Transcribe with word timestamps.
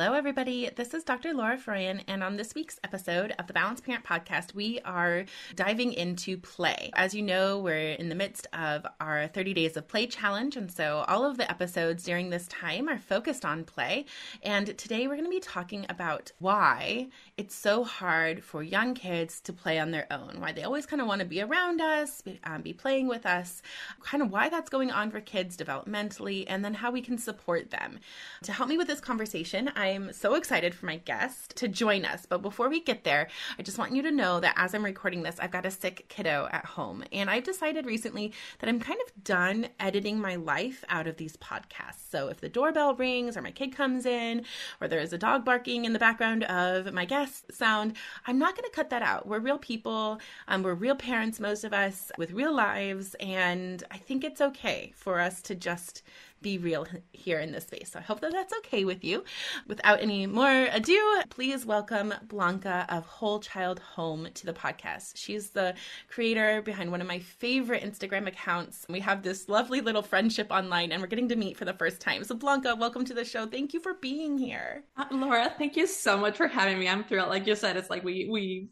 Hello, 0.00 0.12
everybody. 0.12 0.70
This 0.76 0.94
is 0.94 1.02
Dr. 1.02 1.34
Laura 1.34 1.58
Froyen, 1.58 2.04
and 2.06 2.22
on 2.22 2.36
this 2.36 2.54
week's 2.54 2.78
episode 2.84 3.34
of 3.36 3.48
the 3.48 3.52
Balanced 3.52 3.82
Parent 3.82 4.04
Podcast, 4.04 4.54
we 4.54 4.78
are 4.84 5.24
diving 5.56 5.92
into 5.92 6.38
play. 6.38 6.92
As 6.94 7.14
you 7.14 7.22
know, 7.22 7.58
we're 7.58 7.94
in 7.94 8.08
the 8.08 8.14
midst 8.14 8.46
of 8.52 8.86
our 9.00 9.26
30 9.26 9.54
Days 9.54 9.76
of 9.76 9.88
Play 9.88 10.06
challenge, 10.06 10.56
and 10.56 10.70
so 10.70 11.04
all 11.08 11.24
of 11.24 11.36
the 11.36 11.50
episodes 11.50 12.04
during 12.04 12.30
this 12.30 12.46
time 12.46 12.88
are 12.88 13.00
focused 13.00 13.44
on 13.44 13.64
play. 13.64 14.04
And 14.44 14.78
today 14.78 15.08
we're 15.08 15.16
going 15.16 15.24
to 15.24 15.30
be 15.30 15.40
talking 15.40 15.84
about 15.88 16.30
why 16.38 17.08
it's 17.36 17.56
so 17.56 17.82
hard 17.82 18.44
for 18.44 18.62
young 18.62 18.94
kids 18.94 19.40
to 19.40 19.52
play 19.52 19.80
on 19.80 19.90
their 19.90 20.06
own, 20.12 20.36
why 20.38 20.52
they 20.52 20.62
always 20.62 20.86
kind 20.86 21.02
of 21.02 21.08
want 21.08 21.22
to 21.22 21.26
be 21.26 21.42
around 21.42 21.80
us, 21.80 22.20
be, 22.20 22.38
um, 22.44 22.62
be 22.62 22.72
playing 22.72 23.08
with 23.08 23.26
us, 23.26 23.62
kind 24.04 24.22
of 24.22 24.30
why 24.30 24.48
that's 24.48 24.70
going 24.70 24.92
on 24.92 25.10
for 25.10 25.20
kids 25.20 25.56
developmentally, 25.56 26.44
and 26.46 26.64
then 26.64 26.74
how 26.74 26.92
we 26.92 27.02
can 27.02 27.18
support 27.18 27.72
them. 27.72 27.98
To 28.44 28.52
help 28.52 28.68
me 28.68 28.78
with 28.78 28.86
this 28.86 29.00
conversation, 29.00 29.72
I'm 29.88 30.12
so 30.12 30.34
excited 30.34 30.74
for 30.74 30.84
my 30.86 30.98
guest 30.98 31.56
to 31.56 31.66
join 31.66 32.04
us. 32.04 32.26
But 32.26 32.42
before 32.42 32.68
we 32.68 32.80
get 32.80 33.04
there, 33.04 33.28
I 33.58 33.62
just 33.62 33.78
want 33.78 33.94
you 33.94 34.02
to 34.02 34.10
know 34.10 34.38
that 34.38 34.54
as 34.56 34.74
I'm 34.74 34.84
recording 34.84 35.22
this, 35.22 35.38
I've 35.40 35.50
got 35.50 35.64
a 35.64 35.70
sick 35.70 36.06
kiddo 36.08 36.48
at 36.52 36.66
home. 36.66 37.04
And 37.10 37.30
I've 37.30 37.44
decided 37.44 37.86
recently 37.86 38.32
that 38.58 38.68
I'm 38.68 38.80
kind 38.80 39.00
of 39.06 39.24
done 39.24 39.68
editing 39.80 40.20
my 40.20 40.36
life 40.36 40.84
out 40.90 41.06
of 41.06 41.16
these 41.16 41.38
podcasts. 41.38 42.10
So 42.10 42.28
if 42.28 42.40
the 42.40 42.50
doorbell 42.50 42.94
rings 42.96 43.36
or 43.36 43.42
my 43.42 43.50
kid 43.50 43.74
comes 43.74 44.04
in 44.04 44.44
or 44.80 44.88
there's 44.88 45.12
a 45.12 45.18
dog 45.18 45.44
barking 45.44 45.86
in 45.86 45.94
the 45.94 45.98
background 45.98 46.44
of 46.44 46.92
my 46.92 47.06
guest 47.06 47.52
sound, 47.52 47.94
I'm 48.26 48.38
not 48.38 48.54
going 48.56 48.68
to 48.68 48.76
cut 48.76 48.90
that 48.90 49.02
out. 49.02 49.26
We're 49.26 49.40
real 49.40 49.58
people. 49.58 50.20
Um, 50.48 50.62
we're 50.62 50.74
real 50.74 50.96
parents, 50.96 51.40
most 51.40 51.64
of 51.64 51.72
us, 51.72 52.12
with 52.18 52.32
real 52.32 52.54
lives. 52.54 53.16
And 53.20 53.82
I 53.90 53.96
think 53.96 54.22
it's 54.22 54.40
okay 54.40 54.92
for 54.94 55.18
us 55.18 55.40
to 55.42 55.54
just 55.54 56.02
be 56.40 56.58
real 56.58 56.86
here 57.12 57.40
in 57.40 57.52
this 57.52 57.64
space. 57.64 57.90
So 57.92 57.98
I 57.98 58.02
hope 58.02 58.20
that 58.20 58.32
that's 58.32 58.52
okay 58.58 58.84
with 58.84 59.04
you. 59.04 59.24
Without 59.66 60.00
any 60.00 60.26
more 60.26 60.68
ado, 60.72 61.22
please 61.30 61.66
welcome 61.66 62.14
Blanca 62.28 62.86
of 62.88 63.06
Whole 63.06 63.40
Child 63.40 63.80
Home 63.80 64.28
to 64.34 64.46
the 64.46 64.52
podcast. 64.52 65.12
She's 65.16 65.50
the 65.50 65.74
creator 66.08 66.62
behind 66.62 66.90
one 66.90 67.00
of 67.00 67.06
my 67.06 67.18
favorite 67.18 67.82
Instagram 67.82 68.26
accounts. 68.26 68.86
We 68.88 69.00
have 69.00 69.22
this 69.22 69.48
lovely 69.48 69.80
little 69.80 70.02
friendship 70.02 70.48
online 70.50 70.92
and 70.92 71.00
we're 71.00 71.08
getting 71.08 71.28
to 71.28 71.36
meet 71.36 71.56
for 71.56 71.64
the 71.64 71.74
first 71.74 72.00
time. 72.00 72.24
So 72.24 72.34
Blanca, 72.34 72.74
welcome 72.76 73.04
to 73.06 73.14
the 73.14 73.24
show. 73.24 73.46
Thank 73.46 73.74
you 73.74 73.80
for 73.80 73.94
being 73.94 74.38
here. 74.38 74.84
Uh, 74.96 75.06
Laura, 75.10 75.52
thank 75.58 75.76
you 75.76 75.86
so 75.86 76.16
much 76.16 76.36
for 76.36 76.46
having 76.46 76.78
me. 76.78 76.88
I'm 76.88 77.04
thrilled. 77.04 77.28
Like 77.28 77.46
you 77.46 77.56
said, 77.56 77.76
it's 77.76 77.90
like 77.90 78.04
we 78.04 78.28
we 78.30 78.68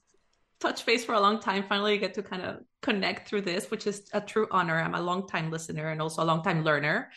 touch 0.61 0.87
base 0.87 1.05
for 1.05 1.15
a 1.15 1.21
long 1.21 1.41
time. 1.41 1.65
Finally, 1.69 1.99
get 1.99 2.15
to 2.15 2.23
kind 2.23 2.43
of 2.43 2.61
connect 2.87 3.29
through 3.29 3.43
this, 3.43 3.69
which 3.73 3.85
is 3.89 4.09
a 4.13 4.21
true 4.21 4.47
honor. 4.53 4.79
I'm 4.79 4.95
a 4.95 5.01
long 5.01 5.27
time 5.27 5.51
listener 5.51 5.89
and 5.89 6.01
also 6.01 6.23
a 6.23 6.27
long 6.31 6.45
time 6.45 6.63
learner 6.63 7.11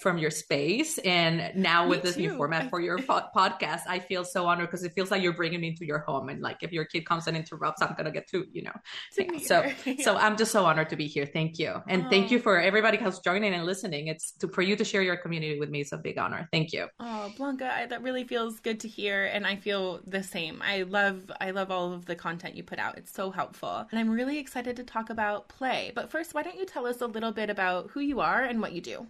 from 0.00 0.18
your 0.18 0.30
space. 0.30 0.98
And 0.98 1.52
now 1.54 1.88
with 1.88 2.02
this 2.02 2.14
too. 2.14 2.22
new 2.22 2.36
format 2.36 2.70
for 2.70 2.80
your 2.80 2.98
po- 2.98 3.28
podcast, 3.34 3.82
I 3.88 3.98
feel 3.98 4.24
so 4.24 4.46
honored 4.46 4.68
because 4.68 4.84
it 4.84 4.92
feels 4.92 5.10
like 5.10 5.22
you're 5.22 5.34
bringing 5.34 5.60
me 5.60 5.68
into 5.68 5.84
your 5.84 6.00
home. 6.00 6.28
And 6.28 6.40
like 6.40 6.62
if 6.62 6.72
your 6.72 6.84
kid 6.84 7.06
comes 7.06 7.26
and 7.26 7.36
interrupts, 7.36 7.82
I'm 7.82 7.94
gonna 7.96 8.10
get 8.10 8.28
to 8.28 8.44
you 8.52 8.62
know. 8.62 8.72
So 9.42 9.64
yeah. 9.84 10.04
so 10.04 10.16
I'm 10.16 10.36
just 10.36 10.52
so 10.52 10.64
honored 10.64 10.90
to 10.90 10.96
be 10.96 11.06
here. 11.06 11.26
Thank 11.26 11.58
you, 11.58 11.82
and 11.88 12.06
oh. 12.06 12.10
thank 12.10 12.30
you 12.30 12.38
for 12.38 12.60
everybody 12.60 12.98
who's 12.98 13.18
joining 13.20 13.54
and 13.54 13.64
listening. 13.64 14.08
It's 14.08 14.32
to, 14.38 14.48
for 14.48 14.62
you 14.62 14.76
to 14.76 14.84
share 14.84 15.02
your 15.02 15.16
community 15.16 15.58
with 15.58 15.70
me. 15.70 15.80
It's 15.80 15.92
a 15.92 15.98
big 15.98 16.18
honor. 16.18 16.48
Thank 16.52 16.72
you. 16.72 16.88
Oh, 17.00 17.32
Blanca, 17.36 17.72
I, 17.72 17.86
that 17.86 18.02
really 18.02 18.24
feels 18.24 18.60
good 18.60 18.80
to 18.80 18.88
hear, 18.88 19.24
and 19.24 19.46
I 19.46 19.56
feel 19.56 20.00
the 20.06 20.22
same. 20.22 20.60
I 20.62 20.82
love 20.82 21.30
I 21.40 21.50
love 21.50 21.70
all 21.70 21.92
of 21.92 22.06
the 22.06 22.16
content 22.16 22.56
you 22.56 22.62
put 22.62 22.78
out. 22.78 22.98
It's 22.98 23.12
so 23.12 23.30
helpful, 23.30 23.86
and 23.90 23.98
I'm 23.98 24.10
really 24.10 24.38
excited 24.38 24.76
to 24.76 24.84
talk 24.84 25.10
about 25.10 25.13
play. 25.48 25.92
But 25.94 26.10
first, 26.10 26.34
why 26.34 26.42
don't 26.42 26.58
you 26.58 26.66
tell 26.66 26.86
us 26.86 27.00
a 27.00 27.06
little 27.06 27.32
bit 27.32 27.50
about 27.50 27.90
who 27.90 28.00
you 28.00 28.20
are 28.20 28.42
and 28.42 28.60
what 28.60 28.72
you 28.72 28.80
do? 28.80 29.06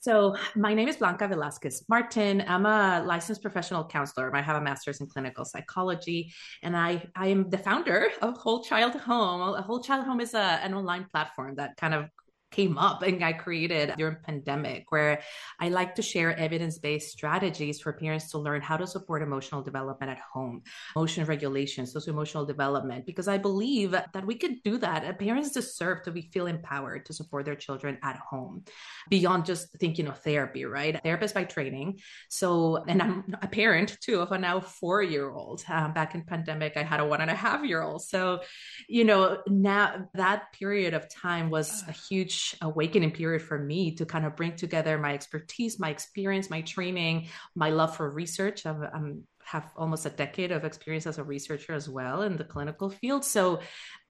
So, 0.00 0.36
my 0.54 0.74
name 0.74 0.86
is 0.86 0.96
Blanca 0.96 1.26
Velasquez 1.26 1.84
Martin. 1.88 2.44
I'm 2.46 2.66
a 2.66 3.02
licensed 3.04 3.42
professional 3.42 3.84
counselor. 3.84 4.34
I 4.34 4.40
have 4.40 4.56
a 4.56 4.60
master's 4.60 5.00
in 5.00 5.08
clinical 5.08 5.44
psychology, 5.44 6.32
and 6.62 6.76
I, 6.76 7.04
I 7.16 7.26
am 7.26 7.50
the 7.50 7.58
founder 7.58 8.10
of 8.22 8.36
Whole 8.36 8.62
Child 8.62 8.94
Home. 8.94 9.56
A 9.56 9.60
Whole 9.60 9.82
Child 9.82 10.04
Home 10.06 10.20
is 10.20 10.34
a, 10.34 10.60
an 10.62 10.72
online 10.72 11.06
platform 11.10 11.56
that 11.56 11.76
kind 11.76 11.94
of 11.94 12.08
came 12.50 12.78
up 12.78 13.02
and 13.02 13.22
I 13.22 13.32
created 13.34 13.94
during 13.98 14.16
pandemic 14.24 14.86
where 14.90 15.20
I 15.60 15.68
like 15.68 15.96
to 15.96 16.02
share 16.02 16.36
evidence-based 16.36 17.10
strategies 17.10 17.80
for 17.80 17.92
parents 17.92 18.30
to 18.30 18.38
learn 18.38 18.62
how 18.62 18.76
to 18.76 18.86
support 18.86 19.22
emotional 19.22 19.62
development 19.62 20.10
at 20.10 20.18
home, 20.18 20.62
emotion 20.96 21.26
regulation, 21.26 21.86
socio-emotional 21.86 22.46
development, 22.46 23.04
because 23.04 23.28
I 23.28 23.38
believe 23.38 23.90
that 23.90 24.26
we 24.26 24.34
could 24.34 24.62
do 24.62 24.78
that. 24.78 25.18
Parents 25.18 25.50
deserve 25.50 26.02
to 26.04 26.10
be 26.10 26.22
feel 26.32 26.46
empowered 26.46 27.04
to 27.06 27.12
support 27.12 27.44
their 27.44 27.54
children 27.54 27.98
at 28.02 28.16
home 28.16 28.64
beyond 29.10 29.44
just 29.44 29.68
thinking 29.78 30.06
of 30.06 30.18
therapy, 30.22 30.64
right? 30.64 30.98
Therapist 31.02 31.34
by 31.34 31.44
training. 31.44 32.00
So, 32.30 32.82
and 32.88 33.02
I'm 33.02 33.36
a 33.42 33.48
parent 33.48 33.98
too 34.00 34.20
of 34.20 34.32
a 34.32 34.38
now 34.38 34.60
four-year-old. 34.60 35.64
Um, 35.68 35.92
back 35.92 36.14
in 36.14 36.22
pandemic, 36.22 36.76
I 36.76 36.82
had 36.82 37.00
a 37.00 37.04
one 37.04 37.20
and 37.20 37.30
a 37.30 37.34
half 37.34 37.64
year 37.64 37.82
old. 37.82 38.02
So, 38.02 38.40
you 38.88 39.04
know, 39.04 39.42
now 39.46 40.08
that 40.14 40.52
period 40.52 40.94
of 40.94 41.08
time 41.08 41.50
was 41.50 41.84
a 41.86 41.92
huge 41.92 42.37
huge 42.38 42.56
awakening 42.62 43.10
period 43.10 43.42
for 43.42 43.58
me 43.58 43.94
to 43.96 44.06
kind 44.06 44.24
of 44.24 44.36
bring 44.36 44.56
together 44.56 44.98
my 44.98 45.14
expertise, 45.14 45.78
my 45.78 45.90
experience, 45.90 46.50
my 46.50 46.62
training, 46.62 47.28
my 47.54 47.70
love 47.70 47.96
for 47.96 48.10
research. 48.10 48.66
I'm 48.66 49.24
have 49.44 49.72
almost 49.78 50.04
a 50.04 50.10
decade 50.10 50.52
of 50.52 50.62
experience 50.66 51.06
as 51.06 51.16
a 51.16 51.24
researcher 51.24 51.72
as 51.72 51.88
well 51.88 52.20
in 52.20 52.36
the 52.36 52.44
clinical 52.44 52.90
field. 52.90 53.24
So 53.24 53.60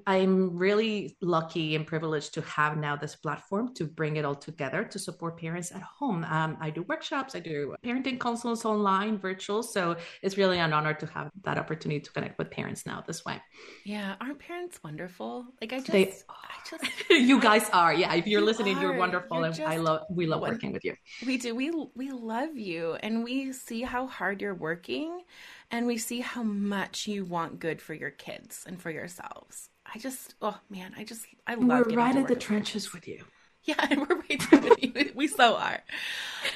I'm 0.06 0.56
really 0.56 1.16
lucky 1.20 1.74
and 1.74 1.86
privileged 1.86 2.34
to 2.34 2.42
have 2.42 2.76
now 2.76 2.96
this 2.96 3.16
platform 3.16 3.74
to 3.74 3.84
bring 3.84 4.16
it 4.16 4.24
all 4.24 4.34
together 4.34 4.84
to 4.84 4.98
support 4.98 5.38
parents 5.38 5.72
at 5.72 5.82
home. 5.82 6.24
Um, 6.24 6.56
I 6.60 6.70
do 6.70 6.82
workshops, 6.82 7.34
I 7.34 7.40
do 7.40 7.74
parenting 7.84 8.18
consults 8.18 8.64
online, 8.64 9.18
virtual. 9.18 9.62
So 9.62 9.96
it's 10.22 10.36
really 10.36 10.58
an 10.58 10.72
honor 10.72 10.94
to 10.94 11.06
have 11.06 11.30
that 11.44 11.58
opportunity 11.58 12.00
to 12.00 12.12
connect 12.12 12.38
with 12.38 12.50
parents 12.50 12.86
now 12.86 13.02
this 13.06 13.24
way. 13.24 13.40
Yeah, 13.84 14.14
aren't 14.20 14.38
parents 14.38 14.78
wonderful? 14.82 15.46
Like 15.60 15.72
I 15.72 15.78
just, 15.78 15.92
they, 15.92 16.14
I 16.28 16.54
just, 16.68 16.84
you 17.10 17.40
guys 17.40 17.68
are. 17.70 17.92
Yeah, 17.92 18.14
if 18.14 18.26
you're 18.26 18.40
you 18.40 18.46
listening, 18.46 18.78
are. 18.78 18.82
you're 18.82 18.96
wonderful, 18.96 19.38
you're 19.38 19.46
and 19.46 19.60
I 19.60 19.76
love, 19.76 20.02
we 20.10 20.26
love 20.26 20.40
working 20.40 20.72
with 20.72 20.84
you. 20.84 20.94
We 21.26 21.38
do. 21.38 21.54
We 21.54 21.70
we 21.94 22.10
love 22.10 22.56
you, 22.56 22.94
and 22.94 23.24
we 23.24 23.52
see 23.52 23.82
how 23.82 24.06
hard 24.06 24.40
you're 24.40 24.54
working, 24.54 25.22
and 25.70 25.86
we 25.86 25.98
see 25.98 26.20
how 26.20 26.42
much 26.42 27.06
you 27.06 27.24
want 27.24 27.60
good 27.60 27.80
for 27.80 27.94
your 27.94 28.10
kids 28.10 28.64
and 28.66 28.80
for 28.80 28.90
yourselves. 28.90 29.70
I 29.92 29.98
just, 29.98 30.34
oh 30.42 30.58
man, 30.70 30.94
I 30.96 31.04
just, 31.04 31.26
I 31.46 31.54
love. 31.54 31.86
We're 31.86 31.96
right 31.96 32.14
in 32.14 32.26
the 32.26 32.36
trenches 32.36 32.92
with 32.92 33.08
you. 33.08 33.24
Yeah, 33.64 33.86
and 33.90 34.00
we're 34.00 34.16
right 34.16 34.50
there 34.50 34.60
with 34.60 34.82
you. 34.82 35.12
We 35.14 35.26
so 35.26 35.56
are. 35.56 35.80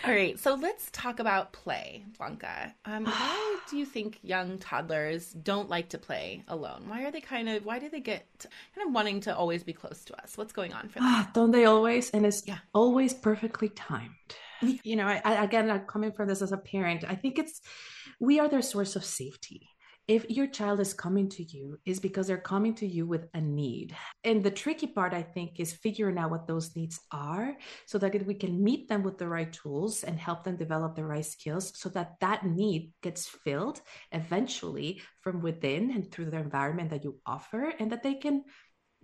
All 0.07 0.11
right, 0.11 0.39
so 0.39 0.55
let's 0.55 0.89
talk 0.93 1.19
about 1.19 1.53
play, 1.53 2.07
Blanca. 2.17 2.75
Um, 2.87 3.05
why 3.05 3.59
do 3.71 3.77
you 3.77 3.85
think 3.85 4.19
young 4.23 4.57
toddlers 4.57 5.31
don't 5.33 5.69
like 5.69 5.91
to 5.91 5.99
play 5.99 6.43
alone? 6.49 6.85
Why 6.87 7.05
are 7.05 7.11
they 7.11 7.21
kind 7.21 7.51
of 7.51 7.67
why 7.67 7.81
do 7.81 7.91
they 7.91 8.01
get 8.01 8.47
kind 8.75 8.89
of 8.89 8.95
wanting 8.95 9.21
to 9.23 9.37
always 9.37 9.63
be 9.63 9.75
close 9.75 10.07
to 10.07 10.23
us? 10.23 10.39
What's 10.39 10.55
going 10.55 10.73
on 10.73 10.89
for 10.89 11.01
them? 11.01 11.05
Ah, 11.05 11.31
don't 11.35 11.51
they 11.51 11.67
always? 11.67 12.09
And 12.13 12.25
it's 12.25 12.45
yeah. 12.47 12.59
always 12.73 13.13
perfectly 13.13 13.69
timed. 13.69 14.15
you 14.63 14.97
know, 14.97 15.07
I, 15.07 15.21
I, 15.23 15.45
again, 15.45 15.71
I'm 15.71 15.81
coming 15.81 16.13
from 16.13 16.29
this 16.29 16.41
as 16.41 16.53
a 16.53 16.57
parent. 16.57 17.05
I 17.07 17.15
think 17.15 17.39
it's 17.39 17.61
we 18.23 18.39
are 18.39 18.49
their 18.49 18.63
source 18.63 18.95
of 18.95 19.05
safety. 19.05 19.69
If 20.07 20.31
your 20.31 20.47
child 20.47 20.79
is 20.79 20.95
coming 20.95 21.29
to 21.31 21.43
you 21.43 21.79
is 21.85 21.99
because 21.99 22.29
they're 22.29 22.37
coming 22.39 22.73
to 22.77 22.87
you 22.87 23.05
with 23.05 23.27
a 23.35 23.41
need. 23.41 23.97
And 24.23 24.45
the 24.45 24.51
tricky 24.51 24.87
part 24.87 25.13
i 25.13 25.23
think 25.23 25.59
is 25.59 25.73
figuring 25.73 26.19
out 26.19 26.31
what 26.31 26.47
those 26.47 26.77
needs 26.77 27.01
are 27.11 27.57
so 27.87 27.99
that 27.99 28.27
we 28.27 28.35
can 28.35 28.63
meet 28.63 28.89
them 28.89 29.03
with 29.03 29.19
the 29.19 29.27
right 29.27 29.53
tools 29.53 30.05
and 30.05 30.19
help 30.19 30.45
them 30.45 30.57
develop 30.57 30.95
the 30.95 31.05
right 31.05 31.25
skills 31.25 31.73
so 31.75 31.89
that 31.91 32.15
that 32.21 32.47
need 32.47 32.93
gets 33.03 33.27
filled 33.27 33.81
eventually 34.13 35.03
from 35.21 35.43
within 35.43 35.91
and 35.91 36.11
through 36.11 36.31
the 36.31 36.39
environment 36.39 36.91
that 36.91 37.03
you 37.03 37.19
offer 37.27 37.73
and 37.81 37.91
that 37.91 38.05
they 38.05 38.15
can 38.15 38.45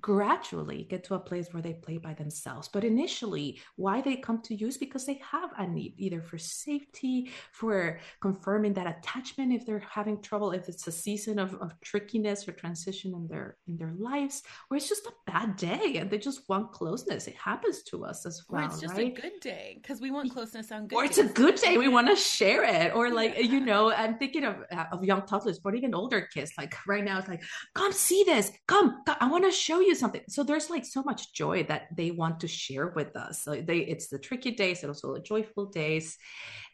gradually 0.00 0.86
get 0.88 1.04
to 1.04 1.14
a 1.14 1.18
place 1.18 1.48
where 1.52 1.62
they 1.62 1.74
play 1.74 1.98
by 1.98 2.14
themselves. 2.14 2.68
But 2.68 2.84
initially, 2.84 3.60
why 3.76 4.00
they 4.00 4.16
come 4.16 4.40
to 4.42 4.54
use 4.54 4.76
because 4.76 5.06
they 5.06 5.20
have 5.30 5.50
a 5.58 5.66
need 5.66 5.94
either 5.96 6.22
for 6.22 6.38
safety, 6.38 7.30
for 7.52 8.00
confirming 8.20 8.74
that 8.74 8.86
attachment 8.86 9.52
if 9.52 9.66
they're 9.66 9.78
having 9.80 10.20
trouble, 10.22 10.52
if 10.52 10.68
it's 10.68 10.86
a 10.86 10.92
season 10.92 11.38
of, 11.38 11.54
of 11.56 11.78
trickiness 11.80 12.46
or 12.46 12.52
transition 12.52 13.14
in 13.14 13.26
their 13.28 13.56
in 13.66 13.76
their 13.76 13.94
lives, 13.98 14.42
or 14.70 14.76
it's 14.76 14.88
just 14.88 15.06
a 15.06 15.12
bad 15.26 15.56
day 15.56 15.96
and 15.96 16.10
they 16.10 16.18
just 16.18 16.48
want 16.48 16.72
closeness. 16.72 17.26
It 17.26 17.36
happens 17.36 17.82
to 17.84 18.04
us 18.04 18.26
as 18.26 18.44
well. 18.48 18.62
Or 18.62 18.66
it's 18.66 18.80
just 18.80 18.94
right? 18.94 19.16
a 19.16 19.20
good 19.20 19.40
day 19.40 19.78
because 19.80 20.00
we 20.00 20.10
want 20.10 20.32
closeness 20.32 20.70
on 20.72 20.86
good. 20.86 20.96
Or 20.96 21.04
it's 21.04 21.18
a 21.18 21.24
good 21.24 21.56
day. 21.56 21.78
We 21.78 21.88
want 21.88 22.08
to 22.08 22.16
share 22.16 22.64
it. 22.64 22.94
Or 22.94 23.10
like 23.10 23.34
yeah. 23.36 23.42
you 23.42 23.60
know, 23.60 23.92
I'm 23.92 24.18
thinking 24.18 24.44
of 24.44 24.56
of 24.92 25.04
young 25.04 25.26
toddlers, 25.26 25.58
but 25.58 25.74
even 25.74 25.94
older 25.94 26.22
kids. 26.22 26.52
Like 26.58 26.74
right 26.86 27.04
now, 27.04 27.18
it's 27.18 27.28
like, 27.28 27.42
come 27.74 27.92
see 27.92 28.24
this. 28.24 28.52
Come, 28.66 29.02
come 29.06 29.16
I 29.20 29.28
want 29.28 29.44
to 29.44 29.50
show 29.50 29.80
you 29.80 29.87
you 29.88 29.94
something 29.94 30.22
so 30.28 30.44
there's 30.44 30.70
like 30.70 30.84
so 30.84 31.02
much 31.02 31.32
joy 31.32 31.64
that 31.64 31.88
they 31.96 32.10
want 32.10 32.40
to 32.40 32.46
share 32.46 32.88
with 32.88 33.16
us 33.16 33.42
so 33.42 33.54
they 33.54 33.78
it's 33.78 34.08
the 34.08 34.18
tricky 34.18 34.52
days 34.52 34.82
and 34.82 34.90
also 34.90 35.14
the 35.14 35.20
joyful 35.20 35.66
days 35.66 36.16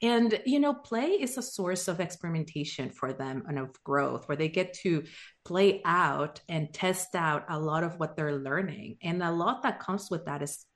and 0.03 0.41
you 0.45 0.61
know 0.61 0.75
play 0.75 1.07
is 1.07 1.39
a 1.39 1.43
source 1.43 1.89
of 1.89 2.01
experimentation 2.01 2.91
for 2.91 3.13
them 3.13 3.45
and 3.49 3.59
of 3.59 3.71
growth 3.85 4.29
where 4.29 4.37
they 4.37 4.49
get 4.49 4.75
to 4.75 5.05
play 5.45 5.81
out 5.85 6.41
and 6.49 6.75
test 6.75 7.15
out 7.15 7.45
a 7.49 7.59
lot 7.59 7.85
of 7.85 7.99
what 7.99 8.17
they're 8.17 8.37
learning 8.37 8.97
and 9.03 9.23
a 9.23 9.31
lot 9.31 9.63
that 9.63 9.81
comes 9.81 10.11
with 10.11 10.27
that 10.27 10.43
is 10.43 10.67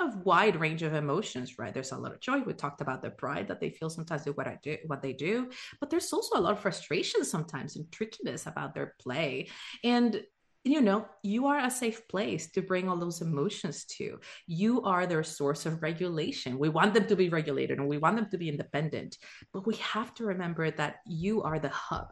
a 0.00 0.16
wide 0.18 0.54
range 0.60 0.82
of 0.82 0.94
emotions, 0.94 1.58
right? 1.58 1.74
There's 1.74 1.92
a 1.92 1.98
lot 1.98 2.12
of 2.12 2.20
joy. 2.20 2.38
We 2.40 2.52
talked 2.52 2.80
about 2.80 3.02
the 3.02 3.10
pride 3.10 3.48
that 3.48 3.60
they 3.60 3.70
feel 3.70 3.90
sometimes 3.90 4.26
with 4.26 4.36
what 4.36 4.46
I 4.46 4.58
do, 4.62 4.76
what 4.86 5.02
they 5.02 5.12
do, 5.12 5.50
but 5.80 5.90
there's 5.90 6.12
also 6.12 6.38
a 6.38 6.40
lot 6.40 6.52
of 6.52 6.60
frustration 6.60 7.24
sometimes 7.24 7.76
and 7.76 7.90
trickiness 7.90 8.46
about 8.46 8.74
their 8.74 8.94
play. 9.00 9.48
And 9.82 10.22
you 10.64 10.80
know, 10.80 11.06
you 11.22 11.46
are 11.46 11.58
a 11.58 11.70
safe 11.70 12.06
place 12.08 12.50
to 12.52 12.62
bring 12.62 12.88
all 12.88 12.96
those 12.96 13.20
emotions 13.20 13.84
to. 13.84 14.18
You 14.46 14.82
are 14.82 15.06
their 15.06 15.22
source 15.22 15.66
of 15.66 15.82
regulation. 15.82 16.58
We 16.58 16.68
want 16.68 16.94
them 16.94 17.06
to 17.06 17.16
be 17.16 17.28
regulated 17.28 17.78
and 17.78 17.88
we 17.88 17.98
want 17.98 18.16
them 18.16 18.28
to 18.30 18.38
be 18.38 18.48
independent, 18.48 19.16
but 19.52 19.66
we 19.66 19.76
have 19.76 20.14
to 20.14 20.24
remember 20.24 20.70
that 20.72 20.96
you 21.06 21.42
are 21.42 21.58
the 21.58 21.70
hub. 21.70 22.08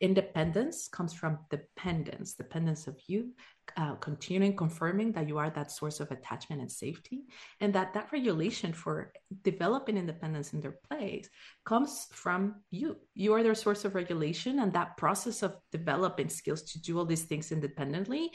Independence 0.00 0.88
comes 0.88 1.12
from 1.12 1.38
dependence, 1.50 2.34
dependence 2.34 2.86
of 2.86 2.96
you, 3.08 3.32
uh, 3.76 3.94
continuing 3.96 4.56
confirming 4.56 5.12
that 5.12 5.28
you 5.28 5.38
are 5.38 5.50
that 5.50 5.70
source 5.70 6.00
of 6.00 6.10
attachment 6.10 6.60
and 6.60 6.70
safety, 6.70 7.24
and 7.60 7.74
that 7.74 7.94
that 7.94 8.12
regulation 8.12 8.72
for 8.72 9.12
developing 9.42 9.96
independence 9.96 10.52
in 10.52 10.60
their 10.60 10.78
place 10.88 11.28
comes 11.64 12.06
from 12.12 12.56
you. 12.70 12.96
You 13.14 13.34
are 13.34 13.42
their 13.42 13.54
source 13.54 13.84
of 13.84 13.94
regulation, 13.94 14.60
and 14.60 14.72
that 14.72 14.96
process 14.96 15.42
of 15.42 15.56
developing 15.72 16.28
skills 16.28 16.62
to 16.72 16.80
do 16.80 16.98
all 16.98 17.04
these 17.04 17.24
things 17.24 17.52
independently 17.52 18.30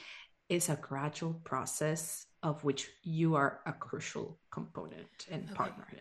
is 0.50 0.70
a 0.70 0.76
gradual 0.76 1.34
process 1.44 2.26
of 2.44 2.64
which 2.64 2.90
you 3.04 3.36
are 3.36 3.62
a 3.66 3.74
crucial 3.74 4.38
component 4.52 5.28
and 5.32 5.46
okay. 5.46 5.56
partner 5.56 5.88
in 5.92 6.00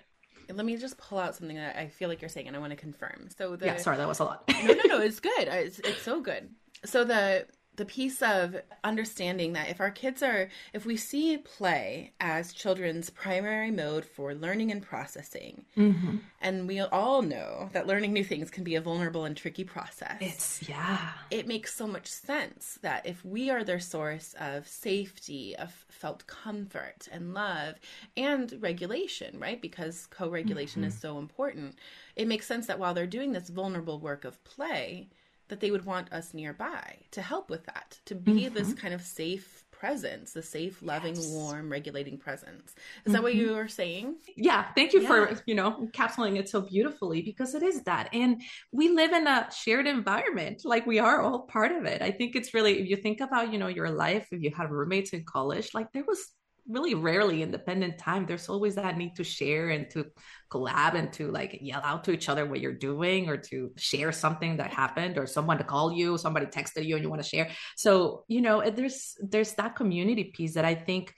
let 0.57 0.67
me 0.67 0.77
just 0.77 0.99
pull 0.99 1.19
out 1.19 1.35
something 1.35 1.57
that 1.57 1.77
I 1.77 1.89
feel 1.89 2.09
like 2.09 2.21
you're 2.21 2.29
saying, 2.29 2.49
and 2.49 2.57
I 2.57 2.59
want 2.59 2.71
to 2.71 2.77
confirm. 2.77 3.29
So 3.37 3.57
the 3.57 3.67
yeah, 3.67 3.77
sorry, 3.77 3.97
that 3.97 4.09
was 4.09 4.21
a 4.21 4.25
lot. 4.25 4.45
no, 4.65 4.75
no, 4.75 4.83
no, 4.87 5.01
it's 5.01 5.21
good. 5.21 5.49
It's 5.49 5.79
it's 5.81 6.03
so 6.03 6.21
good. 6.21 6.49
So 6.85 7.05
the 7.05 7.47
the 7.77 7.85
piece 7.87 8.21
of 8.21 8.57
understanding 8.85 9.55
that 9.55 9.71
if 9.71 9.81
our 9.81 9.91
kids 9.91 10.23
are 10.23 10.49
if 10.73 10.85
we 10.85 10.97
see 10.97 11.39
play 11.39 12.13
as 12.21 12.53
children's 12.53 13.09
primary 13.11 13.71
mode 13.71 14.05
for 14.05 14.35
learning 14.35 14.71
and 14.71 14.83
processing 14.83 15.65
mm-hmm. 15.77 16.17
and 16.41 16.69
we 16.69 16.81
all 16.81 17.23
know 17.23 17.71
that 17.73 17.87
learning 17.87 18.13
new 18.13 18.25
things 18.25 18.51
can 18.51 18.63
be 18.63 18.75
a 18.75 18.81
vulnerable 18.81 19.25
and 19.25 19.37
tricky 19.37 19.65
process 19.65 20.17
it's 20.21 20.69
yeah 20.69 21.13
it 21.31 21.47
makes 21.47 21.75
so 21.75 21.87
much 21.87 22.07
sense 22.07 22.79
that 22.83 23.07
if 23.07 23.25
we 23.25 23.49
are 23.49 23.65
their 23.65 23.81
source 23.81 24.35
of 24.39 24.69
safety 24.69 25.57
of 25.57 25.73
felt 25.89 26.27
comfort 26.27 27.09
and 27.11 27.33
love 27.33 27.77
and 28.17 28.59
regulation 28.61 29.39
right 29.39 29.63
because 29.63 30.07
co-regulation 30.07 30.83
mm-hmm. 30.83 30.89
is 30.89 30.99
so 30.99 31.19
important 31.19 31.75
it 32.17 32.29
makes 32.29 32.47
sense 32.47 32.67
that 32.67 32.79
while 32.79 32.93
they're 32.93 33.07
doing 33.07 33.33
this 33.33 33.49
vulnerable 33.49 33.99
work 33.99 34.25
of 34.27 34.43
play 34.45 35.09
that 35.49 35.61
they 35.61 35.71
would 35.71 35.85
want 35.85 36.13
us 36.13 36.33
nearby 36.33 36.99
to 37.11 37.23
help 37.23 37.51
with 37.51 37.65
that, 37.67 37.99
to 38.07 38.15
be 38.15 38.45
mm-hmm. 38.45 38.55
this 38.55 38.73
kind 38.75 38.95
of 38.95 39.03
safe 39.03 39.65
presence, 39.71 40.33
the 40.33 40.43
safe, 40.43 40.81
loving, 40.81 41.17
yes. 41.17 41.29
warm, 41.31 41.69
regulating 41.69 42.17
presence. 42.17 42.71
Is 42.71 42.77
mm-hmm. 42.77 43.13
that 43.13 43.23
what 43.23 43.35
you 43.35 43.53
were 43.53 43.67
saying? 43.67 44.15
Yeah. 44.37 44.67
Thank 44.77 44.93
you 44.93 45.03
yeah. 45.03 45.09
for, 45.09 45.43
you 45.45 45.57
know, 45.57 45.73
encapsulating 45.73 46.39
it 46.39 46.49
so 46.49 46.61
beautifully 46.61 47.21
because 47.21 47.57
it 47.57 47.65
is 47.65 47.83
that. 47.83 48.09
And 48.13 48.41
we 48.71 48.91
live 48.91 49.13
in 49.13 49.27
a 49.27 49.49
shared 49.53 49.89
environment. 49.89 50.63
Like 50.65 50.87
we 50.87 51.01
are 51.01 51.21
all 51.21 51.41
part 51.41 51.73
of 51.73 51.85
it. 51.85 52.01
I 52.01 52.13
think 52.13 52.37
it's 52.37 52.55
really, 52.55 52.81
if 52.81 52.89
you 52.89 52.97
think 52.97 53.21
about, 53.21 53.53
you 53.53 53.59
know, 53.59 53.67
your 53.67 53.91
life, 53.91 54.29
if 54.31 54.41
you 54.41 54.53
have 54.57 54.71
roommates 54.71 55.11
in 55.11 55.25
college, 55.25 55.71
like 55.75 55.91
there 55.93 56.05
was 56.07 56.29
really 56.69 56.95
rarely 56.95 57.43
independent 57.43 57.99
time. 57.99 58.27
There's 58.27 58.49
always 58.49 58.77
that 58.77 58.97
need 58.97 59.17
to 59.17 59.25
share 59.25 59.71
and 59.71 59.91
to 59.91 60.07
collab 60.51 60.95
and 60.95 61.13
to 61.15 61.31
like 61.31 61.59
yell 61.61 61.81
out 61.85 62.05
to 62.05 62.13
each 62.13 62.29
other 62.29 62.47
what 62.47 62.61
you're 62.61 62.73
doing 62.73 63.29
or 63.29 63.37
to 63.37 63.73
share 63.77 64.13
something 64.13 64.59
that 64.59 64.73
happened 64.73 65.19
or 65.19 65.27
someone 65.27 65.59
to 65.59 65.65
call 65.65 65.93
you 65.93 66.19
somebody 66.19 66.47
texted 66.47 66.85
you 66.85 66.95
and 66.95 67.05
you 67.05 67.11
want 67.11 67.23
to 67.23 67.29
share. 67.29 67.49
So 67.77 68.25
you 68.29 68.41
know 68.41 68.69
there's 68.71 69.17
there's 69.21 69.53
that 69.55 69.77
community 69.77 70.25
piece 70.25 70.55
that 70.55 70.65
i 70.65 70.75
think 70.75 71.15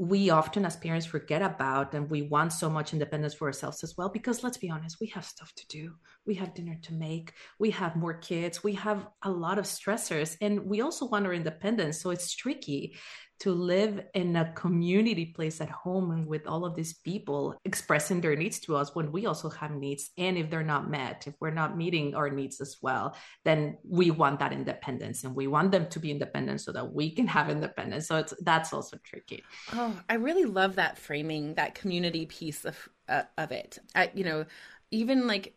we 0.00 0.30
often 0.30 0.64
as 0.64 0.76
parents 0.76 1.06
forget 1.06 1.42
about 1.42 1.92
and 1.92 2.08
we 2.08 2.22
want 2.22 2.52
so 2.52 2.70
much 2.70 2.92
independence 2.92 3.34
for 3.34 3.48
ourselves 3.48 3.82
as 3.82 3.96
well 3.98 4.08
because 4.08 4.44
let's 4.44 4.56
be 4.56 4.70
honest 4.70 5.00
we 5.00 5.08
have 5.08 5.24
stuff 5.24 5.52
to 5.56 5.66
do. 5.66 5.92
We 6.24 6.34
have 6.34 6.54
dinner 6.54 6.78
to 6.82 6.94
make. 6.94 7.32
We 7.58 7.70
have 7.72 7.96
more 7.96 8.14
kids. 8.14 8.62
We 8.62 8.74
have 8.74 9.08
a 9.24 9.30
lot 9.30 9.58
of 9.58 9.64
stressors 9.64 10.36
and 10.40 10.66
we 10.66 10.82
also 10.82 11.06
want 11.06 11.26
our 11.26 11.34
independence. 11.34 12.00
So 12.00 12.10
it's 12.10 12.32
tricky 12.32 12.96
to 13.40 13.52
live 13.52 14.02
in 14.14 14.34
a 14.36 14.52
community 14.52 15.26
place 15.26 15.60
at 15.60 15.70
home 15.70 16.26
with 16.26 16.46
all 16.46 16.64
of 16.64 16.74
these 16.74 16.94
people 16.94 17.54
expressing 17.64 18.20
their 18.20 18.36
needs 18.36 18.58
to 18.58 18.76
us 18.76 18.94
when 18.94 19.12
we 19.12 19.26
also 19.26 19.48
have 19.48 19.70
needs. 19.70 20.10
And 20.18 20.36
if 20.36 20.50
they're 20.50 20.62
not 20.62 20.90
met 20.90 21.26
if 21.26 21.34
we're 21.40 21.50
not 21.50 21.76
meeting 21.76 22.14
our 22.14 22.30
needs 22.30 22.60
as 22.60 22.78
well 22.82 23.16
then 23.44 23.78
we 23.84 24.10
want 24.10 24.38
that 24.40 24.52
independence 24.52 25.24
and 25.24 25.34
we 25.34 25.46
want 25.46 25.72
them 25.72 25.86
to 25.88 26.00
be 26.00 26.10
independent 26.10 26.60
so 26.60 26.72
that 26.72 26.92
we 26.92 27.10
can 27.10 27.26
have 27.26 27.48
independence. 27.50 28.08
So 28.08 28.16
it's 28.16 28.34
that's 28.42 28.72
also 28.72 28.98
tricky. 29.04 29.42
Oh 29.72 29.98
i 30.08 30.14
really 30.14 30.44
love 30.44 30.76
that 30.76 30.98
framing 30.98 31.54
that 31.54 31.74
community 31.74 32.26
piece 32.26 32.64
of 32.64 32.88
uh, 33.08 33.22
of 33.36 33.52
it. 33.52 33.78
I, 33.94 34.10
you 34.14 34.24
know 34.24 34.44
even 34.90 35.26
like 35.26 35.54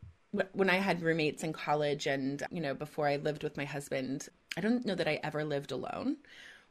when 0.54 0.70
I 0.70 0.76
had 0.76 1.02
roommates 1.02 1.44
in 1.44 1.54
college 1.54 2.08
and, 2.08 2.42
you 2.52 2.62
know, 2.62 2.74
before 2.74 3.08
I 3.08 3.18
lived 3.18 3.44
with 3.44 3.58
my 3.58 3.66
husband, 3.66 4.30
I 4.58 4.62
don't 4.62 4.86
know 4.86 4.96
that 4.96 5.08
I 5.08 5.20
ever 5.24 5.44
lived 5.44 5.72
alone 5.72 6.18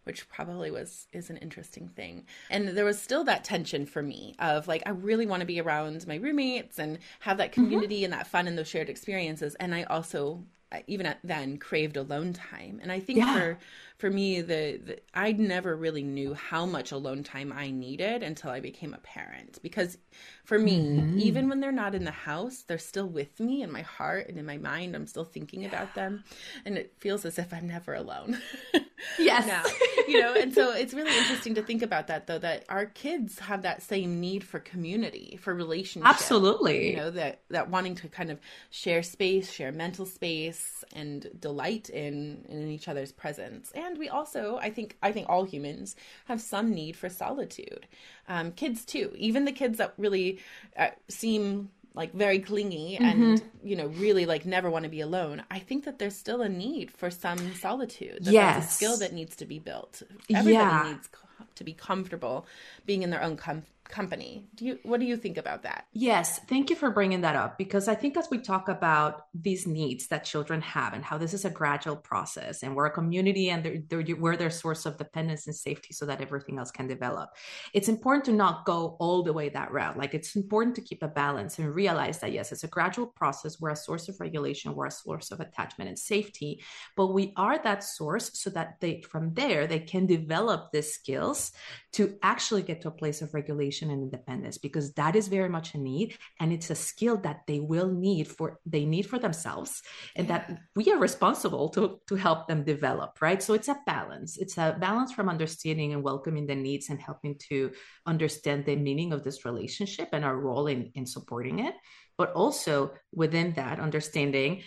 which 0.04 0.28
probably 0.28 0.70
was 0.70 1.06
is 1.12 1.30
an 1.30 1.36
interesting 1.38 1.88
thing. 1.88 2.26
And 2.50 2.68
there 2.68 2.84
was 2.84 3.00
still 3.00 3.24
that 3.24 3.44
tension 3.44 3.86
for 3.86 4.02
me 4.02 4.34
of 4.38 4.68
like 4.68 4.82
I 4.86 4.90
really 4.90 5.26
want 5.26 5.40
to 5.40 5.46
be 5.46 5.60
around 5.60 6.06
my 6.06 6.16
roommates 6.16 6.78
and 6.78 6.98
have 7.20 7.38
that 7.38 7.52
mm-hmm. 7.52 7.62
community 7.62 7.96
mm-hmm. 7.96 8.04
and 8.04 8.12
that 8.14 8.26
fun 8.26 8.48
and 8.48 8.56
those 8.56 8.68
shared 8.68 8.88
experiences 8.88 9.54
and 9.56 9.74
I 9.74 9.84
also 9.84 10.44
even 10.86 11.14
then 11.24 11.58
craved 11.58 11.96
alone 11.96 12.32
time. 12.32 12.80
And 12.82 12.92
i 12.92 13.00
think 13.00 13.18
yeah. 13.18 13.34
for 13.34 13.58
for 13.98 14.10
me 14.10 14.40
the, 14.40 14.80
the 14.84 14.98
i 15.14 15.32
never 15.32 15.76
really 15.76 16.02
knew 16.02 16.34
how 16.34 16.64
much 16.64 16.92
alone 16.92 17.22
time 17.22 17.52
i 17.52 17.70
needed 17.70 18.22
until 18.22 18.50
i 18.50 18.60
became 18.60 18.94
a 18.94 18.98
parent. 18.98 19.58
Because 19.62 19.98
for 20.44 20.58
me 20.58 20.78
mm-hmm. 20.78 21.18
even 21.18 21.48
when 21.48 21.60
they're 21.60 21.72
not 21.72 21.94
in 21.94 22.04
the 22.04 22.10
house 22.10 22.62
they're 22.62 22.78
still 22.78 23.08
with 23.08 23.40
me 23.40 23.62
in 23.62 23.72
my 23.72 23.82
heart 23.82 24.28
and 24.28 24.38
in 24.38 24.46
my 24.46 24.58
mind. 24.58 24.94
I'm 24.94 25.06
still 25.06 25.24
thinking 25.24 25.62
yeah. 25.62 25.68
about 25.68 25.94
them. 25.94 26.24
And 26.64 26.76
it 26.78 26.94
feels 26.98 27.24
as 27.24 27.38
if 27.38 27.52
i'm 27.52 27.68
never 27.68 27.94
alone. 27.94 28.38
Yes. 29.18 29.46
Now 29.46 29.64
you 30.06 30.20
know 30.20 30.34
and 30.34 30.52
so 30.52 30.72
it's 30.72 30.92
really 30.92 31.16
interesting 31.16 31.54
to 31.54 31.62
think 31.62 31.80
about 31.80 32.08
that 32.08 32.26
though 32.26 32.38
that 32.38 32.64
our 32.68 32.84
kids 32.84 33.38
have 33.38 33.62
that 33.62 33.82
same 33.82 34.20
need 34.20 34.44
for 34.44 34.60
community 34.60 35.38
for 35.40 35.54
relationship. 35.54 36.08
Absolutely. 36.08 36.90
You 36.90 36.96
know 36.96 37.10
that 37.10 37.40
that 37.48 37.70
wanting 37.70 37.94
to 37.96 38.08
kind 38.08 38.30
of 38.30 38.38
share 38.70 39.02
space 39.02 39.50
share 39.50 39.72
mental 39.72 40.04
space 40.04 40.59
and 40.94 41.30
delight 41.38 41.88
in 41.88 42.44
in 42.48 42.68
each 42.68 42.88
other's 42.88 43.12
presence. 43.12 43.72
And 43.74 43.98
we 43.98 44.08
also 44.08 44.58
i 44.62 44.70
think 44.70 44.96
i 45.02 45.12
think 45.12 45.28
all 45.28 45.44
humans 45.44 45.96
have 46.26 46.40
some 46.40 46.72
need 46.72 46.96
for 46.96 47.08
solitude. 47.08 47.86
Um, 48.28 48.52
kids 48.52 48.84
too. 48.84 49.12
Even 49.16 49.44
the 49.44 49.52
kids 49.52 49.78
that 49.78 49.94
really 49.98 50.40
uh, 50.76 50.88
seem 51.08 51.70
like 51.94 52.12
very 52.12 52.38
clingy 52.38 52.96
mm-hmm. 53.00 53.04
and 53.04 53.42
you 53.64 53.74
know 53.74 53.86
really 53.86 54.24
like 54.24 54.46
never 54.46 54.70
want 54.70 54.84
to 54.84 54.88
be 54.88 55.00
alone 55.00 55.42
i 55.50 55.58
think 55.58 55.84
that 55.84 55.98
there's 55.98 56.16
still 56.16 56.40
a 56.40 56.48
need 56.48 56.88
for 56.88 57.10
some 57.10 57.52
solitude 57.56 58.24
that 58.24 58.32
yes 58.32 58.70
a 58.70 58.74
skill 58.74 58.96
that 58.96 59.12
needs 59.12 59.34
to 59.34 59.44
be 59.44 59.58
built. 59.58 60.02
Everybody 60.30 60.52
yeah. 60.52 60.92
needs 60.92 61.08
to 61.56 61.64
be 61.64 61.72
comfortable 61.72 62.46
being 62.86 63.02
in 63.02 63.10
their 63.10 63.22
own 63.22 63.36
com- 63.36 63.64
company. 63.90 64.46
Do 64.54 64.64
you 64.64 64.78
what 64.82 65.00
do 65.00 65.06
you 65.06 65.16
think 65.16 65.36
about 65.36 65.62
that? 65.62 65.84
Yes, 65.92 66.38
thank 66.48 66.70
you 66.70 66.76
for 66.76 66.90
bringing 66.90 67.20
that 67.22 67.36
up 67.36 67.58
because 67.58 67.88
I 67.88 67.94
think 67.94 68.16
as 68.16 68.28
we 68.30 68.38
talk 68.38 68.68
about 68.68 69.22
these 69.34 69.66
needs 69.66 70.08
that 70.08 70.24
children 70.24 70.60
have 70.60 70.92
and 70.94 71.04
how 71.04 71.18
this 71.18 71.34
is 71.34 71.44
a 71.44 71.50
gradual 71.50 71.96
process 71.96 72.62
and 72.62 72.74
we're 72.74 72.86
a 72.86 72.90
community 72.90 73.50
and 73.50 73.64
they're, 73.64 74.02
they're, 74.02 74.16
we're 74.16 74.36
their 74.36 74.50
source 74.50 74.86
of 74.86 74.96
dependence 74.96 75.46
and 75.46 75.56
safety 75.56 75.92
so 75.92 76.06
that 76.06 76.20
everything 76.20 76.58
else 76.58 76.70
can 76.70 76.86
develop. 76.86 77.30
It's 77.74 77.88
important 77.88 78.24
to 78.26 78.32
not 78.32 78.64
go 78.64 78.96
all 79.00 79.22
the 79.22 79.32
way 79.32 79.48
that 79.48 79.72
route. 79.72 79.98
Like 79.98 80.14
it's 80.14 80.36
important 80.36 80.76
to 80.76 80.82
keep 80.82 81.02
a 81.02 81.08
balance 81.08 81.58
and 81.58 81.74
realize 81.74 82.18
that 82.20 82.32
yes, 82.32 82.52
it's 82.52 82.64
a 82.64 82.68
gradual 82.68 83.06
process. 83.06 83.60
We're 83.60 83.70
a 83.70 83.76
source 83.76 84.08
of 84.08 84.20
regulation, 84.20 84.74
we're 84.74 84.86
a 84.86 84.90
source 84.90 85.30
of 85.30 85.40
attachment 85.40 85.88
and 85.88 85.98
safety, 85.98 86.62
but 86.96 87.08
we 87.08 87.32
are 87.36 87.62
that 87.62 87.82
source 87.82 88.30
so 88.34 88.50
that 88.50 88.80
they 88.80 89.02
from 89.02 89.34
there 89.34 89.66
they 89.66 89.80
can 89.80 90.06
develop 90.06 90.72
the 90.72 90.82
skills 90.82 91.52
to 91.92 92.16
actually 92.22 92.62
get 92.62 92.80
to 92.82 92.88
a 92.88 92.92
place 92.92 93.22
of 93.22 93.34
regulation 93.34 93.79
and 93.88 94.02
independence 94.02 94.58
because 94.58 94.92
that 94.94 95.16
is 95.16 95.28
very 95.28 95.48
much 95.48 95.74
a 95.74 95.78
need 95.78 96.18
and 96.38 96.52
it's 96.52 96.70
a 96.70 96.74
skill 96.74 97.16
that 97.18 97.40
they 97.46 97.60
will 97.60 97.88
need 97.88 98.28
for 98.28 98.58
they 98.66 98.84
need 98.84 99.06
for 99.06 99.18
themselves 99.18 99.82
and 100.16 100.28
that 100.28 100.58
we 100.76 100.90
are 100.92 100.98
responsible 100.98 101.68
to 101.70 102.00
to 102.06 102.16
help 102.16 102.48
them 102.48 102.64
develop 102.64 103.20
right? 103.20 103.42
So 103.42 103.54
it's 103.54 103.68
a 103.68 103.78
balance. 103.86 104.36
It's 104.36 104.58
a 104.58 104.76
balance 104.78 105.12
from 105.12 105.28
understanding 105.28 105.92
and 105.92 106.02
welcoming 106.02 106.46
the 106.46 106.54
needs 106.54 106.90
and 106.90 107.00
helping 107.00 107.36
to 107.48 107.72
understand 108.06 108.64
the 108.64 108.76
meaning 108.76 109.12
of 109.12 109.24
this 109.24 109.44
relationship 109.44 110.08
and 110.12 110.24
our 110.24 110.36
role 110.36 110.66
in 110.66 110.90
in 110.94 111.06
supporting 111.06 111.60
it 111.60 111.74
but 112.20 112.32
also 112.32 112.92
within 113.14 113.54
that 113.54 113.80
understanding 113.80 114.62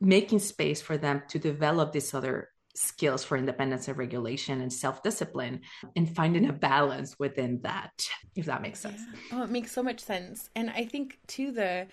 making 0.00 0.38
space 0.38 0.80
for 0.80 0.96
them 0.96 1.22
to 1.28 1.38
develop 1.38 1.92
this 1.92 2.14
other 2.14 2.48
skills 2.78 3.24
for 3.24 3.36
independence 3.36 3.88
and 3.88 3.98
regulation 3.98 4.60
and 4.60 4.72
self-discipline 4.72 5.60
and 5.96 6.14
finding 6.14 6.48
a 6.48 6.52
balance 6.52 7.18
within 7.18 7.60
that 7.62 7.92
if 8.36 8.46
that 8.46 8.62
makes 8.62 8.78
sense. 8.80 9.00
Yeah. 9.30 9.38
oh 9.38 9.42
it 9.42 9.50
makes 9.50 9.72
so 9.72 9.82
much 9.82 10.00
sense. 10.00 10.48
And 10.54 10.70
i 10.70 10.84
think 10.84 11.18
too 11.26 11.50
the 11.52 11.86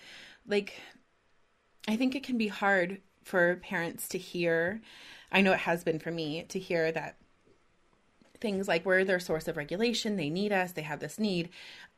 like 0.46 0.80
i 1.88 1.96
think 1.96 2.14
it 2.14 2.22
can 2.22 2.38
be 2.38 2.48
hard 2.48 3.00
for 3.24 3.56
parents 3.56 4.08
to 4.08 4.18
hear 4.18 4.80
i 5.32 5.40
know 5.40 5.52
it 5.52 5.58
has 5.58 5.82
been 5.82 5.98
for 5.98 6.12
me 6.12 6.44
to 6.48 6.58
hear 6.58 6.92
that 6.92 7.16
things 8.40 8.68
like 8.68 8.84
we're 8.86 9.02
their 9.04 9.18
source 9.18 9.48
of 9.48 9.56
regulation 9.56 10.16
they 10.16 10.30
need 10.30 10.52
us 10.52 10.72
they 10.72 10.82
have 10.82 11.00
this 11.00 11.18
need. 11.18 11.48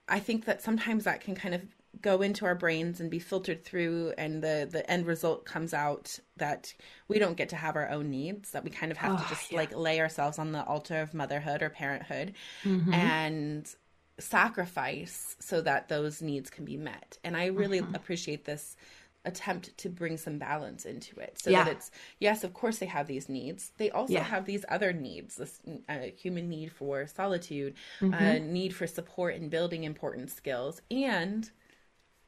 I 0.08 0.20
think 0.20 0.46
that 0.46 0.62
sometimes 0.62 1.04
that 1.04 1.20
can 1.20 1.34
kind 1.34 1.54
of 1.54 1.62
go 2.00 2.22
into 2.22 2.44
our 2.44 2.54
brains 2.54 3.00
and 3.00 3.10
be 3.10 3.18
filtered 3.18 3.64
through 3.64 4.12
and 4.18 4.42
the 4.42 4.68
the 4.70 4.88
end 4.90 5.06
result 5.06 5.44
comes 5.44 5.74
out 5.74 6.18
that 6.36 6.72
we 7.08 7.18
don't 7.18 7.36
get 7.36 7.48
to 7.48 7.56
have 7.56 7.76
our 7.76 7.88
own 7.88 8.10
needs 8.10 8.50
that 8.50 8.64
we 8.64 8.70
kind 8.70 8.92
of 8.92 8.98
have 8.98 9.18
oh, 9.18 9.22
to 9.22 9.28
just 9.28 9.50
yeah. 9.50 9.58
like 9.58 9.76
lay 9.76 10.00
ourselves 10.00 10.38
on 10.38 10.52
the 10.52 10.64
altar 10.64 11.00
of 11.00 11.14
motherhood 11.14 11.62
or 11.62 11.70
parenthood 11.70 12.34
mm-hmm. 12.62 12.92
and 12.92 13.74
sacrifice 14.18 15.36
so 15.38 15.60
that 15.60 15.88
those 15.88 16.20
needs 16.22 16.50
can 16.50 16.64
be 16.64 16.76
met 16.76 17.18
and 17.24 17.36
i 17.36 17.46
really 17.46 17.80
mm-hmm. 17.80 17.94
appreciate 17.94 18.44
this 18.44 18.76
attempt 19.24 19.76
to 19.76 19.88
bring 19.88 20.16
some 20.16 20.38
balance 20.38 20.84
into 20.84 21.18
it 21.20 21.38
so 21.40 21.50
yeah. 21.50 21.64
that 21.64 21.72
it's 21.72 21.90
yes 22.20 22.44
of 22.44 22.54
course 22.54 22.78
they 22.78 22.86
have 22.86 23.06
these 23.06 23.28
needs 23.28 23.72
they 23.76 23.90
also 23.90 24.12
yeah. 24.12 24.22
have 24.22 24.44
these 24.44 24.64
other 24.68 24.92
needs 24.92 25.36
this 25.36 25.60
uh, 25.88 25.98
human 26.16 26.48
need 26.48 26.72
for 26.72 27.06
solitude 27.06 27.74
mm-hmm. 28.00 28.14
uh, 28.14 28.38
need 28.38 28.74
for 28.74 28.86
support 28.86 29.34
in 29.34 29.48
building 29.48 29.84
important 29.84 30.30
skills 30.30 30.80
and 30.90 31.50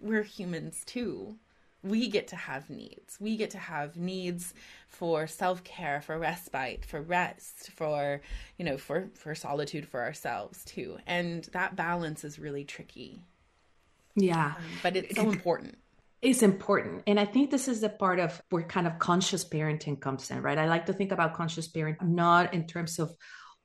we're 0.01 0.23
humans 0.23 0.83
too. 0.87 1.37
We 1.83 2.09
get 2.09 2.29
to 2.29 2.37
have 2.37 2.69
needs. 2.69 3.17
We 3.21 3.37
get 3.37 3.51
to 3.51 3.59
have 3.59 3.97
needs 3.97 4.53
for 4.89 5.27
self-care, 5.27 6.03
for 6.03 6.19
respite, 6.19 6.85
for 6.85 7.01
rest, 7.01 7.71
for, 7.71 8.21
you 8.59 8.65
know, 8.67 8.77
for 8.77 9.09
for 9.15 9.35
solitude 9.35 9.89
for 9.89 10.03
ourselves 10.03 10.65
too. 10.65 10.99
And 11.07 11.45
that 11.53 11.77
balance 11.77 12.23
is 12.25 12.39
really 12.39 12.65
tricky. 12.65 13.23
Yeah. 14.15 14.55
Um, 14.57 14.65
but 14.83 14.97
it's 14.97 15.17
so 15.17 15.31
important 15.31 15.79
It's 16.23 16.43
important. 16.43 17.05
And 17.07 17.19
I 17.19 17.25
think 17.25 17.51
this 17.51 17.67
is 17.67 17.81
the 17.81 17.89
part 17.89 18.19
of 18.19 18.43
where 18.51 18.63
kind 18.63 18.87
of 18.87 18.99
conscious 18.99 19.43
parenting 19.45 19.99
comes 19.99 20.31
in, 20.31 20.43
right? 20.43 20.59
I 20.59 20.67
like 20.67 20.87
to 20.87 20.93
think 20.93 21.13
about 21.13 21.35
conscious 21.35 21.67
parenting 21.67 22.03
not 22.03 22.53
in 22.53 22.67
terms 22.67 22.99
of 22.99 23.11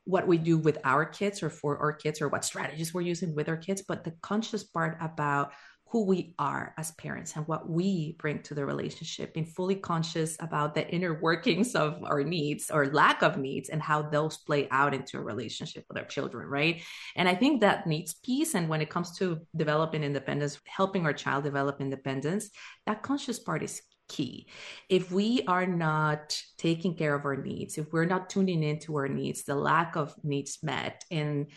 what 0.06 0.27
we 0.27 0.38
do 0.38 0.58
with 0.58 0.77
our 0.86 1.04
kids 1.04 1.44
or 1.44 1.50
for 1.50 1.77
our 1.80 1.92
kids 1.92 2.22
or 2.22 2.30
what 2.30 2.46
strategies 2.46 2.94
we're 2.94 3.01
using 3.01 3.36
with 3.36 3.50
our 3.50 3.58
kids, 3.58 3.84
but 3.86 4.04
the 4.04 4.13
conscious 4.22 4.63
part 4.63 4.98
about 5.01 5.51
who 5.96 6.04
we 6.04 6.36
are 6.38 6.74
as 6.78 6.92
parents 6.96 7.38
and 7.38 7.48
what 7.48 7.70
we 7.70 8.18
bring 8.20 8.42
to 8.42 8.54
the 8.54 8.66
relationship, 8.66 9.34
being 9.34 9.46
fully 9.46 9.75
conscious 9.75 10.36
about 10.42 10.75
the 10.75 10.86
inner 10.90 11.22
workings 11.22 11.74
of 11.74 12.04
our 12.04 12.22
needs 12.22 12.70
or 12.70 12.88
lack 12.88 13.22
of 13.22 13.38
needs 13.38 13.70
and 13.70 13.82
how 13.82 14.02
those 14.02 14.36
play 14.36 14.68
out 14.72 14.94
into 14.94 15.18
a 15.18 15.22
relationship 15.22 15.86
with 15.88 15.98
our 15.98 16.04
children, 16.04 16.50
right? 16.50 16.82
And 17.16 17.30
I 17.30 17.34
think 17.34 17.62
that 17.62 17.88
needs 17.88 18.14
peace. 18.16 18.56
And 18.56 18.68
when 18.68 18.82
it 18.82 18.90
comes 18.90 19.18
to 19.20 19.40
developing 19.56 20.04
independence, 20.04 20.60
helping 20.66 21.06
our 21.06 21.14
child 21.14 21.46
develop 21.46 21.80
independence, 21.80 22.50
that 22.86 23.02
conscious 23.02 23.40
part 23.40 23.64
is 23.64 23.82
key. 24.10 24.50
If 24.90 25.14
we 25.14 25.44
are 25.48 25.66
not 25.66 26.38
taking 26.58 26.98
care 26.98 27.16
of 27.16 27.24
our 27.24 27.38
needs, 27.38 27.78
if 27.78 27.94
we're 27.94 28.04
not 28.04 28.30
tuning 28.30 28.64
into 28.64 28.98
our 28.98 29.08
needs, 29.08 29.46
the 29.46 29.56
lack 29.56 29.96
of 29.96 30.14
needs 30.25 30.58
met, 30.62 31.06
and 31.10 31.48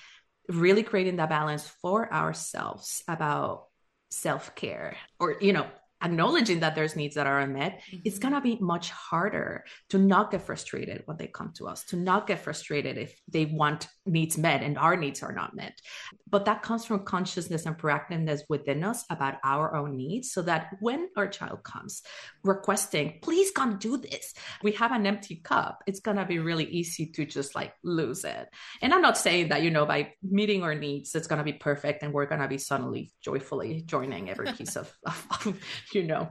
really 0.48 0.84
creating 0.84 1.16
that 1.16 1.28
balance 1.28 1.66
for 1.82 2.14
ourselves 2.14 3.02
about 3.08 3.64
self 4.10 4.54
care 4.54 4.96
or, 5.18 5.36
you 5.40 5.52
know, 5.52 5.66
acknowledging 6.02 6.60
that 6.60 6.74
there's 6.74 6.96
needs 6.96 7.14
that 7.16 7.26
are 7.26 7.40
unmet, 7.40 7.80
mm-hmm. 7.80 7.98
it's 8.04 8.18
going 8.18 8.34
to 8.34 8.40
be 8.40 8.56
much 8.60 8.90
harder 8.90 9.64
to 9.90 9.98
not 9.98 10.30
get 10.30 10.42
frustrated 10.42 11.02
when 11.06 11.16
they 11.16 11.26
come 11.26 11.52
to 11.54 11.66
us, 11.66 11.84
to 11.84 11.96
not 11.96 12.26
get 12.26 12.40
frustrated 12.40 12.96
if 12.98 13.20
they 13.28 13.46
want 13.46 13.88
needs 14.06 14.38
met 14.38 14.62
and 14.62 14.78
our 14.78 14.96
needs 14.96 15.22
are 15.22 15.32
not 15.32 15.54
met. 15.54 15.80
But 16.28 16.44
that 16.44 16.62
comes 16.62 16.84
from 16.84 17.04
consciousness 17.04 17.66
and 17.66 17.76
proactiveness 17.76 18.40
within 18.48 18.84
us 18.84 19.04
about 19.10 19.36
our 19.44 19.74
own 19.74 19.96
needs 19.96 20.30
so 20.32 20.42
that 20.42 20.76
when 20.80 21.08
our 21.16 21.26
child 21.28 21.64
comes 21.64 22.02
requesting, 22.44 23.18
please 23.22 23.50
come 23.50 23.78
do 23.78 23.96
this, 23.96 24.34
we 24.62 24.72
have 24.72 24.92
an 24.92 25.06
empty 25.06 25.36
cup, 25.36 25.82
it's 25.86 26.00
going 26.00 26.16
to 26.16 26.24
be 26.24 26.38
really 26.38 26.66
easy 26.66 27.06
to 27.06 27.24
just 27.24 27.54
like 27.54 27.72
lose 27.82 28.24
it. 28.24 28.48
And 28.82 28.92
I'm 28.94 29.02
not 29.02 29.18
saying 29.18 29.48
that, 29.48 29.62
you 29.62 29.70
know, 29.70 29.86
by 29.86 30.12
meeting 30.22 30.62
our 30.62 30.74
needs, 30.74 31.14
it's 31.14 31.26
going 31.26 31.38
to 31.38 31.44
be 31.44 31.52
perfect 31.52 32.02
and 32.02 32.12
we're 32.12 32.26
going 32.26 32.40
to 32.40 32.48
be 32.48 32.58
suddenly 32.58 33.10
joyfully 33.22 33.82
joining 33.82 34.30
every 34.30 34.52
piece 34.52 34.76
of, 34.76 34.92
of, 35.04 35.26
of 35.30 35.60
you 35.92 36.04
know 36.04 36.30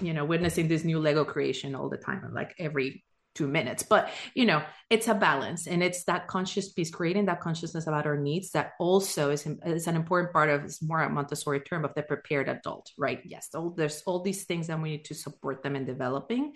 you 0.00 0.12
know 0.12 0.24
witnessing 0.24 0.68
this 0.68 0.84
new 0.84 0.98
lego 0.98 1.24
creation 1.24 1.74
all 1.74 1.88
the 1.88 1.96
time 1.96 2.22
like 2.34 2.54
every 2.58 3.04
two 3.36 3.46
minutes. 3.46 3.82
But 3.82 4.10
you 4.34 4.46
know 4.46 4.62
it's 4.88 5.08
a 5.08 5.14
balance 5.14 5.66
and 5.66 5.82
it's 5.82 6.04
that 6.04 6.26
conscious 6.26 6.72
piece 6.72 6.90
creating 6.90 7.26
that 7.26 7.40
consciousness 7.40 7.86
about 7.86 8.06
our 8.06 8.16
needs 8.16 8.50
that 8.52 8.72
also 8.80 9.30
is, 9.30 9.46
is 9.64 9.86
an 9.86 9.96
important 9.96 10.32
part 10.32 10.48
of 10.48 10.64
it's 10.64 10.82
more 10.82 11.02
a 11.02 11.10
montessori 11.10 11.60
term 11.60 11.84
of 11.84 11.94
the 11.94 12.02
prepared 12.02 12.48
adult 12.48 12.90
right? 12.98 13.20
Yes 13.24 13.48
all, 13.54 13.70
there's 13.70 14.02
all 14.06 14.22
these 14.22 14.44
things 14.44 14.66
that 14.66 14.80
we 14.80 14.90
need 14.90 15.04
to 15.04 15.14
support 15.14 15.62
them 15.62 15.76
in 15.76 15.84
developing. 15.84 16.54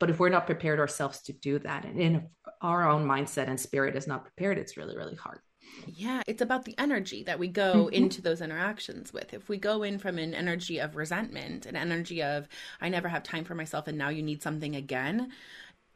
But 0.00 0.10
if 0.10 0.18
we're 0.18 0.28
not 0.28 0.46
prepared 0.46 0.80
ourselves 0.80 1.22
to 1.22 1.32
do 1.32 1.58
that 1.60 1.84
and 1.84 2.00
in 2.00 2.28
our 2.60 2.88
own 2.88 3.06
mindset 3.06 3.48
and 3.48 3.58
spirit 3.58 3.94
is 3.96 4.06
not 4.06 4.24
prepared 4.24 4.58
it's 4.58 4.76
really 4.76 4.96
really 4.96 5.14
hard 5.14 5.38
yeah, 5.86 6.22
it's 6.26 6.42
about 6.42 6.64
the 6.64 6.74
energy 6.78 7.22
that 7.24 7.38
we 7.38 7.48
go 7.48 7.86
mm-hmm. 7.86 7.94
into 7.94 8.22
those 8.22 8.40
interactions 8.40 9.12
with. 9.12 9.34
If 9.34 9.48
we 9.48 9.58
go 9.58 9.82
in 9.82 9.98
from 9.98 10.18
an 10.18 10.34
energy 10.34 10.78
of 10.78 10.96
resentment, 10.96 11.66
an 11.66 11.76
energy 11.76 12.22
of, 12.22 12.48
I 12.80 12.88
never 12.88 13.08
have 13.08 13.22
time 13.22 13.44
for 13.44 13.54
myself 13.54 13.88
and 13.88 13.98
now 13.98 14.08
you 14.08 14.22
need 14.22 14.42
something 14.42 14.76
again, 14.76 15.32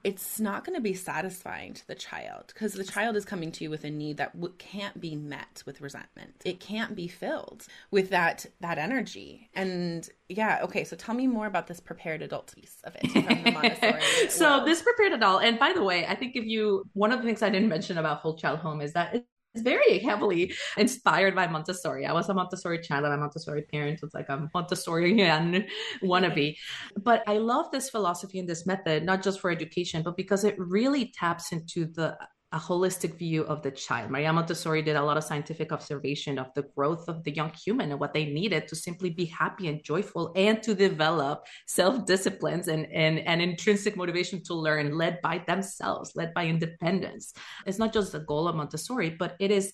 it's 0.04 0.40
not 0.40 0.64
going 0.64 0.74
to 0.74 0.82
be 0.82 0.94
satisfying 0.94 1.74
to 1.74 1.86
the 1.86 1.94
child 1.94 2.46
because 2.48 2.72
the 2.72 2.84
child 2.84 3.16
is 3.16 3.24
coming 3.24 3.52
to 3.52 3.64
you 3.64 3.70
with 3.70 3.84
a 3.84 3.90
need 3.90 4.16
that 4.16 4.34
w- 4.34 4.54
can't 4.58 5.00
be 5.00 5.14
met 5.14 5.62
with 5.64 5.80
resentment. 5.80 6.34
It 6.44 6.60
can't 6.60 6.96
be 6.96 7.06
filled 7.06 7.66
with 7.90 8.10
that 8.10 8.46
that 8.60 8.78
energy. 8.78 9.48
And 9.54 10.08
yeah, 10.28 10.60
okay. 10.64 10.84
So 10.84 10.96
tell 10.96 11.14
me 11.14 11.26
more 11.26 11.46
about 11.46 11.66
this 11.66 11.80
prepared 11.80 12.22
adult 12.22 12.52
piece 12.54 12.78
of 12.84 12.96
it 12.96 13.10
from 13.10 13.22
the 13.44 13.50
Montessori. 13.52 14.02
so 14.28 14.56
world. 14.56 14.66
this 14.66 14.82
prepared 14.82 15.12
adult, 15.12 15.44
and 15.44 15.58
by 15.58 15.72
the 15.72 15.82
way, 15.82 16.06
I 16.06 16.14
think 16.14 16.34
if 16.36 16.44
you 16.44 16.84
one 16.94 17.12
of 17.12 17.20
the 17.20 17.26
things 17.26 17.42
I 17.42 17.50
didn't 17.50 17.68
mention 17.68 17.98
about 17.98 18.18
whole 18.18 18.36
child 18.36 18.58
home 18.58 18.80
is 18.80 18.94
that 18.94 19.24
very 19.56 19.98
heavily 19.98 20.52
inspired 20.76 21.34
by 21.34 21.46
Montessori. 21.46 22.06
I 22.06 22.12
was 22.12 22.28
a 22.28 22.34
Montessori 22.34 22.80
child 22.80 23.04
and 23.04 23.14
a 23.14 23.18
Montessori 23.18 23.62
parent. 23.62 24.00
It's 24.02 24.14
like 24.14 24.28
a 24.28 24.48
Montessorian 24.54 25.66
wannabe. 26.02 26.56
But 27.02 27.22
I 27.26 27.38
love 27.38 27.70
this 27.70 27.90
philosophy 27.90 28.38
and 28.38 28.48
this 28.48 28.66
method, 28.66 29.04
not 29.04 29.22
just 29.22 29.40
for 29.40 29.50
education, 29.50 30.02
but 30.02 30.16
because 30.16 30.44
it 30.44 30.54
really 30.58 31.12
taps 31.14 31.52
into 31.52 31.86
the 31.86 32.16
a 32.52 32.58
holistic 32.58 33.18
view 33.18 33.42
of 33.44 33.62
the 33.62 33.70
child. 33.70 34.10
Maria 34.10 34.32
Montessori 34.32 34.82
did 34.82 34.96
a 34.96 35.02
lot 35.02 35.16
of 35.16 35.24
scientific 35.24 35.72
observation 35.72 36.38
of 36.38 36.48
the 36.54 36.62
growth 36.76 37.08
of 37.08 37.24
the 37.24 37.34
young 37.34 37.50
human 37.64 37.90
and 37.90 37.98
what 37.98 38.12
they 38.12 38.26
needed 38.26 38.68
to 38.68 38.76
simply 38.76 39.10
be 39.10 39.24
happy 39.24 39.68
and 39.68 39.82
joyful 39.82 40.32
and 40.36 40.62
to 40.62 40.74
develop 40.74 41.46
self-disciplines 41.66 42.68
and, 42.68 42.86
and, 42.92 43.20
and 43.20 43.40
intrinsic 43.40 43.96
motivation 43.96 44.42
to 44.44 44.54
learn 44.54 44.96
led 44.96 45.20
by 45.22 45.42
themselves, 45.46 46.12
led 46.14 46.34
by 46.34 46.46
independence. 46.46 47.32
It's 47.66 47.78
not 47.78 47.92
just 47.92 48.12
the 48.12 48.20
goal 48.20 48.46
of 48.48 48.56
Montessori, 48.56 49.10
but 49.10 49.34
it 49.40 49.50
is 49.50 49.72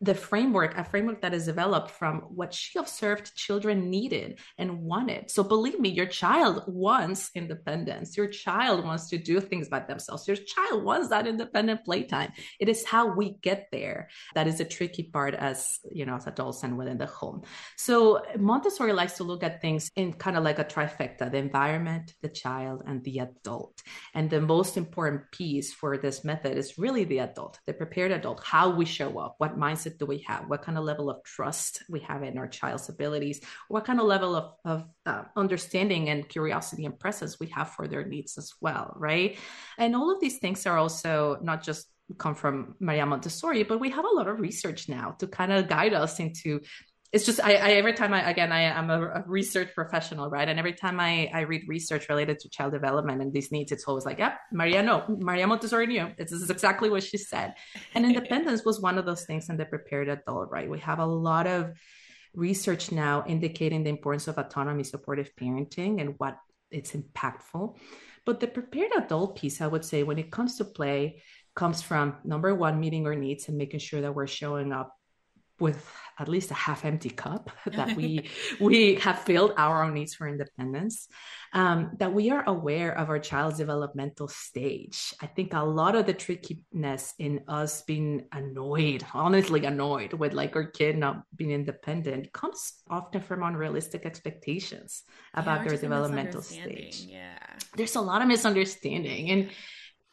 the 0.00 0.14
framework, 0.14 0.76
a 0.76 0.84
framework 0.84 1.22
that 1.22 1.32
is 1.32 1.46
developed 1.46 1.90
from 1.90 2.20
what 2.20 2.52
she 2.52 2.78
observed 2.78 3.34
children 3.34 3.88
needed 3.88 4.38
and 4.58 4.82
wanted. 4.82 5.30
So 5.30 5.42
believe 5.42 5.80
me, 5.80 5.88
your 5.88 6.06
child 6.06 6.64
wants 6.66 7.30
independence. 7.34 8.16
Your 8.16 8.28
child 8.28 8.84
wants 8.84 9.08
to 9.10 9.18
do 9.18 9.40
things 9.40 9.68
by 9.68 9.80
themselves. 9.80 10.28
Your 10.28 10.36
child 10.36 10.84
wants 10.84 11.08
that 11.08 11.26
independent 11.26 11.84
playtime. 11.84 12.32
It 12.60 12.68
is 12.68 12.84
how 12.84 13.14
we 13.14 13.36
get 13.40 13.68
there. 13.72 14.08
That 14.34 14.46
is 14.46 14.60
a 14.60 14.64
tricky 14.64 15.04
part 15.04 15.34
as, 15.34 15.78
you 15.90 16.04
know, 16.04 16.16
as 16.16 16.26
adults 16.26 16.62
and 16.62 16.76
within 16.76 16.98
the 16.98 17.06
home. 17.06 17.42
So 17.76 18.22
Montessori 18.38 18.92
likes 18.92 19.14
to 19.14 19.24
look 19.24 19.42
at 19.42 19.62
things 19.62 19.90
in 19.96 20.12
kind 20.12 20.36
of 20.36 20.44
like 20.44 20.58
a 20.58 20.64
trifecta, 20.64 21.30
the 21.30 21.38
environment, 21.38 22.14
the 22.20 22.28
child, 22.28 22.82
and 22.86 23.02
the 23.04 23.20
adult. 23.20 23.82
And 24.14 24.28
the 24.28 24.40
most 24.40 24.76
important 24.76 25.30
piece 25.32 25.72
for 25.72 25.96
this 25.96 26.22
method 26.22 26.58
is 26.58 26.76
really 26.76 27.04
the 27.04 27.20
adult, 27.20 27.60
the 27.66 27.72
prepared 27.72 28.12
adult, 28.12 28.44
how 28.44 28.70
we 28.70 28.84
show 28.84 29.18
up, 29.18 29.36
what 29.38 29.58
mindset 29.58 29.85
mindset 29.86 29.98
do 29.98 30.06
we 30.06 30.18
have? 30.26 30.48
What 30.48 30.62
kind 30.62 30.78
of 30.78 30.84
level 30.84 31.10
of 31.10 31.22
trust 31.24 31.82
we 31.88 32.00
have 32.00 32.22
in 32.22 32.38
our 32.38 32.48
child's 32.48 32.88
abilities? 32.88 33.40
What 33.68 33.84
kind 33.84 34.00
of 34.00 34.06
level 34.06 34.34
of, 34.34 34.52
of 34.64 34.84
uh, 35.04 35.24
understanding 35.36 36.08
and 36.08 36.28
curiosity 36.28 36.84
and 36.84 36.98
presence 36.98 37.38
we 37.40 37.48
have 37.48 37.70
for 37.70 37.88
their 37.88 38.04
needs 38.04 38.38
as 38.38 38.52
well, 38.60 38.94
right? 38.96 39.38
And 39.78 39.94
all 39.94 40.10
of 40.10 40.20
these 40.20 40.38
things 40.38 40.66
are 40.66 40.78
also 40.78 41.38
not 41.42 41.62
just 41.62 41.86
come 42.18 42.34
from 42.34 42.76
Maria 42.78 43.04
Montessori, 43.04 43.64
but 43.64 43.80
we 43.80 43.90
have 43.90 44.04
a 44.04 44.14
lot 44.14 44.28
of 44.28 44.38
research 44.38 44.88
now 44.88 45.16
to 45.18 45.26
kind 45.26 45.52
of 45.52 45.68
guide 45.68 45.92
us 45.92 46.20
into 46.20 46.60
it's 47.12 47.24
just 47.24 47.40
I, 47.40 47.54
I, 47.54 47.70
every 47.72 47.92
time 47.92 48.12
I 48.12 48.28
again 48.28 48.52
I 48.52 48.62
am 48.62 48.90
a, 48.90 49.00
a, 49.00 49.24
research 49.26 49.74
professional, 49.74 50.28
right? 50.28 50.48
And 50.48 50.58
every 50.58 50.72
time 50.72 50.98
I 50.98 51.30
I 51.32 51.40
read 51.40 51.62
research 51.68 52.08
related 52.08 52.38
to 52.40 52.48
child 52.48 52.72
development 52.72 53.22
and 53.22 53.32
these 53.32 53.52
needs, 53.52 53.72
it's 53.72 53.84
always 53.84 54.04
like, 54.04 54.18
yep, 54.18 54.38
Maria, 54.52 54.82
no, 54.82 55.04
Maria 55.08 55.46
Montessori 55.46 55.86
knew. 55.86 56.08
This 56.18 56.32
is 56.32 56.50
exactly 56.50 56.90
what 56.90 57.02
she 57.02 57.18
said. 57.18 57.54
And 57.94 58.04
independence 58.10 58.64
was 58.64 58.80
one 58.80 58.98
of 58.98 59.06
those 59.06 59.24
things 59.24 59.48
in 59.48 59.56
the 59.56 59.64
prepared 59.64 60.08
adult, 60.08 60.50
right? 60.50 60.68
We 60.68 60.80
have 60.80 60.98
a 60.98 61.06
lot 61.06 61.46
of 61.46 61.72
research 62.34 62.92
now 62.92 63.24
indicating 63.26 63.84
the 63.84 63.90
importance 63.90 64.28
of 64.28 64.38
autonomy, 64.38 64.84
supportive 64.84 65.30
parenting, 65.36 66.00
and 66.00 66.14
what 66.18 66.36
it's 66.70 66.92
impactful. 66.92 67.76
But 68.24 68.40
the 68.40 68.48
prepared 68.48 68.90
adult 68.96 69.36
piece, 69.36 69.60
I 69.60 69.68
would 69.68 69.84
say, 69.84 70.02
when 70.02 70.18
it 70.18 70.32
comes 70.32 70.56
to 70.58 70.64
play, 70.64 71.22
comes 71.54 71.80
from 71.80 72.16
number 72.24 72.54
one, 72.54 72.80
meeting 72.80 73.06
our 73.06 73.14
needs 73.14 73.48
and 73.48 73.56
making 73.56 73.80
sure 73.80 74.00
that 74.02 74.14
we're 74.14 74.26
showing 74.26 74.72
up 74.72 74.95
with 75.58 75.90
at 76.18 76.28
least 76.28 76.50
a 76.50 76.54
half 76.54 76.84
empty 76.84 77.10
cup 77.10 77.50
that 77.66 77.94
we 77.96 78.30
we 78.60 78.94
have 78.96 79.18
filled 79.20 79.52
our 79.56 79.82
own 79.84 79.94
needs 79.94 80.14
for 80.14 80.28
independence 80.28 81.08
um, 81.52 81.90
that 81.98 82.12
we 82.12 82.30
are 82.30 82.44
aware 82.46 82.96
of 82.96 83.08
our 83.08 83.18
child's 83.18 83.58
developmental 83.58 84.28
stage. 84.28 85.14
I 85.22 85.26
think 85.26 85.54
a 85.54 85.62
lot 85.62 85.94
of 85.94 86.06
the 86.06 86.12
trickiness 86.12 87.14
in 87.18 87.42
us 87.48 87.82
being 87.82 88.26
annoyed 88.32 89.04
honestly 89.14 89.64
annoyed 89.64 90.12
with 90.12 90.32
like 90.32 90.56
our 90.56 90.66
kid 90.66 90.98
not 90.98 91.22
being 91.34 91.52
independent 91.52 92.32
comes 92.32 92.82
often 92.90 93.20
from 93.20 93.42
unrealistic 93.42 94.06
expectations 94.06 95.04
about 95.34 95.62
yeah, 95.62 95.68
their 95.68 95.78
developmental 95.78 96.42
stage. 96.42 97.06
yeah. 97.08 97.38
There's 97.76 97.96
a 97.96 98.00
lot 98.00 98.22
of 98.22 98.28
misunderstanding 98.28 99.30
and 99.30 99.50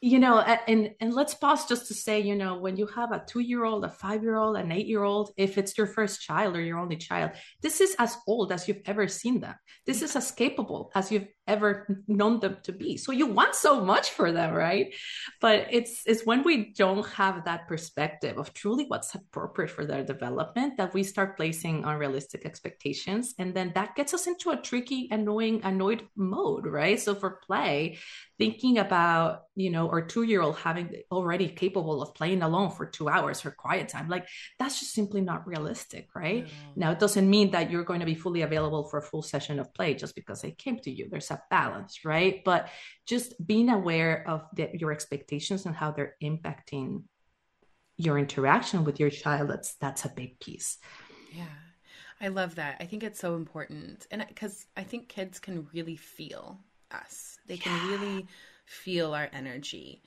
you 0.03 0.19
know 0.19 0.39
and 0.39 0.91
and 0.99 1.13
let's 1.13 1.33
pause 1.33 1.65
just 1.65 1.87
to 1.87 1.93
say 1.93 2.19
you 2.19 2.35
know 2.35 2.57
when 2.57 2.75
you 2.75 2.85
have 2.87 3.13
a 3.13 3.23
two 3.25 3.39
year 3.39 3.63
old 3.63 3.85
a 3.85 3.89
five 3.89 4.21
year 4.21 4.35
old 4.35 4.57
an 4.57 4.69
eight 4.69 4.85
year 4.85 5.03
old 5.03 5.31
if 5.37 5.57
it's 5.57 5.77
your 5.77 5.87
first 5.87 6.19
child 6.19 6.57
or 6.57 6.61
your 6.61 6.77
only 6.77 6.97
child 6.97 7.31
this 7.61 7.79
is 7.79 7.95
as 7.97 8.17
old 8.27 8.51
as 8.51 8.67
you've 8.67 8.81
ever 8.85 9.07
seen 9.07 9.39
them. 9.39 9.55
This 9.85 10.01
is 10.01 10.15
as 10.15 10.31
capable 10.31 10.91
as 10.95 11.11
you've 11.11 11.27
ever 11.47 12.03
known 12.07 12.39
them 12.39 12.57
to 12.63 12.71
be. 12.71 12.95
So 12.97 13.11
you 13.11 13.27
want 13.27 13.55
so 13.55 13.83
much 13.83 14.11
for 14.11 14.31
them 14.31 14.53
right? 14.53 14.93
But 15.41 15.67
it's 15.71 16.01
it's 16.05 16.25
when 16.25 16.43
we 16.43 16.73
don't 16.73 17.05
have 17.11 17.45
that 17.45 17.67
perspective 17.67 18.37
of 18.37 18.53
truly 18.53 18.85
what's 18.87 19.15
appropriate 19.15 19.71
for 19.71 19.85
their 19.85 20.03
development 20.03 20.77
that 20.77 20.93
we 20.93 21.03
start 21.03 21.37
placing 21.37 21.83
unrealistic 21.85 22.45
expectations. 22.45 23.33
And 23.39 23.53
then 23.53 23.71
that 23.75 23.95
gets 23.95 24.13
us 24.13 24.27
into 24.27 24.51
a 24.51 24.57
tricky 24.57 25.07
annoying 25.11 25.61
annoyed 25.63 26.03
mode 26.15 26.65
right? 26.65 26.99
So 26.99 27.15
for 27.15 27.39
play 27.45 27.99
thinking 28.39 28.79
about 28.79 29.43
you 29.55 29.69
know 29.69 29.87
our 29.89 30.01
two 30.01 30.23
year 30.23 30.41
old 30.41 30.57
having 30.57 30.89
already 31.11 31.47
capable 31.47 32.01
of 32.01 32.13
playing 32.15 32.41
alone 32.41 32.71
for 32.71 32.85
two 32.85 33.07
hours 33.07 33.41
for 33.41 33.51
quiet 33.51 33.87
time 33.87 34.09
like 34.09 34.27
that's 34.57 34.79
just 34.79 34.93
simply 34.93 35.21
not 35.21 35.47
realistic 35.47 36.07
right? 36.15 36.47
Now 36.75 36.91
it 36.91 36.99
doesn't 36.99 37.29
mean 37.29 37.51
that 37.51 37.69
you're 37.69 37.83
going 37.83 37.99
to 37.99 38.05
be 38.05 38.15
fully 38.15 38.41
available 38.41 38.85
for 38.89 38.99
a 38.99 39.03
full 39.03 39.21
session 39.21 39.59
of 39.59 39.73
play 39.73 39.93
just 39.93 40.15
because 40.15 40.41
they 40.41 40.51
came 40.51 40.79
to 40.79 40.91
you. 40.91 41.07
There's 41.09 41.31
a 41.31 41.41
balance 41.49 42.05
right? 42.05 42.41
But 42.43 42.69
just 43.05 43.33
being 43.45 43.69
aware 43.69 44.27
of 44.27 44.45
the, 44.55 44.69
your 44.73 44.91
expectations 44.91 45.65
and 45.65 45.75
how 45.75 45.91
they're 45.91 46.15
impacting 46.23 47.03
your 47.97 48.17
interaction 48.17 48.83
with 48.83 48.99
your 48.99 49.09
child 49.09 49.49
that's 49.49 49.75
that's 49.75 50.05
a 50.05 50.09
big 50.09 50.39
piece. 50.39 50.77
Yeah. 51.31 51.45
I 52.23 52.29
love 52.29 52.55
that. 52.55 52.77
I 52.79 52.85
think 52.85 53.03
it's 53.03 53.19
so 53.19 53.35
important. 53.35 54.07
And 54.09 54.25
because 54.25 54.65
I 54.77 54.83
think 54.83 55.09
kids 55.09 55.39
can 55.39 55.67
really 55.73 55.97
feel 55.97 56.59
us. 56.93 57.39
They 57.47 57.55
yeah. 57.55 57.63
can 57.63 57.89
really 57.89 58.27
feel 58.65 59.13
our 59.13 59.29
energy. 59.33 60.01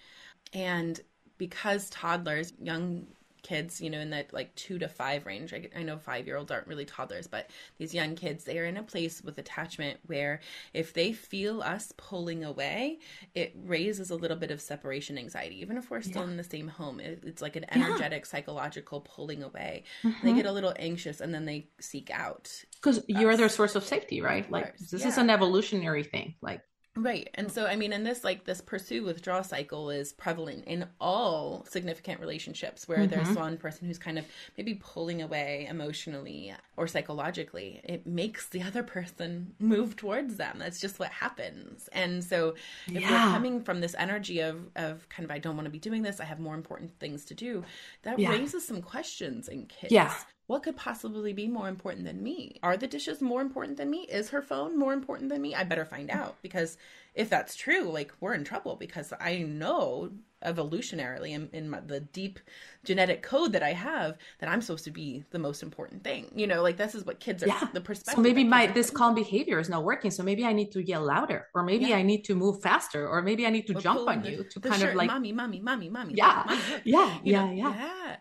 And 0.53 0.99
because 1.39 1.91
toddlers, 1.91 2.53
young 2.61 3.07
kids, 3.43 3.81
you 3.81 3.89
know, 3.89 4.01
in 4.01 4.11
that 4.11 4.33
like 4.33 4.53
two 4.57 4.77
to 4.77 4.89
five 4.89 5.25
range, 5.25 5.55
I, 5.55 5.69
I 5.77 5.83
know 5.85 5.99
five 5.99 6.27
year 6.27 6.37
olds 6.37 6.51
aren't 6.51 6.67
really 6.67 6.85
toddlers, 6.85 7.29
but 7.29 7.49
these 7.79 7.95
young 7.95 8.17
kids, 8.17 8.43
they 8.43 8.59
are 8.59 8.65
in 8.65 8.77
a 8.77 8.83
place 8.83 9.23
with 9.23 9.39
attachment 9.39 10.01
where 10.07 10.41
if 10.75 10.93
they 10.93 11.13
feel 11.13 11.63
us 11.63 11.93
pulling 11.97 12.43
away, 12.43 12.99
it 13.35 13.55
raises 13.65 14.11
a 14.11 14.17
little 14.17 14.37
bit 14.37 14.51
of 14.51 14.61
separation 14.61 15.17
anxiety. 15.17 15.61
Even 15.61 15.77
if 15.77 15.91
we're 15.91 16.03
still 16.03 16.23
yeah. 16.23 16.31
in 16.31 16.37
the 16.37 16.45
same 16.45 16.67
home, 16.67 16.99
it, 16.99 17.23
it's 17.25 17.41
like 17.41 17.55
an 17.55 17.67
energetic, 17.71 18.23
yeah. 18.23 18.29
psychological 18.29 19.01
pulling 19.03 19.45
away. 19.45 19.85
Mm-hmm. 20.03 20.27
They 20.27 20.33
get 20.33 20.47
a 20.47 20.53
little 20.53 20.75
anxious 20.77 21.21
and 21.21 21.33
then 21.33 21.45
they 21.45 21.69
seek 21.79 22.11
out. 22.11 22.51
Because 22.75 23.05
you're 23.07 23.37
their 23.37 23.49
source 23.49 23.77
of 23.77 23.85
safety, 23.85 24.21
right? 24.21 24.51
Like, 24.51 24.77
this 24.79 25.03
yeah. 25.03 25.09
is 25.09 25.19
an 25.19 25.31
evolutionary 25.31 26.03
thing. 26.03 26.35
Like, 26.41 26.63
Right. 26.97 27.29
And 27.35 27.53
so 27.53 27.67
I 27.67 27.77
mean 27.77 27.93
and 27.93 28.07
this 28.07 28.25
like 28.25 28.45
this 28.45 28.63
pursue 28.63 29.05
withdraw 29.05 29.43
cycle 29.43 29.91
is 29.91 30.15
prevalent 30.15 30.65
in 30.65 30.87
all 30.99 31.67
significant 31.69 32.21
relationships 32.21 32.89
where 32.89 32.99
mm-hmm. 32.99 33.09
there's 33.09 33.37
one 33.37 33.59
person 33.59 33.87
who's 33.87 33.99
kind 33.99 34.19
of 34.19 34.25
maybe 34.57 34.75
pulling 34.75 35.21
away 35.21 35.67
emotionally 35.69 36.55
or 36.77 36.87
psychologically. 36.87 37.83
It 37.85 38.07
makes 38.07 38.49
the 38.49 38.63
other 38.69 38.83
person 38.83 39.55
move 39.59 39.97
towards 39.97 40.37
them. 40.37 40.57
That's 40.59 40.81
just 40.81 40.99
what 40.99 41.11
happens. 41.11 41.89
And 41.93 42.25
so 42.25 42.55
if 42.87 43.03
yeah. 43.03 43.11
we're 43.11 43.33
coming 43.33 43.63
from 43.63 43.81
this 43.81 43.95
energy 43.99 44.41
of 44.41 44.71
of 44.77 45.07
kind 45.11 45.25
of 45.25 45.31
I 45.31 45.39
don't 45.39 45.57
want 45.57 45.67
to 45.67 45.71
be 45.71 45.79
doing 45.79 46.03
this, 46.03 46.19
I 46.19 46.25
have 46.25 46.41
more 46.41 46.55
important 46.55 46.99
things 46.99 47.27
to 47.27 47.35
do, 47.35 47.63
that 48.03 48.19
yeah. 48.19 48.31
raises 48.31 48.67
some 48.67 48.81
questions 48.81 49.49
in 49.49 49.67
kids. 49.67 49.93
Yeah 49.93 50.15
what 50.47 50.63
could 50.63 50.77
possibly 50.77 51.33
be 51.33 51.49
more 51.49 51.69
important 51.69 52.05
than 52.05 52.23
me? 52.23 52.59
Are 52.63 52.77
the 52.77 52.87
dishes 52.87 53.21
more 53.21 53.41
important 53.41 53.77
than 53.77 53.91
me? 53.91 54.03
Is 54.03 54.31
her 54.31 54.43
phone 54.43 54.79
more 54.79 54.93
important 54.93 55.31
than 55.31 55.43
me? 55.43 55.55
I 55.55 55.65
better 55.65 55.85
find 55.85 56.11
out 56.11 56.37
because 56.43 56.79
if 57.15 57.29
that's 57.29 57.57
true, 57.57 57.85
like 57.85 58.13
we're 58.21 58.35
in 58.35 58.45
trouble 58.45 58.77
because 58.77 59.13
I 59.19 59.39
know 59.39 60.11
evolutionarily 60.45 61.31
in, 61.31 61.49
in 61.53 61.71
my, 61.71 61.81
the 61.81 62.01
deep 62.01 62.39
genetic 62.85 63.23
code 63.23 63.53
that 63.53 63.63
I 63.63 63.73
have 63.73 64.19
that 64.39 64.49
I'm 64.49 64.61
supposed 64.61 64.85
to 64.85 64.91
be 64.91 65.25
the 65.31 65.39
most 65.39 65.63
important 65.63 66.05
thing. 66.05 66.31
You 66.35 66.47
know, 66.47 66.63
like 66.63 66.77
this 66.77 66.95
is 66.95 67.05
what 67.05 67.21
kids 67.21 67.43
are 67.43 67.49
yeah. 67.49 67.69
the 67.73 67.81
perspective. 67.81 68.17
So 68.17 68.23
maybe 68.23 68.45
my 68.45 68.67
this 68.67 68.91
calm 68.91 69.15
behavior 69.15 69.59
is 69.59 69.69
not 69.69 69.83
working. 69.83 70.11
So 70.11 70.23
maybe 70.23 70.45
I 70.45 70.53
need 70.53 70.71
to 70.73 70.83
yell 70.83 71.03
louder, 71.03 71.49
or 71.55 71.63
maybe 71.63 71.87
yeah. 71.87 71.97
I 71.97 72.03
need 72.03 72.25
to 72.27 72.35
move 72.35 72.61
faster, 72.61 73.09
or 73.09 73.23
maybe 73.23 73.47
I 73.47 73.51
need 73.51 73.67
to 73.69 73.77
or 73.77 73.81
jump 73.81 74.09
on 74.09 74.23
the, 74.23 74.31
you 74.31 74.45
to 74.45 74.61
kind 74.61 74.81
shirt, 74.81 74.91
of 74.91 74.97
like 74.97 75.09
mommy, 75.09 75.33
mommy, 75.33 75.61
mommy, 75.61 75.89
mommy. 75.89 76.15
Yeah, 76.15 76.45
mommy, 76.47 76.61
yeah, 76.85 77.19
yeah, 77.25 77.51
yeah, 77.51 77.75
yeah. 77.75 78.17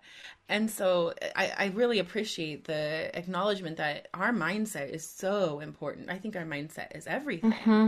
And 0.48 0.70
so 0.70 1.14
I, 1.36 1.52
I 1.58 1.66
really 1.68 2.00
appreciate 2.00 2.66
the 2.66 3.16
acknowledgement 3.18 3.78
that 3.78 4.08
our 4.14 4.32
mindset 4.32 4.90
is 4.90 5.08
so 5.08 5.60
important. 5.60 6.10
I 6.10 6.18
think 6.18 6.36
our 6.36 6.46
mindset 6.46 6.96
is 6.96 7.08
everything. 7.08 7.52
Mm-hmm. 7.52 7.88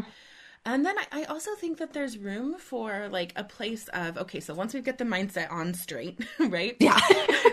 And 0.65 0.86
then 0.86 0.98
I, 0.98 1.22
I, 1.22 1.24
also 1.26 1.56
think 1.56 1.78
that 1.78 1.93
there's 1.93 2.17
room 2.17 2.56
for 2.58 3.08
like 3.10 3.32
a 3.38 3.43
place 3.43 3.88
of 3.89 4.17
okay, 4.17 4.41
so 4.41 4.54
once 4.54 4.74
we 4.74 4.82
get 4.82 4.98
the 4.98 5.06
mindset 5.06 5.50
on 5.52 5.74
straight, 5.74 6.20
right? 6.39 6.76
Yeah. 6.80 7.00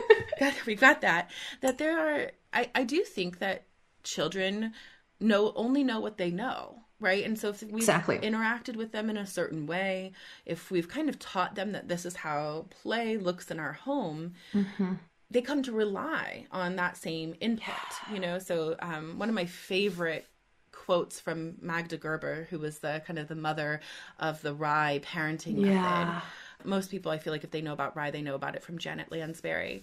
we've 0.67 0.81
got 0.81 1.03
that. 1.03 1.31
That 1.61 1.79
there 1.79 1.99
are 1.99 2.31
I, 2.53 2.71
I 2.75 2.85
do 2.85 3.05
think 3.05 3.39
that 3.39 3.67
children 4.03 4.73
know 5.21 5.53
only 5.55 5.85
know 5.85 6.01
what 6.01 6.19
they 6.19 6.31
know 6.31 6.84
right? 7.05 7.25
And 7.25 7.39
so 7.39 7.51
if 7.51 7.63
we've 7.63 7.75
exactly. 7.77 8.19
interacted 8.19 8.77
with 8.77 8.93
them 8.93 9.11
in 9.11 9.17
a 9.17 9.27
certain 9.27 9.67
way, 9.67 10.13
if 10.47 10.71
we've 10.71 10.89
kind 10.89 11.09
of 11.09 11.19
taught 11.19 11.55
them 11.55 11.73
that 11.73 11.89
this 11.89 12.05
is 12.05 12.17
how 12.17 12.67
play 12.71 13.17
looks 13.17 13.51
in 13.51 13.61
our 13.61 13.75
home, 13.75 14.35
mm-hmm. 14.53 14.95
they 15.31 15.43
come 15.43 15.63
to 15.63 15.73
rely 15.73 16.47
on 16.51 16.77
that 16.77 16.97
same 16.97 17.35
input, 17.41 17.75
yeah. 18.09 18.15
you 18.15 18.21
know? 18.21 18.39
So 18.39 18.77
um, 18.81 19.19
one 19.19 19.29
of 19.29 19.35
my 19.35 19.45
favorite 19.45 20.27
quotes 20.73 21.21
from 21.21 21.55
Magda 21.61 21.97
Gerber, 21.97 22.47
who 22.51 22.59
was 22.59 22.79
the 22.79 23.03
kind 23.07 23.19
of 23.19 23.29
the 23.29 23.35
mother 23.35 23.81
of 24.19 24.43
the 24.43 24.55
RIE 24.55 25.01
parenting 25.05 25.65
yeah. 25.65 25.81
method, 25.81 26.23
most 26.65 26.91
people 26.91 27.11
i 27.11 27.19
feel 27.19 27.33
like 27.33 27.45
if 27.45 27.51
they 27.51 27.63
know 27.63 27.73
about 27.73 27.97
RIE 27.97 28.11
they 28.11 28.23
know 28.23 28.35
about 28.35 28.55
it 28.55 28.63
from 28.63 28.79
janet 28.79 29.11
lansbury 29.11 29.83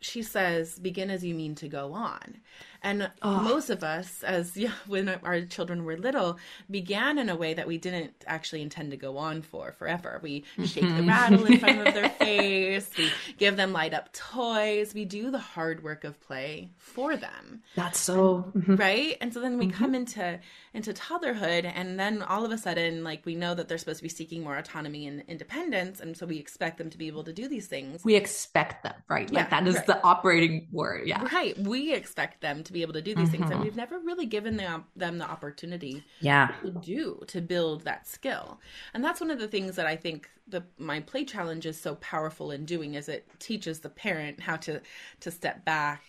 she 0.00 0.22
says 0.22 0.78
begin 0.78 1.10
as 1.10 1.24
you 1.24 1.34
mean 1.34 1.54
to 1.54 1.68
go 1.68 1.92
on 1.92 2.40
and 2.82 3.10
oh. 3.22 3.40
most 3.40 3.70
of 3.70 3.84
us 3.84 4.22
as 4.22 4.56
yeah, 4.56 4.72
when 4.86 5.08
our 5.08 5.42
children 5.42 5.84
were 5.84 5.96
little 5.96 6.38
began 6.70 7.18
in 7.18 7.28
a 7.28 7.36
way 7.36 7.54
that 7.54 7.66
we 7.66 7.78
didn't 7.78 8.12
actually 8.26 8.62
intend 8.62 8.90
to 8.90 8.96
go 8.96 9.18
on 9.18 9.42
for 9.42 9.72
forever 9.72 10.20
we 10.22 10.44
shake 10.64 10.82
the 10.82 10.88
mm-hmm. 10.88 11.08
rattle 11.08 11.44
in 11.44 11.58
front 11.58 11.86
of 11.86 11.94
their 11.94 12.08
face 12.20 12.88
we 12.96 13.10
give 13.38 13.56
them 13.56 13.72
light 13.72 13.94
up 13.94 14.12
toys 14.12 14.94
we 14.94 15.04
do 15.04 15.30
the 15.30 15.38
hard 15.38 15.82
work 15.82 16.04
of 16.04 16.20
play 16.20 16.70
for 16.76 17.16
them 17.16 17.62
that's 17.74 18.00
so 18.00 18.50
mm-hmm. 18.56 18.76
right 18.76 19.16
and 19.20 19.32
so 19.32 19.40
then 19.40 19.58
we 19.58 19.66
mm-hmm. 19.66 19.76
come 19.76 19.94
into 19.94 20.38
into 20.74 20.92
toddlerhood 20.92 21.70
and 21.74 21.98
then 21.98 22.22
all 22.22 22.44
of 22.44 22.50
a 22.50 22.58
sudden 22.58 23.04
like 23.04 23.24
we 23.24 23.34
know 23.34 23.54
that 23.54 23.68
they're 23.68 23.78
supposed 23.78 23.98
to 23.98 24.02
be 24.02 24.08
seeking 24.08 24.42
more 24.42 24.56
autonomy 24.56 25.06
and 25.06 25.22
independence 25.28 26.00
and 26.00 26.16
so 26.16 26.21
we 26.26 26.38
expect 26.38 26.78
them 26.78 26.90
to 26.90 26.98
be 26.98 27.06
able 27.06 27.24
to 27.24 27.32
do 27.32 27.48
these 27.48 27.66
things. 27.66 28.04
We 28.04 28.14
expect 28.14 28.82
them 28.82 28.94
right? 29.08 29.30
Yeah, 29.30 29.40
like 29.40 29.50
that 29.50 29.66
is 29.66 29.76
right. 29.76 29.86
the 29.86 30.04
operating 30.04 30.68
word 30.72 31.06
yeah. 31.06 31.22
Right. 31.32 31.58
We 31.58 31.92
expect 31.92 32.40
them 32.40 32.62
to 32.64 32.72
be 32.72 32.82
able 32.82 32.92
to 32.94 33.02
do 33.02 33.14
these 33.14 33.28
mm-hmm. 33.28 33.38
things 33.38 33.50
and 33.50 33.60
we've 33.60 33.76
never 33.76 33.98
really 33.98 34.26
given 34.26 34.56
them 34.56 34.84
them 34.96 35.18
the 35.18 35.28
opportunity 35.28 36.04
yeah. 36.20 36.52
to 36.62 36.70
do 36.70 37.22
to 37.28 37.40
build 37.40 37.82
that 37.84 38.06
skill. 38.06 38.60
And 38.94 39.04
that's 39.04 39.20
one 39.20 39.30
of 39.30 39.38
the 39.38 39.48
things 39.48 39.76
that 39.76 39.86
i 39.86 39.96
think 39.96 40.28
the 40.48 40.62
my 40.78 41.00
play 41.00 41.24
challenge 41.24 41.66
is 41.66 41.80
so 41.80 41.94
powerful 41.96 42.50
in 42.50 42.64
doing 42.64 42.94
is 42.94 43.08
it 43.08 43.26
teaches 43.38 43.80
the 43.80 43.88
parent 43.88 44.40
how 44.40 44.56
to 44.56 44.80
to 45.20 45.30
step 45.30 45.64
back 45.64 46.02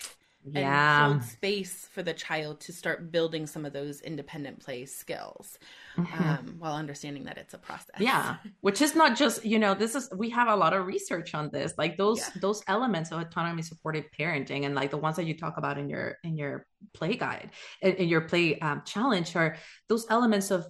yeah. 0.45 1.05
and 1.05 1.13
hold 1.13 1.23
space 1.23 1.87
for 1.91 2.03
the 2.03 2.13
child 2.13 2.59
to 2.59 2.73
start 2.73 3.11
building 3.11 3.45
some 3.45 3.65
of 3.65 3.73
those 3.73 4.01
independent 4.01 4.59
play 4.59 4.85
skills 4.85 5.57
mm-hmm. 5.97 6.29
um, 6.29 6.55
while 6.59 6.75
understanding 6.75 7.23
that 7.23 7.37
it's 7.37 7.53
a 7.53 7.57
process 7.57 7.95
yeah 7.99 8.37
which 8.61 8.81
is 8.81 8.95
not 8.95 9.15
just 9.15 9.45
you 9.45 9.59
know 9.59 9.73
this 9.73 9.95
is 9.95 10.09
we 10.15 10.29
have 10.29 10.47
a 10.47 10.55
lot 10.55 10.73
of 10.73 10.85
research 10.85 11.33
on 11.33 11.49
this 11.51 11.73
like 11.77 11.97
those 11.97 12.19
yeah. 12.19 12.41
those 12.41 12.61
elements 12.67 13.11
of 13.11 13.19
autonomy 13.19 13.61
supported 13.61 14.05
parenting 14.17 14.65
and 14.65 14.75
like 14.75 14.91
the 14.91 14.97
ones 14.97 15.15
that 15.15 15.25
you 15.25 15.37
talk 15.37 15.57
about 15.57 15.77
in 15.77 15.89
your 15.89 16.17
in 16.23 16.37
your 16.37 16.65
play 16.93 17.15
guide 17.15 17.49
in, 17.81 17.93
in 17.93 18.09
your 18.09 18.21
play 18.21 18.59
um, 18.59 18.81
challenge 18.85 19.35
are 19.35 19.55
those 19.87 20.05
elements 20.09 20.51
of 20.51 20.65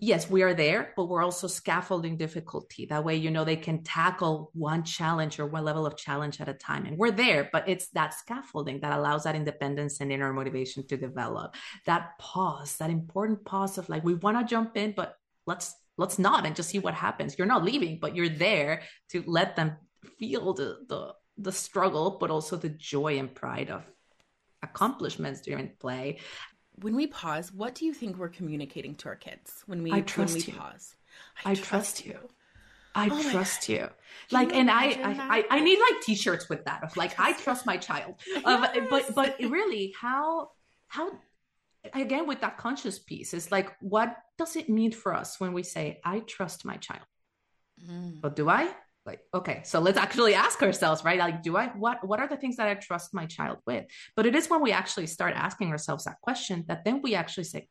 yes, 0.00 0.28
we 0.28 0.42
are 0.42 0.54
there, 0.54 0.92
but 0.96 1.04
we're 1.04 1.22
also 1.22 1.46
scaffolding 1.46 2.16
difficulty. 2.16 2.86
That 2.86 3.04
way, 3.04 3.16
you 3.16 3.30
know, 3.30 3.44
they 3.44 3.56
can 3.56 3.82
tackle 3.82 4.50
one 4.54 4.82
challenge 4.82 5.38
or 5.38 5.46
one 5.46 5.64
level 5.64 5.86
of 5.86 5.96
challenge 5.96 6.40
at 6.40 6.48
a 6.48 6.54
time. 6.54 6.86
And 6.86 6.96
we're 6.96 7.10
there, 7.10 7.48
but 7.52 7.68
it's 7.68 7.88
that 7.90 8.14
scaffolding 8.14 8.80
that 8.80 8.98
allows 8.98 9.24
that 9.24 9.36
independence 9.36 10.00
and 10.00 10.10
inner 10.10 10.32
motivation 10.32 10.86
to 10.88 10.96
develop. 10.96 11.54
That 11.86 12.18
pause, 12.18 12.76
that 12.78 12.90
important 12.90 13.44
pause 13.44 13.78
of 13.78 13.88
like, 13.88 14.02
we 14.02 14.14
want 14.14 14.38
to 14.38 14.50
jump 14.50 14.76
in, 14.76 14.92
but 14.96 15.14
let's 15.46 15.74
let's 15.96 16.18
not 16.18 16.46
and 16.46 16.56
just 16.56 16.70
see 16.70 16.78
what 16.78 16.94
happens. 16.94 17.36
You're 17.36 17.46
not 17.46 17.64
leaving, 17.64 17.98
but 18.00 18.16
you're 18.16 18.28
there 18.28 18.82
to 19.10 19.22
let 19.26 19.54
them 19.54 19.76
feel 20.18 20.54
the 20.54 20.78
the 20.88 21.14
the 21.36 21.52
struggle, 21.52 22.16
but 22.18 22.30
also 22.30 22.56
the 22.56 22.68
joy 22.70 23.18
and 23.18 23.34
pride 23.34 23.70
of 23.70 23.84
accomplishments 24.62 25.40
during 25.40 25.70
play 25.80 26.18
when 26.80 26.96
we 26.96 27.06
pause, 27.06 27.52
what 27.52 27.74
do 27.74 27.84
you 27.84 27.92
think 27.92 28.16
we're 28.16 28.28
communicating 28.28 28.94
to 28.96 29.08
our 29.08 29.16
kids 29.16 29.62
when 29.66 29.82
we 29.82 29.92
I 29.92 30.00
trust 30.00 30.34
when 30.34 30.42
we 30.46 30.52
you. 30.52 30.58
pause? 30.58 30.94
I, 31.44 31.50
I 31.50 31.54
trust, 31.54 31.68
trust 31.68 32.06
you. 32.06 32.18
I 32.94 33.08
oh 33.10 33.30
trust 33.30 33.68
you. 33.68 33.88
Like, 34.30 34.52
and 34.52 34.70
I, 34.70 34.86
I, 35.04 35.44
I, 35.48 35.60
need 35.60 35.78
like 35.78 36.02
t-shirts 36.02 36.48
with 36.48 36.64
that 36.64 36.82
of 36.82 36.96
like, 36.96 37.18
I 37.20 37.32
trust 37.32 37.64
my 37.64 37.76
child. 37.76 38.16
yes. 38.26 38.44
um, 38.44 38.66
but, 38.90 39.14
but 39.14 39.36
really 39.38 39.94
how, 39.98 40.50
how, 40.88 41.12
again, 41.94 42.26
with 42.26 42.40
that 42.40 42.58
conscious 42.58 42.98
piece 42.98 43.32
is 43.32 43.52
like, 43.52 43.72
what 43.80 44.16
does 44.38 44.56
it 44.56 44.68
mean 44.68 44.90
for 44.90 45.14
us 45.14 45.38
when 45.38 45.52
we 45.52 45.62
say, 45.62 46.00
I 46.04 46.20
trust 46.20 46.64
my 46.64 46.76
child? 46.76 47.06
Mm. 47.88 48.20
But 48.20 48.34
do 48.34 48.48
I? 48.48 48.70
Like 49.10 49.22
okay 49.34 49.62
so 49.64 49.80
let's 49.80 49.98
actually 49.98 50.34
ask 50.34 50.62
ourselves 50.62 51.04
right? 51.04 51.18
Like 51.18 51.42
do 51.42 51.56
i 51.56 51.66
what 51.84 52.06
what 52.06 52.20
are 52.20 52.28
the 52.28 52.36
things 52.36 52.56
that 52.58 52.68
i 52.68 52.74
trust 52.74 53.12
my 53.12 53.26
child 53.26 53.58
with? 53.66 53.84
But 54.14 54.24
it 54.26 54.34
is 54.36 54.48
when 54.48 54.62
we 54.62 54.70
actually 54.70 55.08
start 55.08 55.34
asking 55.34 55.68
ourselves 55.74 56.04
that 56.04 56.20
question 56.20 56.64
that 56.68 56.84
then 56.84 57.02
we 57.02 57.16
actually 57.16 57.48
say 57.52 57.68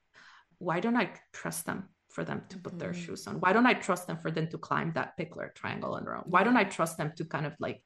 why 0.58 0.82
don't 0.82 0.98
i 0.98 1.06
trust 1.32 1.66
them 1.66 1.80
for 2.10 2.24
them 2.26 2.42
to 2.50 2.58
put 2.58 2.74
mm-hmm. 2.74 2.80
their 2.80 2.94
shoes 2.94 3.26
on? 3.28 3.36
Why 3.44 3.54
don't 3.54 3.66
i 3.66 3.76
trust 3.88 4.08
them 4.08 4.18
for 4.18 4.32
them 4.32 4.48
to 4.50 4.58
climb 4.58 4.92
that 4.98 5.18
Pikler 5.18 5.56
triangle 5.56 5.94
on 5.94 6.04
their 6.04 6.18
own? 6.18 6.26
Why 6.26 6.44
don't 6.44 6.58
i 6.58 6.66
trust 6.66 6.98
them 6.98 7.14
to 7.16 7.24
kind 7.24 7.46
of 7.46 7.54
like 7.58 7.82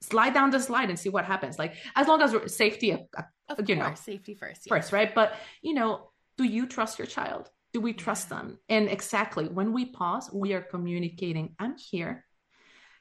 slide 0.00 0.32
down 0.32 0.48
the 0.50 0.60
slide 0.60 0.88
and 0.88 0.98
see 0.98 1.10
what 1.10 1.26
happens? 1.26 1.58
Like 1.58 1.74
as 1.94 2.08
long 2.08 2.22
as 2.22 2.32
safety 2.64 2.92
uh, 2.94 3.22
of 3.50 3.68
you 3.68 3.76
course, 3.76 3.88
know 3.88 3.94
safety 3.94 4.34
first 4.42 4.62
yeah. 4.64 4.70
first 4.72 4.92
right? 4.96 5.14
But 5.14 5.34
you 5.60 5.74
know 5.74 6.12
do 6.38 6.44
you 6.44 6.66
trust 6.66 6.98
your 6.98 7.10
child? 7.18 7.50
Do 7.74 7.80
we 7.82 7.92
trust 7.92 8.30
them? 8.30 8.58
And 8.70 8.88
exactly 8.88 9.46
when 9.58 9.74
we 9.74 9.84
pause 9.84 10.30
we 10.32 10.54
are 10.54 10.62
communicating 10.62 11.46
i'm 11.58 11.76
here 11.76 12.24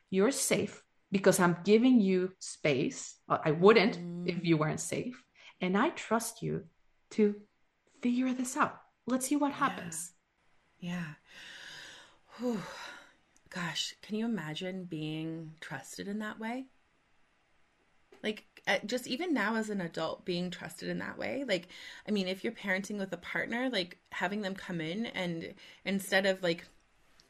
you're 0.09 0.31
safe 0.31 0.83
because 1.11 1.39
I'm 1.39 1.57
giving 1.63 1.99
you 1.99 2.33
space. 2.39 3.17
I 3.27 3.51
wouldn't 3.51 3.97
mm. 3.97 4.27
if 4.27 4.45
you 4.45 4.57
weren't 4.57 4.79
safe. 4.79 5.23
And 5.61 5.77
I 5.77 5.89
trust 5.89 6.41
you 6.41 6.65
to 7.11 7.35
figure 8.01 8.33
this 8.33 8.55
out. 8.55 8.79
Let's 9.07 9.27
see 9.27 9.35
what 9.35 9.51
happens. 9.51 10.11
Yeah. 10.79 11.03
yeah. 12.41 12.57
Gosh, 13.49 13.95
can 14.01 14.15
you 14.15 14.25
imagine 14.25 14.85
being 14.85 15.53
trusted 15.59 16.07
in 16.07 16.19
that 16.19 16.39
way? 16.39 16.67
Like, 18.21 18.45
uh, 18.67 18.77
just 18.85 19.07
even 19.07 19.33
now 19.33 19.55
as 19.55 19.69
an 19.69 19.81
adult, 19.81 20.25
being 20.25 20.51
trusted 20.51 20.89
in 20.89 20.99
that 20.99 21.17
way. 21.17 21.43
Like, 21.47 21.67
I 22.07 22.11
mean, 22.11 22.27
if 22.27 22.43
you're 22.43 22.53
parenting 22.53 22.99
with 22.99 23.11
a 23.11 23.17
partner, 23.17 23.69
like 23.71 23.97
having 24.11 24.41
them 24.41 24.53
come 24.53 24.79
in 24.79 25.07
and 25.07 25.53
instead 25.83 26.25
of 26.25 26.43
like, 26.43 26.65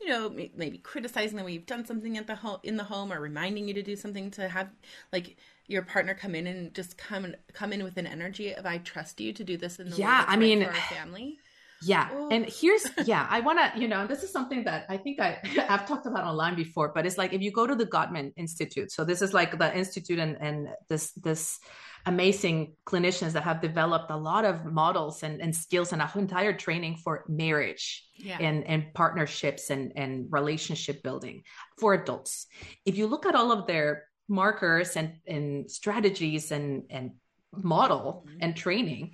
you 0.01 0.07
know, 0.07 0.29
maybe 0.55 0.77
criticizing 0.77 1.37
the 1.37 1.43
way 1.43 1.51
you've 1.51 1.65
done 1.65 1.85
something 1.85 2.17
at 2.17 2.27
the 2.27 2.35
home 2.35 2.59
in 2.63 2.77
the 2.77 2.83
home 2.83 3.11
or 3.11 3.19
reminding 3.19 3.67
you 3.67 3.73
to 3.73 3.83
do 3.83 3.95
something 3.95 4.31
to 4.31 4.47
have 4.47 4.69
like 5.11 5.37
your 5.67 5.81
partner 5.81 6.13
come 6.13 6.35
in 6.35 6.47
and 6.47 6.73
just 6.73 6.97
come 6.97 7.35
come 7.53 7.73
in 7.73 7.83
with 7.83 7.97
an 7.97 8.07
energy 8.07 8.53
of 8.53 8.65
I 8.65 8.79
trust 8.79 9.19
you 9.19 9.33
to 9.33 9.43
do 9.43 9.57
this 9.57 9.79
in 9.79 9.89
the 9.89 9.97
yeah, 9.97 10.25
I 10.27 10.37
mean, 10.37 10.63
for 10.63 10.69
our 10.69 10.75
family. 10.75 11.37
Yeah. 11.81 12.13
Ooh. 12.13 12.29
And 12.29 12.45
here's, 12.45 12.85
yeah, 13.05 13.25
I 13.29 13.39
want 13.39 13.59
to, 13.59 13.79
you 13.79 13.87
know, 13.87 14.05
this 14.05 14.23
is 14.23 14.31
something 14.31 14.63
that 14.65 14.85
I 14.89 14.97
think 14.97 15.19
I, 15.19 15.39
I've 15.69 15.87
talked 15.87 16.05
about 16.05 16.25
online 16.25 16.55
before, 16.55 16.91
but 16.93 17.05
it's 17.05 17.17
like 17.17 17.33
if 17.33 17.41
you 17.41 17.51
go 17.51 17.65
to 17.65 17.75
the 17.75 17.85
Gottman 17.85 18.33
Institute, 18.35 18.91
so 18.91 19.03
this 19.03 19.21
is 19.21 19.33
like 19.33 19.57
the 19.57 19.75
institute 19.75 20.19
and, 20.19 20.37
and 20.41 20.69
this, 20.87 21.11
this 21.13 21.59
amazing 22.05 22.75
clinicians 22.85 23.31
that 23.33 23.43
have 23.43 23.61
developed 23.61 24.11
a 24.11 24.17
lot 24.17 24.45
of 24.45 24.65
models 24.65 25.23
and, 25.23 25.41
and 25.41 25.55
skills 25.55 25.93
and 25.93 26.01
a 26.01 26.05
whole 26.05 26.21
entire 26.21 26.53
training 26.53 26.97
for 26.97 27.25
marriage 27.27 28.07
yeah. 28.15 28.37
and, 28.39 28.65
and 28.65 28.93
partnerships 28.93 29.69
and, 29.69 29.91
and 29.95 30.27
relationship 30.29 31.03
building 31.03 31.43
for 31.79 31.93
adults. 31.93 32.47
If 32.85 32.97
you 32.97 33.07
look 33.07 33.25
at 33.25 33.35
all 33.35 33.51
of 33.51 33.67
their 33.67 34.05
markers 34.27 34.95
and, 34.95 35.13
and 35.27 35.69
strategies 35.69 36.51
and, 36.51 36.83
and 36.89 37.11
model 37.53 38.25
mm-hmm. 38.27 38.37
and 38.41 38.55
training, 38.55 39.11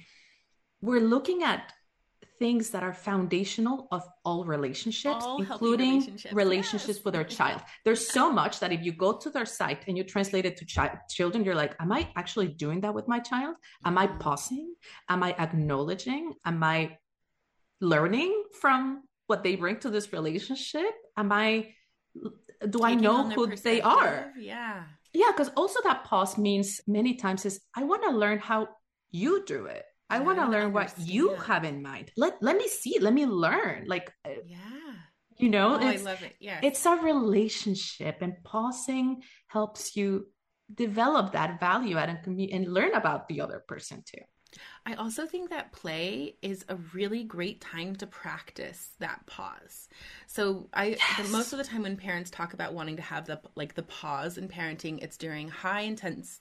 we're 0.82 1.02
looking 1.02 1.44
at 1.44 1.72
things 2.40 2.70
that 2.72 2.84
are 2.84 2.94
foundational 2.94 3.88
of 3.92 4.04
all 4.24 4.46
relationships, 4.46 5.24
all 5.26 5.42
including 5.42 5.94
relationships, 5.94 6.34
relationships 6.34 6.98
yes. 6.98 7.06
with 7.06 7.16
our 7.16 7.24
child. 7.24 7.62
There's 7.84 8.08
so 8.18 8.32
much 8.32 8.60
that 8.60 8.72
if 8.72 8.84
you 8.84 8.92
go 8.92 9.14
to 9.18 9.30
their 9.30 9.46
site 9.46 9.84
and 9.88 9.98
you 9.98 10.04
translate 10.04 10.46
it 10.46 10.58
to 10.58 10.66
chi- 10.66 10.98
children, 11.10 11.44
you're 11.44 11.56
like, 11.56 11.76
am 11.80 11.92
I 11.92 12.10
actually 12.16 12.48
doing 12.48 12.82
that 12.82 12.94
with 12.94 13.08
my 13.08 13.20
child? 13.20 13.56
Am 13.84 13.98
I 13.98 14.08
mm-hmm. 14.08 14.18
pausing? 14.20 14.76
Am 15.10 15.24
I 15.24 15.32
acknowledging? 15.38 16.34
Am 16.46 16.64
I 16.64 16.98
learning 17.82 18.44
from 18.60 19.04
what 19.28 19.44
they 19.44 19.56
bring 19.56 19.78
to 19.80 19.90
this 19.90 20.14
relationship? 20.14 20.92
Am 21.18 21.32
I, 21.32 21.74
do 22.70 22.80
Taking 22.80 22.86
I 22.86 22.94
know 22.96 23.30
who 23.30 23.56
they 23.56 23.82
are? 23.82 24.32
Yeah. 24.38 24.84
Yeah, 25.14 25.32
because 25.32 25.50
also 25.56 25.80
that 25.84 26.04
pause 26.04 26.38
means 26.38 26.82
many 26.88 27.16
times 27.16 27.46
is 27.46 27.62
I 27.74 27.84
want 27.84 28.04
to 28.04 28.12
learn 28.12 28.40
how 28.40 28.68
you 29.12 29.46
do 29.46 29.66
it 29.66 29.86
I 30.10 30.20
want 30.20 30.40
to 30.40 30.48
learn 30.48 30.72
what 30.72 30.94
you 31.00 31.36
have 31.36 31.64
in 31.64 31.82
mind. 31.82 32.12
Let 32.16 32.38
let 32.42 32.58
me 32.58 32.68
see. 32.68 33.00
Let 33.00 33.14
me 33.14 33.26
learn. 33.26 33.86
Like 33.88 34.12
uh, 34.26 34.30
yeah. 34.46 34.60
You 35.38 35.50
know, 35.50 35.74
oh, 35.76 35.86
I 35.86 35.98
love 35.98 36.24
it. 36.24 36.34
Yeah. 36.40 36.60
It's 36.64 36.86
a 36.86 36.96
relationship 36.96 38.22
and 38.22 38.36
pausing 38.44 39.22
helps 39.48 39.96
you 39.96 40.28
develop 40.74 41.34
that 41.34 41.60
value 41.60 41.98
and 41.98 42.20
and 42.26 42.74
learn 42.74 42.94
about 42.94 43.28
the 43.28 43.42
other 43.42 43.64
person 43.68 44.04
too. 44.06 44.22
I 44.86 44.94
also 44.94 45.26
think 45.26 45.50
that 45.50 45.72
play 45.72 46.38
is 46.42 46.64
a 46.70 46.78
really 46.94 47.24
great 47.24 47.60
time 47.60 47.96
to 47.98 48.08
practice 48.08 48.92
that 49.00 49.26
pause. 49.26 49.90
So 50.28 50.70
I 50.74 50.98
yes. 50.98 51.18
the, 51.18 51.30
most 51.30 51.52
of 51.54 51.58
the 51.58 51.66
time 51.66 51.82
when 51.82 51.98
parents 51.98 52.30
talk 52.30 52.54
about 52.54 52.74
wanting 52.74 52.96
to 52.96 53.02
have 53.02 53.26
the 53.26 53.42
like 53.56 53.74
the 53.74 53.84
pause 53.84 54.38
in 54.38 54.48
parenting, 54.48 55.02
it's 55.02 55.18
during 55.18 55.50
high 55.50 55.82
intense 55.82 56.40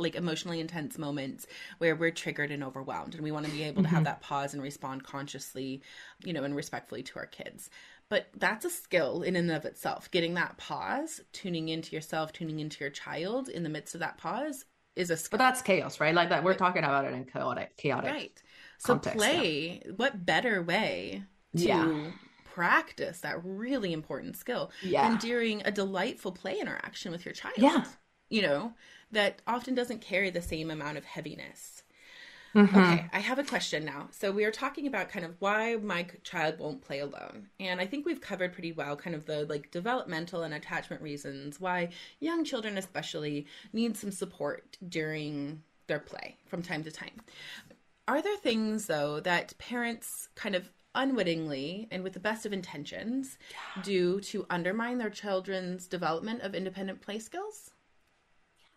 like 0.00 0.14
emotionally 0.14 0.60
intense 0.60 0.98
moments 0.98 1.46
where 1.78 1.96
we're 1.96 2.10
triggered 2.10 2.50
and 2.50 2.62
overwhelmed 2.62 3.14
and 3.14 3.22
we 3.22 3.30
want 3.30 3.46
to 3.46 3.52
be 3.52 3.62
able 3.62 3.82
to 3.82 3.88
have 3.88 3.98
mm-hmm. 3.98 4.04
that 4.04 4.20
pause 4.20 4.54
and 4.54 4.62
respond 4.62 5.04
consciously 5.04 5.82
you 6.24 6.32
know 6.32 6.44
and 6.44 6.56
respectfully 6.56 7.02
to 7.02 7.18
our 7.18 7.26
kids 7.26 7.70
but 8.08 8.28
that's 8.36 8.64
a 8.64 8.70
skill 8.70 9.22
in 9.22 9.36
and 9.36 9.50
of 9.50 9.64
itself 9.64 10.10
getting 10.10 10.34
that 10.34 10.56
pause 10.58 11.20
tuning 11.32 11.68
into 11.68 11.94
yourself 11.94 12.32
tuning 12.32 12.60
into 12.60 12.82
your 12.82 12.90
child 12.90 13.48
in 13.48 13.62
the 13.62 13.68
midst 13.68 13.94
of 13.94 14.00
that 14.00 14.18
pause 14.18 14.64
is 14.94 15.10
a 15.10 15.16
skill 15.16 15.38
but 15.38 15.44
that's 15.44 15.62
chaos 15.62 16.00
right 16.00 16.14
like 16.14 16.28
that 16.28 16.42
we're 16.42 16.54
talking 16.54 16.84
about 16.84 17.04
it 17.04 17.12
in 17.12 17.24
chaotic 17.24 17.76
chaotic 17.76 18.10
right 18.10 18.42
so 18.78 18.94
context, 18.94 19.18
play 19.18 19.82
yeah. 19.84 19.92
what 19.96 20.24
better 20.24 20.62
way 20.62 21.22
to 21.56 21.62
yeah 21.62 22.10
practice 22.56 23.20
that 23.20 23.38
really 23.44 23.92
important 23.92 24.34
skill 24.34 24.70
Yeah. 24.82 25.06
and 25.06 25.20
during 25.20 25.60
a 25.66 25.70
delightful 25.70 26.32
play 26.32 26.58
interaction 26.58 27.12
with 27.12 27.26
your 27.26 27.34
child 27.34 27.58
Yeah. 27.58 27.84
You 28.28 28.42
know 28.42 28.72
that 29.12 29.40
often 29.46 29.74
doesn't 29.74 30.00
carry 30.00 30.30
the 30.30 30.42
same 30.42 30.70
amount 30.70 30.98
of 30.98 31.04
heaviness 31.04 31.82
Mhm. 32.54 32.78
Okay, 32.78 33.04
I 33.12 33.18
have 33.18 33.38
a 33.38 33.44
question 33.44 33.84
now. 33.84 34.08
So 34.12 34.32
we 34.32 34.44
are 34.44 34.50
talking 34.50 34.86
about 34.86 35.10
kind 35.10 35.26
of 35.26 35.36
why 35.40 35.76
my 35.76 36.06
child 36.24 36.58
won't 36.58 36.80
play 36.80 37.00
alone. 37.00 37.48
And 37.60 37.80
I 37.80 37.86
think 37.86 38.06
we've 38.06 38.20
covered 38.20 38.54
pretty 38.54 38.72
well 38.72 38.96
kind 38.96 39.14
of 39.14 39.26
the 39.26 39.44
like 39.44 39.70
developmental 39.70 40.42
and 40.42 40.54
attachment 40.54 41.02
reasons 41.02 41.60
why 41.60 41.90
young 42.18 42.44
children 42.44 42.78
especially 42.78 43.46
need 43.74 43.96
some 43.96 44.10
support 44.10 44.78
during 44.88 45.62
their 45.86 45.98
play 45.98 46.36
from 46.46 46.62
time 46.62 46.82
to 46.84 46.90
time. 46.90 47.20
Are 48.08 48.22
there 48.22 48.36
things 48.36 48.86
though 48.86 49.20
that 49.20 49.56
parents 49.58 50.28
kind 50.34 50.54
of 50.54 50.70
unwittingly 50.94 51.88
and 51.90 52.02
with 52.02 52.14
the 52.14 52.20
best 52.20 52.46
of 52.46 52.52
intentions 52.52 53.38
do 53.80 54.20
to 54.22 54.46
undermine 54.50 54.98
their 54.98 55.10
children's 55.10 55.86
development 55.86 56.40
of 56.42 56.54
independent 56.54 57.00
play 57.02 57.18
skills? 57.18 57.72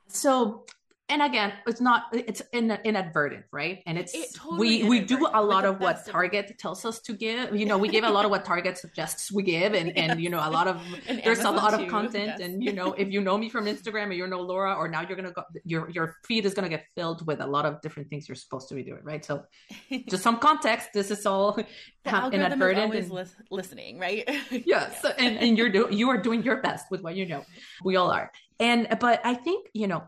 So, 0.09 0.65
and 1.11 1.23
again, 1.23 1.53
it's 1.65 1.81
not 1.81 2.03
it's 2.13 2.41
in, 2.53 2.77
inadvertent, 2.83 3.45
right? 3.51 3.81
And 3.87 3.97
it's 3.97 4.13
It 4.13 4.35
totally 4.35 4.83
we 4.83 4.89
we 4.89 4.99
do 4.99 5.27
a 5.33 5.41
lot 5.41 5.65
of 5.65 5.79
what 5.79 6.05
Target 6.05 6.55
tells 6.59 6.85
us 6.85 6.99
to 7.01 7.13
give. 7.13 7.55
You 7.55 7.65
know, 7.65 7.79
we 7.79 7.87
give 7.87 8.03
a 8.03 8.09
lot 8.09 8.25
of 8.25 8.31
what 8.31 8.45
Target 8.45 8.77
suggests 8.77 9.31
we 9.31 9.41
give, 9.41 9.73
and 9.73 9.97
and 9.97 10.21
you 10.21 10.29
know 10.29 10.37
a 10.37 10.51
lot 10.51 10.67
of 10.67 10.79
And 11.07 11.19
there's 11.23 11.39
a 11.39 11.47
Amazon 11.47 11.55
lot 11.55 11.73
of 11.73 11.87
content, 11.89 12.33
yes. 12.37 12.39
and 12.41 12.63
you 12.63 12.73
know 12.73 12.93
if 12.93 13.11
you 13.11 13.21
know 13.21 13.39
me 13.39 13.49
from 13.49 13.65
Instagram 13.65 14.09
or 14.09 14.13
you 14.13 14.27
know 14.27 14.41
Laura, 14.41 14.75
or 14.75 14.87
now 14.87 15.01
you're 15.01 15.15
gonna 15.15 15.31
go 15.31 15.43
your 15.65 15.89
your 15.89 16.15
feed 16.27 16.45
is 16.45 16.53
gonna 16.53 16.69
get 16.69 16.85
filled 16.95 17.25
with 17.25 17.41
a 17.41 17.47
lot 17.47 17.65
of 17.65 17.81
different 17.81 18.07
things 18.11 18.29
you're 18.29 18.35
supposed 18.35 18.69
to 18.69 18.75
be 18.75 18.83
doing, 18.83 19.03
right? 19.03 19.25
So, 19.25 19.45
just 20.09 20.21
some 20.21 20.37
context. 20.37 20.89
This 20.93 21.09
is 21.09 21.25
all 21.25 21.53
the 21.53 21.65
is 22.09 22.33
inadvertent. 22.33 22.83
always 22.83 23.05
and- 23.05 23.13
lis- 23.13 23.35
listening, 23.49 23.97
right? 23.97 24.29
yeah 24.51 24.93
and, 25.17 25.37
and 25.39 25.57
you're 25.57 25.69
doing 25.69 25.91
you 25.93 26.09
are 26.11 26.17
doing 26.17 26.43
your 26.43 26.61
best 26.61 26.85
with 26.91 27.01
what 27.01 27.15
you 27.15 27.25
know 27.25 27.43
we 27.83 27.95
all 27.95 28.11
are 28.11 28.31
and 28.59 28.87
but 28.99 29.21
i 29.23 29.33
think 29.33 29.67
you 29.73 29.87
know 29.87 30.03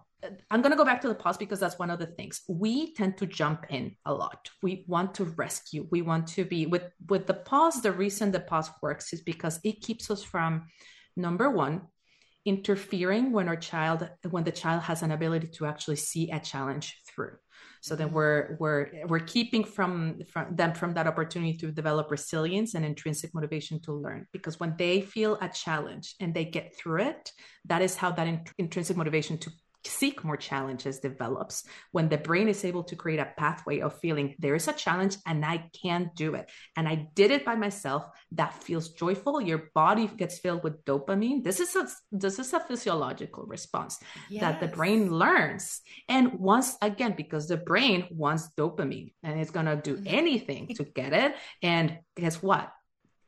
i'm 0.49 0.61
going 0.61 0.71
to 0.71 0.77
go 0.77 0.85
back 0.85 1.01
to 1.01 1.07
the 1.07 1.15
pause 1.15 1.37
because 1.37 1.59
that's 1.59 1.79
one 1.79 1.89
of 1.89 1.99
the 1.99 2.05
things. 2.05 2.41
We 2.47 2.93
tend 2.93 3.17
to 3.17 3.25
jump 3.25 3.65
in 3.69 3.95
a 4.05 4.13
lot. 4.13 4.49
We 4.61 4.85
want 4.87 5.15
to 5.15 5.25
rescue. 5.25 5.87
We 5.91 6.01
want 6.01 6.27
to 6.27 6.45
be 6.45 6.65
with 6.65 6.83
with 7.07 7.27
the 7.27 7.33
pause 7.33 7.81
the 7.81 7.91
reason 7.91 8.31
the 8.31 8.39
pause 8.39 8.69
works 8.81 9.13
is 9.13 9.21
because 9.21 9.59
it 9.63 9.81
keeps 9.81 10.11
us 10.11 10.23
from 10.23 10.67
number 11.15 11.49
one 11.49 11.81
interfering 12.45 13.31
when 13.31 13.47
our 13.47 13.55
child 13.55 14.09
when 14.29 14.43
the 14.43 14.51
child 14.51 14.83
has 14.83 15.03
an 15.03 15.11
ability 15.11 15.47
to 15.47 15.65
actually 15.65 15.95
see 15.95 16.31
a 16.31 16.39
challenge 16.39 16.97
through 17.07 17.35
so 17.81 17.95
then 17.95 18.11
we're 18.11 18.55
we're 18.59 18.87
we're 19.07 19.19
keeping 19.19 19.63
from 19.63 20.19
from 20.31 20.55
them 20.55 20.73
from 20.73 20.93
that 20.93 21.07
opportunity 21.07 21.57
to 21.57 21.71
develop 21.71 22.09
resilience 22.09 22.75
and 22.75 22.85
intrinsic 22.85 23.33
motivation 23.33 23.81
to 23.81 23.91
learn. 23.91 24.25
Because 24.31 24.59
when 24.59 24.75
they 24.77 25.01
feel 25.01 25.37
a 25.41 25.49
challenge 25.49 26.15
and 26.19 26.33
they 26.33 26.45
get 26.45 26.75
through 26.77 27.01
it 27.01 27.31
that 27.65 27.81
is 27.81 27.95
how 27.95 28.11
that 28.11 28.27
in- 28.27 28.43
intrinsic 28.57 28.97
motivation 28.97 29.37
to 29.37 29.51
seek 29.85 30.23
more 30.23 30.37
challenges 30.37 30.99
develops 30.99 31.63
when 31.91 32.09
the 32.09 32.17
brain 32.17 32.47
is 32.47 32.63
able 32.65 32.83
to 32.83 32.95
create 32.95 33.19
a 33.19 33.33
pathway 33.37 33.79
of 33.79 33.97
feeling 33.99 34.35
there 34.39 34.55
is 34.55 34.67
a 34.67 34.73
challenge 34.73 35.17
and 35.25 35.45
I 35.45 35.69
can 35.81 36.11
do 36.15 36.35
it 36.35 36.49
and 36.77 36.87
I 36.87 37.07
did 37.13 37.31
it 37.31 37.45
by 37.45 37.55
myself 37.55 38.05
that 38.33 38.63
feels 38.63 38.89
joyful 38.89 39.41
your 39.41 39.69
body 39.73 40.07
gets 40.07 40.39
filled 40.39 40.63
with 40.63 40.83
dopamine 40.85 41.43
this 41.43 41.59
is 41.59 41.75
a 41.75 41.87
this 42.11 42.39
is 42.39 42.53
a 42.53 42.59
physiological 42.59 43.45
response 43.45 43.99
that 44.39 44.59
the 44.59 44.67
brain 44.67 45.11
learns. 45.11 45.81
And 46.07 46.33
once 46.39 46.77
again, 46.81 47.13
because 47.15 47.47
the 47.47 47.57
brain 47.57 48.07
wants 48.11 48.49
dopamine 48.57 49.13
and 49.23 49.39
it's 49.39 49.51
going 49.51 49.65
to 49.65 49.75
do 49.75 49.97
Mhm. 49.97 50.03
anything 50.07 50.67
to 50.75 50.83
get 50.83 51.13
it. 51.13 51.35
And 51.61 51.99
guess 52.15 52.41
what? 52.41 52.71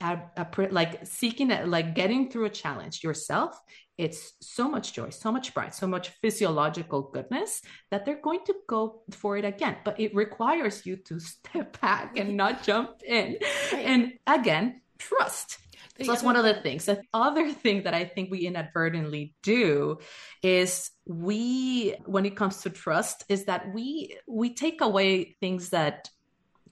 A, 0.01 0.19
a 0.35 0.47
like 0.71 1.05
seeking 1.07 1.51
it, 1.51 1.67
like 1.67 1.95
getting 1.95 2.29
through 2.29 2.45
a 2.45 2.49
challenge 2.49 3.03
yourself, 3.03 3.57
it's 3.97 4.33
so 4.41 4.67
much 4.69 4.93
joy, 4.93 5.09
so 5.09 5.31
much 5.31 5.53
pride, 5.53 5.73
so 5.73 5.85
much 5.85 6.09
physiological 6.21 7.03
goodness 7.13 7.61
that 7.91 8.05
they're 8.05 8.21
going 8.21 8.43
to 8.45 8.55
go 8.67 9.01
for 9.11 9.37
it 9.37 9.45
again. 9.45 9.77
But 9.83 9.99
it 9.99 10.15
requires 10.15 10.85
you 10.85 10.97
to 11.07 11.19
step 11.19 11.79
back 11.79 12.17
and 12.17 12.35
not 12.35 12.63
jump 12.63 13.03
in. 13.05 13.37
Right. 13.71 13.85
And 13.85 14.13
again, 14.25 14.81
trust. 14.97 15.59
So 16.01 16.11
that's 16.11 16.23
one 16.23 16.35
of 16.35 16.43
the 16.43 16.55
things. 16.55 16.85
The 16.85 17.01
other 17.13 17.51
thing 17.51 17.83
that 17.83 17.93
I 17.93 18.05
think 18.05 18.31
we 18.31 18.47
inadvertently 18.47 19.35
do 19.43 19.99
is 20.41 20.89
we, 21.05 21.95
when 22.05 22.25
it 22.25 22.35
comes 22.35 22.61
to 22.61 22.71
trust, 22.71 23.25
is 23.29 23.45
that 23.45 23.71
we 23.75 24.17
we 24.27 24.55
take 24.55 24.81
away 24.81 25.35
things 25.39 25.69
that 25.69 26.09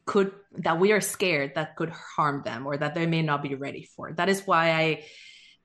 could 0.05 0.31
that 0.57 0.79
we 0.79 0.91
are 0.91 1.01
scared 1.01 1.53
that 1.53 1.75
could 1.75 1.91
harm 1.91 2.41
them 2.43 2.65
or 2.65 2.77
that 2.77 2.95
they 2.95 3.05
may 3.05 3.21
not 3.21 3.43
be 3.43 3.53
ready 3.53 3.87
for. 3.95 4.11
That 4.11 4.27
is 4.27 4.47
why 4.47 4.71
I 4.71 5.03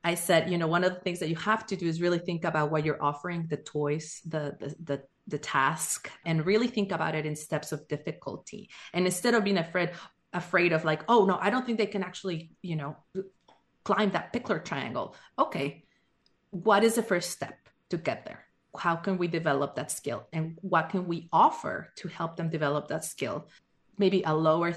I 0.06 0.14
said, 0.14 0.48
you 0.48 0.56
know, 0.56 0.68
one 0.68 0.84
of 0.84 0.94
the 0.94 1.00
things 1.00 1.18
that 1.18 1.30
you 1.30 1.34
have 1.50 1.66
to 1.66 1.74
do 1.74 1.84
is 1.88 2.00
really 2.00 2.20
think 2.20 2.44
about 2.44 2.70
what 2.70 2.84
you're 2.84 3.02
offering, 3.02 3.48
the 3.48 3.56
toys, 3.56 4.20
the 4.24 4.56
the 4.60 4.68
the, 4.88 5.02
the 5.26 5.38
task, 5.38 6.08
and 6.24 6.46
really 6.46 6.68
think 6.68 6.92
about 6.92 7.16
it 7.16 7.26
in 7.26 7.34
steps 7.34 7.72
of 7.72 7.88
difficulty. 7.88 8.70
And 8.94 9.04
instead 9.04 9.34
of 9.34 9.42
being 9.42 9.58
afraid 9.58 9.90
afraid 10.32 10.72
of 10.72 10.84
like, 10.84 11.02
oh 11.08 11.26
no, 11.26 11.36
I 11.40 11.50
don't 11.50 11.66
think 11.66 11.78
they 11.78 11.92
can 11.96 12.04
actually, 12.04 12.52
you 12.62 12.76
know, 12.76 12.96
climb 13.82 14.12
that 14.12 14.32
Pikler 14.32 14.64
triangle. 14.64 15.16
Okay, 15.44 15.82
what 16.50 16.84
is 16.84 16.94
the 16.94 17.02
first 17.02 17.30
step 17.30 17.58
to 17.90 17.96
get 17.96 18.24
there? 18.26 18.44
How 18.78 18.94
can 18.94 19.18
we 19.18 19.26
develop 19.26 19.74
that 19.74 19.90
skill? 19.90 20.28
And 20.32 20.56
what 20.60 20.90
can 20.90 21.08
we 21.08 21.28
offer 21.32 21.92
to 21.96 22.06
help 22.06 22.36
them 22.36 22.48
develop 22.48 22.86
that 22.88 23.04
skill? 23.04 23.48
Maybe 23.98 24.22
a 24.22 24.36
lower 24.36 24.70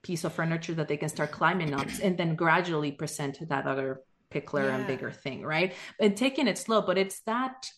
piece 0.00 0.24
of 0.24 0.32
furniture 0.32 0.74
that 0.74 0.88
they 0.88 0.96
can 0.96 1.10
start 1.10 1.32
climbing 1.32 1.74
on 1.74 1.86
and 2.02 2.16
then 2.16 2.34
gradually 2.34 2.92
present 2.92 3.46
that 3.50 3.66
other 3.66 4.00
Pikler 4.30 4.70
and 4.70 4.86
bigger 4.86 5.10
thing, 5.10 5.42
right? 5.42 5.74
And 6.00 6.16
taking 6.16 6.48
it 6.48 6.58
slow, 6.58 6.82
but 6.82 6.98
it's 6.98 7.20
that 7.22 7.70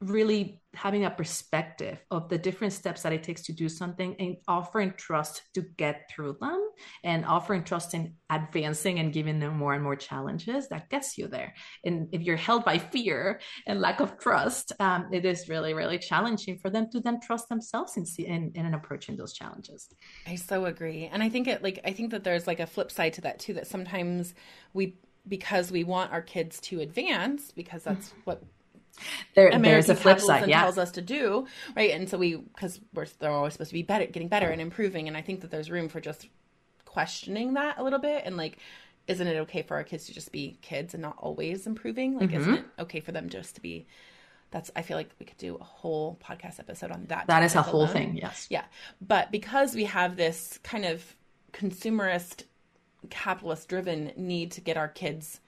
really 0.00 0.60
having 0.74 1.04
a 1.04 1.10
perspective 1.10 2.02
of 2.10 2.28
the 2.28 2.36
different 2.38 2.72
steps 2.72 3.02
that 3.02 3.12
it 3.12 3.22
takes 3.22 3.42
to 3.42 3.52
do 3.52 3.68
something 3.68 4.16
and 4.18 4.36
offering 4.48 4.92
trust 4.96 5.42
to 5.54 5.62
get 5.76 6.10
through 6.10 6.36
them 6.40 6.60
and 7.04 7.24
offering 7.24 7.62
trust 7.62 7.94
in 7.94 8.14
advancing 8.28 8.98
and 8.98 9.12
giving 9.12 9.38
them 9.38 9.56
more 9.56 9.74
and 9.74 9.84
more 9.84 9.94
challenges 9.94 10.68
that 10.68 10.88
gets 10.90 11.16
you 11.18 11.28
there 11.28 11.54
and 11.84 12.08
if 12.10 12.22
you're 12.22 12.36
held 12.36 12.64
by 12.64 12.78
fear 12.78 13.38
and 13.68 13.80
lack 13.80 14.00
of 14.00 14.18
trust 14.18 14.72
um, 14.80 15.06
it 15.12 15.24
is 15.24 15.48
really 15.48 15.74
really 15.74 15.98
challenging 15.98 16.58
for 16.58 16.68
them 16.70 16.88
to 16.90 16.98
then 16.98 17.20
trust 17.20 17.48
themselves 17.48 17.96
in, 17.96 18.04
in, 18.24 18.50
in 18.54 18.74
approaching 18.74 19.16
those 19.16 19.34
challenges 19.34 19.88
I 20.26 20.36
so 20.36 20.66
agree. 20.66 21.08
And 21.12 21.22
I 21.22 21.28
think 21.28 21.48
it 21.48 21.62
like 21.62 21.80
I 21.84 21.92
think 21.92 22.10
that 22.10 22.24
there's 22.24 22.46
like 22.46 22.60
a 22.60 22.66
flip 22.66 22.90
side 22.90 23.14
to 23.14 23.20
that 23.22 23.38
too 23.38 23.54
that 23.54 23.66
sometimes 23.66 24.34
we 24.72 24.98
because 25.28 25.70
we 25.70 25.84
want 25.84 26.12
our 26.12 26.22
kids 26.22 26.60
to 26.60 26.80
advance 26.80 27.52
because 27.52 27.84
that's 27.84 28.08
mm-hmm. 28.08 28.20
what 28.24 28.42
there, 29.34 29.48
American 29.48 29.62
there's 29.62 29.88
a 29.88 29.94
flip 29.94 30.20
side 30.20 30.48
yeah 30.48 30.62
tells 30.62 30.78
us 30.78 30.92
to 30.92 31.02
do, 31.02 31.46
right? 31.76 31.92
And 31.92 32.08
so 32.08 32.18
we 32.18 32.36
because 32.36 32.80
we're 32.92 33.06
they're 33.18 33.30
always 33.30 33.54
supposed 33.54 33.70
to 33.70 33.74
be 33.74 33.82
better, 33.82 34.06
getting 34.06 34.28
better 34.28 34.48
and 34.48 34.60
improving. 34.60 35.08
And 35.08 35.16
I 35.16 35.22
think 35.22 35.40
that 35.40 35.50
there's 35.50 35.70
room 35.70 35.88
for 35.88 36.00
just 36.00 36.28
questioning 36.84 37.54
that 37.54 37.78
a 37.78 37.82
little 37.82 37.98
bit 37.98 38.24
and 38.26 38.36
like, 38.36 38.58
isn't 39.06 39.26
it 39.26 39.36
okay 39.40 39.62
for 39.62 39.76
our 39.76 39.84
kids 39.84 40.06
to 40.06 40.14
just 40.14 40.30
be 40.30 40.58
kids 40.60 40.94
and 40.94 41.02
not 41.02 41.16
always 41.18 41.66
improving? 41.66 42.18
Like, 42.18 42.32
isn't 42.32 42.42
mm-hmm. 42.42 42.64
it 42.78 42.82
okay 42.82 43.00
for 43.00 43.12
them 43.12 43.28
just 43.28 43.54
to 43.56 43.62
be? 43.62 43.86
That's 44.50 44.70
I 44.76 44.82
feel 44.82 44.96
like 44.98 45.10
we 45.18 45.24
could 45.24 45.38
do 45.38 45.56
a 45.56 45.64
whole 45.64 46.18
podcast 46.22 46.60
episode 46.60 46.90
on 46.90 47.06
that. 47.06 47.26
that 47.28 47.42
is 47.42 47.54
a 47.54 47.62
whole 47.62 47.84
alone. 47.84 47.92
thing 47.92 48.16
yes 48.16 48.46
Yeah. 48.50 48.64
But 49.00 49.30
because 49.30 49.74
we 49.74 49.84
have 49.84 50.16
this 50.16 50.60
kind 50.62 50.84
of 50.84 51.16
consumerist, 51.52 52.44
capitalist 53.10 53.68
driven 53.68 54.12
need 54.16 54.52
to 54.52 54.60
get 54.60 54.76
our 54.76 54.88
kids 54.88 55.40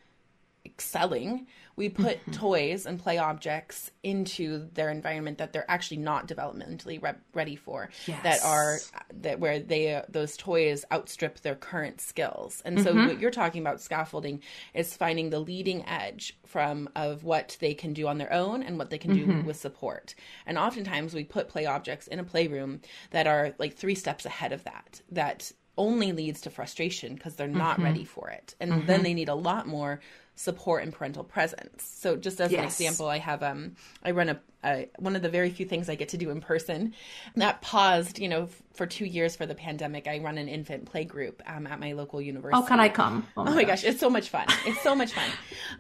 excelling, 0.67 1.47
we 1.77 1.89
put 1.91 2.21
Mm-hmm. 2.21 2.31
toys 2.33 2.87
and 2.87 2.99
play 2.99 3.19
objects 3.19 3.91
into 4.03 4.69
their 4.73 4.89
environment 4.89 5.37
that 5.39 5.53
they're 5.53 5.71
actually 5.71 5.99
not 5.99 6.27
developmentally 6.27 7.03
re- 7.03 7.13
ready 7.35 7.55
for. 7.57 7.91
That 8.23 8.43
are 8.43 8.79
that 9.21 9.41
where 9.41 9.59
they 9.59 9.95
uh, 9.97 10.03
those 10.09 10.37
toys 10.39 10.85
outstrip 10.91 11.41
their 11.41 11.55
current 11.57 12.01
skills. 12.01 12.63
And 12.65 12.81
so 12.81 12.95
Mm-hmm. 12.95 13.07
what 13.09 13.21
you're 13.21 13.31
talking 13.31 13.61
about 13.61 13.81
scaffolding 13.83 14.41
is 14.73 14.97
finding 14.97 15.29
the 15.31 15.41
leading 15.41 15.85
edge 15.87 16.39
from 16.47 16.89
of 16.97 17.25
what 17.25 17.59
they 17.61 17.75
can 17.75 17.93
do 17.93 18.07
on 18.09 18.17
their 18.19 18.33
own 18.33 18.63
and 18.63 18.79
what 18.79 18.89
they 18.89 18.99
can 18.99 19.11
Mm-hmm. 19.15 19.41
do 19.43 19.47
with 19.47 19.57
support. 19.57 20.15
And 20.47 20.57
oftentimes 20.57 21.13
we 21.13 21.25
put 21.25 21.49
play 21.49 21.67
objects 21.67 22.07
in 22.07 22.21
a 22.21 22.25
playroom 22.25 22.81
that 23.11 23.27
are 23.27 23.55
like 23.59 23.77
three 23.77 23.97
steps 23.97 24.25
ahead 24.25 24.53
of 24.53 24.65
that. 24.65 25.03
That 25.11 25.53
only 25.77 26.13
leads 26.13 26.43
to 26.43 26.51
frustration 26.51 27.15
because 27.15 27.35
they're 27.37 27.49
not 27.49 27.75
Mm-hmm. 27.77 27.85
ready 27.85 28.05
for 28.05 28.31
it. 28.31 28.55
And 28.61 28.87
then 28.87 29.03
they 29.03 29.15
need 29.15 29.29
a 29.29 29.35
lot 29.35 29.67
more 29.67 30.01
support 30.37 30.83
and 30.83 30.93
parental 30.93 31.25
presence. 31.25 31.85
So 31.85 32.17
just 32.17 32.41
as 32.41 32.53
an 32.53 32.65
example, 32.65 33.09
I 33.09 33.19
have 33.19 33.43
um 33.43 33.77
I 34.03 34.11
run 34.13 34.29
a, 34.29 34.41
a 34.65 34.89
one 34.99 35.15
of 35.17 35.23
the 35.23 35.29
very 35.29 35.51
few 35.51 35.67
things 35.67 35.89
I 35.89 35.95
get 35.95 36.09
to 36.11 36.17
do 36.17 36.31
in 36.31 36.41
person 36.41 36.95
that 37.37 37.61
paused, 37.61 38.19
you 38.19 38.29
know, 38.29 38.45
f- 38.45 38.63
for 38.73 38.87
2 38.87 39.05
years 39.05 39.37
for 39.37 39.47
the 39.47 39.55
pandemic. 39.55 40.09
I 40.09 40.19
run 40.19 40.39
an 40.39 40.49
infant 40.49 40.87
play 40.87 41.05
group 41.05 41.43
um, 41.47 41.67
at 41.67 41.79
my 41.79 41.93
local 41.93 42.21
university. 42.21 42.61
oh 42.61 42.67
can 42.67 42.81
i 42.81 42.89
come 42.89 43.27
Oh 43.37 43.45
my 43.45 43.65
gosh, 43.65 43.85
it's 43.85 44.01
so 44.01 44.11
much 44.11 44.29
fun. 44.31 44.47
It's 44.67 44.81
so 44.83 44.95
much 44.95 45.13
fun. 45.13 45.31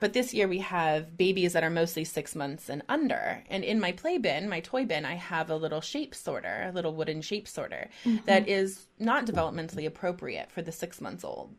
But 0.00 0.12
this 0.12 0.32
year 0.34 0.46
we 0.46 0.58
have 0.58 1.16
babies 1.16 1.52
that 1.54 1.64
are 1.64 1.70
mostly 1.70 2.04
six 2.04 2.34
months 2.34 2.68
and 2.68 2.82
under. 2.88 3.42
And 3.50 3.64
in 3.64 3.80
my 3.80 3.92
play 3.92 4.18
bin, 4.18 4.48
my 4.48 4.60
toy 4.60 4.84
bin, 4.84 5.04
I 5.04 5.14
have 5.14 5.50
a 5.50 5.56
little 5.56 5.80
shape 5.80 6.14
sorter, 6.14 6.66
a 6.68 6.72
little 6.72 6.94
wooden 6.94 7.22
shape 7.22 7.48
sorter 7.48 7.88
that 8.26 8.48
is 8.48 8.86
not 8.98 9.26
developmentally 9.26 9.86
appropriate 9.86 10.50
for 10.52 10.62
the 10.62 10.72
six 10.72 11.00
months 11.00 11.24
old 11.24 11.54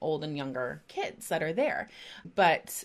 old 0.00 0.22
and 0.22 0.36
younger 0.36 0.82
kids 0.88 1.28
that 1.28 1.42
are 1.42 1.52
there. 1.52 1.88
But 2.34 2.84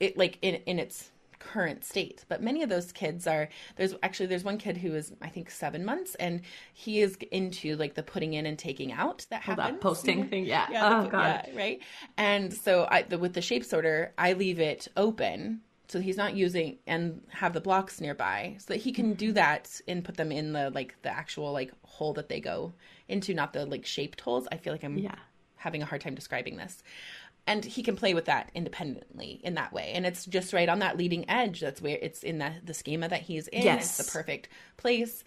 it 0.00 0.16
like 0.16 0.38
in 0.42 0.56
in 0.66 0.78
its 0.78 1.10
current 1.38 1.84
state. 1.84 2.24
But 2.28 2.42
many 2.42 2.62
of 2.62 2.68
those 2.68 2.92
kids 2.92 3.26
are 3.26 3.48
there's 3.76 3.94
actually 4.02 4.26
there's 4.26 4.44
one 4.44 4.58
kid 4.58 4.76
who 4.76 4.94
is 4.94 5.12
i 5.22 5.28
think 5.28 5.50
seven 5.50 5.84
months 5.84 6.14
and 6.16 6.42
he 6.74 7.00
is 7.00 7.16
into 7.30 7.76
like 7.76 7.94
the 7.94 8.02
putting 8.02 8.34
in 8.34 8.46
and 8.46 8.58
taking 8.58 8.92
out 8.92 9.26
that 9.30 9.42
oh, 9.46 9.52
happens. 9.52 9.68
that 9.68 9.80
posting 9.80 10.28
thing 10.28 10.44
yeah, 10.44 10.66
yeah 10.72 11.02
oh 11.04 11.08
god. 11.08 11.44
yeah, 11.48 11.58
right? 11.58 11.82
And 12.16 12.52
so 12.52 12.86
i 12.90 13.02
the, 13.02 13.18
with 13.18 13.34
the 13.34 13.42
shape 13.42 13.64
sorter 13.64 14.12
i 14.18 14.32
leave 14.32 14.60
it 14.60 14.88
open 14.96 15.60
so 15.88 16.00
he's 16.00 16.16
not 16.16 16.34
using 16.34 16.78
and 16.86 17.22
have 17.30 17.54
the 17.54 17.60
blocks 17.60 18.00
nearby 18.00 18.56
so 18.58 18.74
that 18.74 18.80
he 18.80 18.92
can 18.92 19.14
do 19.14 19.32
that 19.32 19.80
and 19.88 20.04
put 20.04 20.16
them 20.16 20.30
in 20.30 20.52
the 20.52 20.70
like 20.70 20.94
the 21.02 21.10
actual 21.10 21.52
like 21.52 21.72
hole 21.82 22.12
that 22.14 22.28
they 22.28 22.40
go 22.40 22.72
into 23.08 23.32
not 23.32 23.54
the 23.54 23.64
like 23.64 23.86
shaped 23.86 24.20
holes. 24.20 24.46
I 24.52 24.56
feel 24.56 24.72
like 24.72 24.84
i'm 24.84 24.98
yeah. 24.98 25.14
having 25.56 25.82
a 25.82 25.86
hard 25.86 26.02
time 26.02 26.14
describing 26.14 26.56
this 26.56 26.82
and 27.48 27.64
he 27.64 27.82
can 27.82 27.96
play 27.96 28.14
with 28.14 28.26
that 28.26 28.50
independently 28.54 29.40
in 29.42 29.54
that 29.54 29.72
way. 29.72 29.92
And 29.94 30.06
it's 30.06 30.26
just 30.26 30.52
right 30.52 30.68
on 30.68 30.80
that 30.80 30.96
leading 30.96 31.28
edge. 31.28 31.60
That's 31.60 31.80
where 31.80 31.98
it's 32.00 32.22
in 32.22 32.38
the, 32.38 32.52
the 32.62 32.74
schema 32.74 33.08
that 33.08 33.22
he's 33.22 33.48
in. 33.48 33.62
Yes. 33.62 33.98
it's 33.98 34.06
the 34.06 34.18
perfect 34.18 34.48
place. 34.76 35.24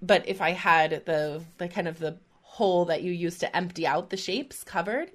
But 0.00 0.28
if 0.28 0.40
i 0.40 0.52
had 0.52 1.02
the 1.06 1.42
the 1.58 1.68
kind 1.68 1.88
of 1.88 1.98
the 1.98 2.16
hole 2.42 2.84
that 2.86 3.02
you 3.02 3.12
use 3.12 3.38
to 3.38 3.56
empty 3.56 3.86
out 3.86 4.10
the 4.10 4.16
shapes 4.16 4.64
covered 4.64 5.10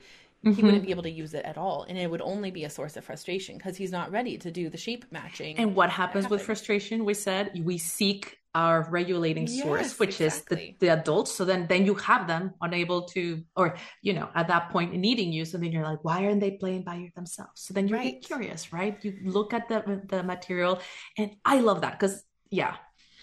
mm-hmm. 0.45 0.51
he 0.51 0.63
wouldn't 0.63 0.83
be 0.83 0.91
able 0.91 1.03
to 1.03 1.09
use 1.09 1.33
it 1.33 1.45
at 1.45 1.57
all. 1.57 1.85
And 1.87 1.97
it 1.97 2.09
would 2.09 2.21
only 2.21 2.51
be 2.51 2.63
a 2.65 2.69
source 2.69 2.97
of 2.97 3.03
frustration 3.03 3.57
because 3.57 3.77
he's 3.77 3.91
not 3.91 4.11
ready 4.11 4.37
to 4.37 4.51
do 4.51 4.69
the 4.69 4.77
shape 4.77 5.05
matching 5.11 5.57
and 5.57 5.75
what 5.75 5.89
happens 5.89 6.29
with 6.29 6.41
frustration 6.41 7.05
we 7.05 7.13
said 7.13 7.51
we 7.63 7.77
seek 7.77 8.39
our 8.55 8.87
regulating 8.91 9.47
yes, 9.47 9.63
source 9.63 9.99
which 9.99 10.21
exactly. 10.21 10.57
is 10.57 10.77
the, 10.79 10.87
the 10.87 10.93
adults 10.93 11.31
so 11.31 11.43
then 11.43 11.65
then 11.67 11.85
you 11.85 11.95
have 11.95 12.27
them 12.27 12.53
unable 12.61 13.01
to 13.03 13.43
or 13.55 13.75
you 14.01 14.13
know 14.13 14.29
at 14.35 14.47
that 14.47 14.69
point 14.69 14.93
needing 14.93 15.33
you 15.33 15.43
so 15.43 15.57
then 15.57 15.71
you're 15.71 15.83
like 15.83 16.03
why 16.03 16.23
aren't 16.25 16.39
they 16.39 16.51
playing 16.51 16.83
by 16.83 17.09
themselves 17.15 17.61
so 17.61 17.73
then 17.73 17.87
you 17.87 17.95
right. 17.95 18.21
get 18.21 18.23
curious 18.23 18.71
right 18.71 19.03
you 19.03 19.15
look 19.23 19.53
at 19.53 19.67
the 19.69 20.01
the 20.07 20.21
material 20.21 20.79
and 21.17 21.31
i 21.45 21.59
love 21.59 21.81
that 21.81 21.99
because 21.99 22.23
yeah 22.51 22.75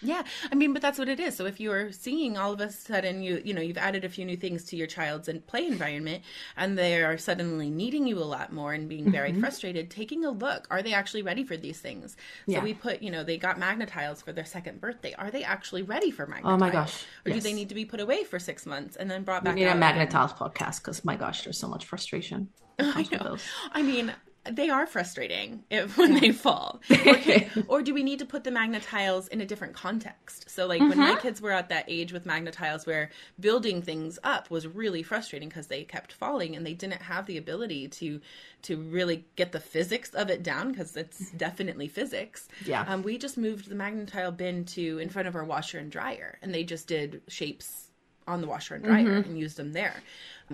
yeah, 0.02 0.22
I 0.50 0.54
mean, 0.54 0.72
but 0.72 0.82
that's 0.82 0.98
what 0.98 1.08
it 1.08 1.20
is. 1.20 1.36
So 1.36 1.46
if 1.46 1.60
you 1.60 1.72
are 1.72 1.92
seeing 1.92 2.36
all 2.36 2.52
of 2.52 2.60
a 2.60 2.70
sudden 2.70 3.22
you 3.22 3.42
you 3.44 3.54
know 3.54 3.60
you've 3.60 3.78
added 3.78 4.04
a 4.04 4.08
few 4.08 4.24
new 4.24 4.36
things 4.36 4.64
to 4.64 4.76
your 4.76 4.86
child's 4.86 5.28
play 5.46 5.66
environment, 5.66 6.22
and 6.56 6.78
they 6.78 7.02
are 7.02 7.18
suddenly 7.18 7.70
needing 7.70 8.06
you 8.06 8.18
a 8.18 8.24
lot 8.24 8.52
more 8.52 8.72
and 8.72 8.88
being 8.88 9.10
very 9.10 9.30
mm-hmm. 9.30 9.40
frustrated, 9.40 9.90
taking 9.90 10.24
a 10.24 10.30
look, 10.30 10.66
are 10.70 10.82
they 10.82 10.92
actually 10.92 11.22
ready 11.22 11.44
for 11.44 11.56
these 11.56 11.80
things? 11.80 12.16
So 12.46 12.52
yeah. 12.52 12.62
we 12.62 12.74
put 12.74 13.02
you 13.02 13.10
know 13.10 13.24
they 13.24 13.36
got 13.36 13.58
Magna-Tiles 13.58 14.22
for 14.22 14.32
their 14.32 14.44
second 14.44 14.80
birthday. 14.80 15.14
Are 15.14 15.30
they 15.30 15.44
actually 15.44 15.82
ready 15.82 16.10
for 16.10 16.26
Magna? 16.26 16.50
Oh 16.50 16.56
my 16.56 16.70
gosh! 16.70 17.04
Or 17.26 17.30
yes. 17.30 17.36
do 17.36 17.40
they 17.48 17.54
need 17.54 17.68
to 17.68 17.74
be 17.74 17.84
put 17.84 18.00
away 18.00 18.24
for 18.24 18.38
six 18.38 18.66
months 18.66 18.96
and 18.96 19.10
then 19.10 19.22
brought 19.22 19.44
back? 19.44 19.54
We 19.54 19.62
need 19.62 19.68
a 19.68 19.74
Magna-Tiles 19.74 20.32
podcast 20.32 20.78
because 20.78 21.04
my 21.04 21.16
gosh, 21.16 21.42
there's 21.44 21.58
so 21.58 21.68
much 21.68 21.84
frustration. 21.84 22.48
I 22.78 23.06
know. 23.12 23.36
I 23.72 23.82
mean, 23.82 24.14
they 24.44 24.70
are 24.70 24.86
frustrating 24.86 25.64
if, 25.70 25.96
when 25.98 26.14
they 26.14 26.32
fall. 26.32 26.80
Okay. 26.90 27.48
or 27.68 27.82
do 27.82 27.92
we 27.92 28.02
need 28.02 28.18
to 28.20 28.24
put 28.24 28.44
the 28.44 28.50
Magna-Tiles 28.50 29.28
in 29.28 29.40
a 29.40 29.46
different 29.46 29.74
context? 29.74 30.48
So, 30.48 30.66
like 30.66 30.80
mm-hmm. 30.80 30.90
when 30.90 30.98
my 30.98 31.10
mm-hmm. 31.10 31.20
kids 31.20 31.40
were 31.40 31.52
at 31.52 31.68
that 31.68 31.84
age 31.88 32.12
with 32.12 32.26
Magna-Tiles, 32.26 32.86
where 32.86 33.10
building 33.38 33.82
things 33.82 34.18
up 34.24 34.50
was 34.50 34.66
really 34.66 35.02
frustrating 35.02 35.48
because 35.48 35.66
they 35.66 35.84
kept 35.84 36.12
falling 36.12 36.56
and 36.56 36.64
they 36.64 36.74
didn't 36.74 37.02
have 37.02 37.26
the 37.26 37.36
ability 37.36 37.88
to 37.88 38.20
to 38.62 38.76
really 38.76 39.24
get 39.36 39.52
the 39.52 39.60
physics 39.60 40.10
of 40.10 40.28
it 40.28 40.42
down 40.42 40.70
because 40.70 40.94
it's 40.96 41.30
definitely 41.32 41.88
physics. 41.88 42.46
Yeah. 42.66 42.84
Um, 42.86 43.02
we 43.02 43.16
just 43.16 43.38
moved 43.38 43.68
the 43.68 43.74
Magna-Tile 43.74 44.32
bin 44.32 44.64
to 44.66 44.98
in 44.98 45.08
front 45.08 45.28
of 45.28 45.34
our 45.34 45.44
washer 45.44 45.78
and 45.78 45.90
dryer, 45.90 46.38
and 46.42 46.54
they 46.54 46.64
just 46.64 46.86
did 46.86 47.22
shapes 47.28 47.88
on 48.26 48.40
the 48.40 48.46
washer 48.46 48.74
and 48.74 48.84
dryer 48.84 49.04
mm-hmm. 49.04 49.30
and 49.30 49.38
used 49.38 49.56
them 49.56 49.72
there 49.72 50.02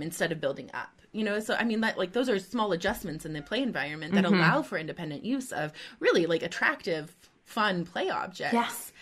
instead 0.03 0.33
of 0.33 0.41
building 0.41 0.71
up 0.75 1.01
you 1.13 1.25
know 1.25 1.41
so 1.41 1.55
i 1.55 1.65
mean 1.65 1.81
that 1.81 1.97
like 1.99 2.13
those 2.13 2.29
are 2.29 2.39
small 2.39 2.73
adjustments 2.73 3.25
in 3.25 3.33
the 3.33 3.43
play 3.43 3.63
environment 3.63 4.15
that 4.15 4.25
mm-hmm. 4.25 4.35
allow 4.35 4.63
for 4.63 4.79
independent 4.79 5.25
use 5.25 5.53
of 5.53 5.73
really 6.01 6.27
like 6.27 6.43
attractive 6.43 7.15
fun 7.45 7.85
play 7.85 8.11
objects 8.11 8.53
yes 8.53 8.93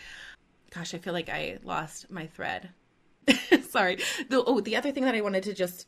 gosh 0.75 0.95
i 0.95 0.99
feel 0.99 1.13
like 1.13 1.29
i 1.29 1.59
lost 1.65 2.11
my 2.11 2.27
thread 2.27 2.71
sorry 3.69 3.99
the, 4.29 4.43
oh 4.47 4.61
the 4.61 4.77
other 4.77 4.93
thing 4.93 5.05
that 5.05 5.15
i 5.15 5.21
wanted 5.21 5.43
to 5.43 5.55
just 5.55 5.87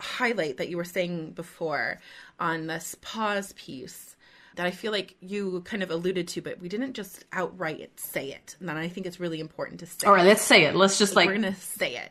highlight 0.00 0.56
that 0.58 0.68
you 0.68 0.76
were 0.76 0.84
saying 0.84 1.32
before 1.32 2.00
on 2.38 2.66
this 2.66 2.96
pause 3.00 3.52
piece 3.54 4.16
that 4.54 4.66
I 4.66 4.72
feel 4.72 4.90
like 4.90 5.14
you 5.20 5.60
kind 5.60 5.84
of 5.84 5.90
alluded 5.90 6.26
to, 6.28 6.42
but 6.42 6.60
we 6.60 6.68
didn't 6.68 6.94
just 6.94 7.24
outright 7.32 7.98
say 7.98 8.32
it. 8.32 8.56
And 8.58 8.68
then 8.68 8.76
I 8.76 8.88
think 8.88 9.06
it's 9.06 9.20
really 9.20 9.38
important 9.38 9.78
to 9.80 9.86
say. 9.86 10.04
All 10.04 10.12
right, 10.12 10.26
let's 10.26 10.42
say 10.42 10.64
it. 10.64 10.74
Let's 10.74 10.98
just 10.98 11.14
like 11.14 11.28
we're 11.28 11.34
gonna 11.34 11.54
say 11.54 11.96
it. 11.96 12.10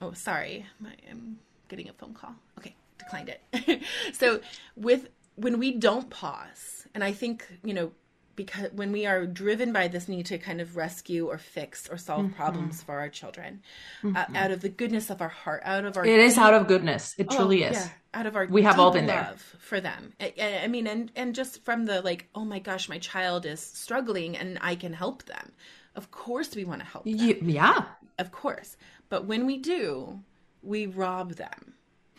Oh, 0.00 0.12
sorry, 0.12 0.64
I'm 1.10 1.38
getting 1.72 1.88
a 1.88 1.94
phone 1.94 2.14
call. 2.14 2.34
Okay 2.58 2.74
declined 3.02 3.28
it. 3.28 3.82
so 4.12 4.40
with 4.76 5.08
when 5.36 5.58
we 5.58 5.72
don't 5.72 6.10
pause, 6.10 6.86
and 6.94 7.02
I 7.02 7.12
think 7.12 7.46
you 7.64 7.74
know 7.74 7.92
because 8.34 8.70
when 8.72 8.92
we 8.92 9.04
are 9.04 9.26
driven 9.26 9.74
by 9.74 9.88
this 9.88 10.08
need 10.08 10.24
to 10.26 10.38
kind 10.38 10.60
of 10.60 10.76
rescue 10.76 11.26
or 11.26 11.36
fix 11.36 11.88
or 11.90 11.98
solve 11.98 12.26
mm-hmm. 12.26 12.34
problems 12.34 12.82
for 12.82 12.98
our 12.98 13.10
children 13.10 13.60
uh, 14.02 14.06
mm-hmm. 14.06 14.16
uh, 14.16 14.38
out 14.38 14.50
of 14.50 14.62
the 14.62 14.70
goodness 14.70 15.10
of 15.10 15.20
our 15.20 15.28
heart 15.28 15.60
out 15.66 15.84
of 15.84 15.98
our 15.98 16.06
it 16.06 16.18
is 16.18 16.38
out 16.38 16.54
of 16.54 16.66
goodness 16.66 17.14
it 17.18 17.28
truly 17.28 17.62
oh, 17.62 17.68
is 17.68 17.76
yeah, 17.76 17.88
out 18.14 18.24
of 18.24 18.34
our 18.34 18.46
we 18.46 18.62
have 18.62 18.80
all 18.80 18.90
been 18.90 19.04
there 19.04 19.34
for 19.58 19.82
them 19.82 20.14
I, 20.18 20.60
I, 20.64 20.66
mean 20.68 20.86
and 20.86 21.12
and 21.14 21.34
just 21.34 21.62
from 21.62 21.84
the 21.84 22.00
like 22.00 22.26
oh 22.34 22.46
my 22.46 22.58
gosh 22.58 22.88
my 22.88 22.96
child 22.96 23.44
is 23.44 23.60
struggling 23.60 24.34
and 24.34 24.56
i 24.62 24.76
can 24.76 24.94
help 24.94 25.24
them 25.24 25.52
of 25.94 26.10
course 26.10 26.56
we 26.56 26.64
want 26.64 26.80
to 26.80 26.86
help 26.86 27.04
them. 27.04 27.50
yeah 27.50 27.84
of 28.18 28.32
course 28.32 28.78
but 29.10 29.26
when 29.26 29.44
we 29.44 29.58
do 29.58 30.22
we 30.62 30.86
rob 30.86 31.34
them 31.34 31.74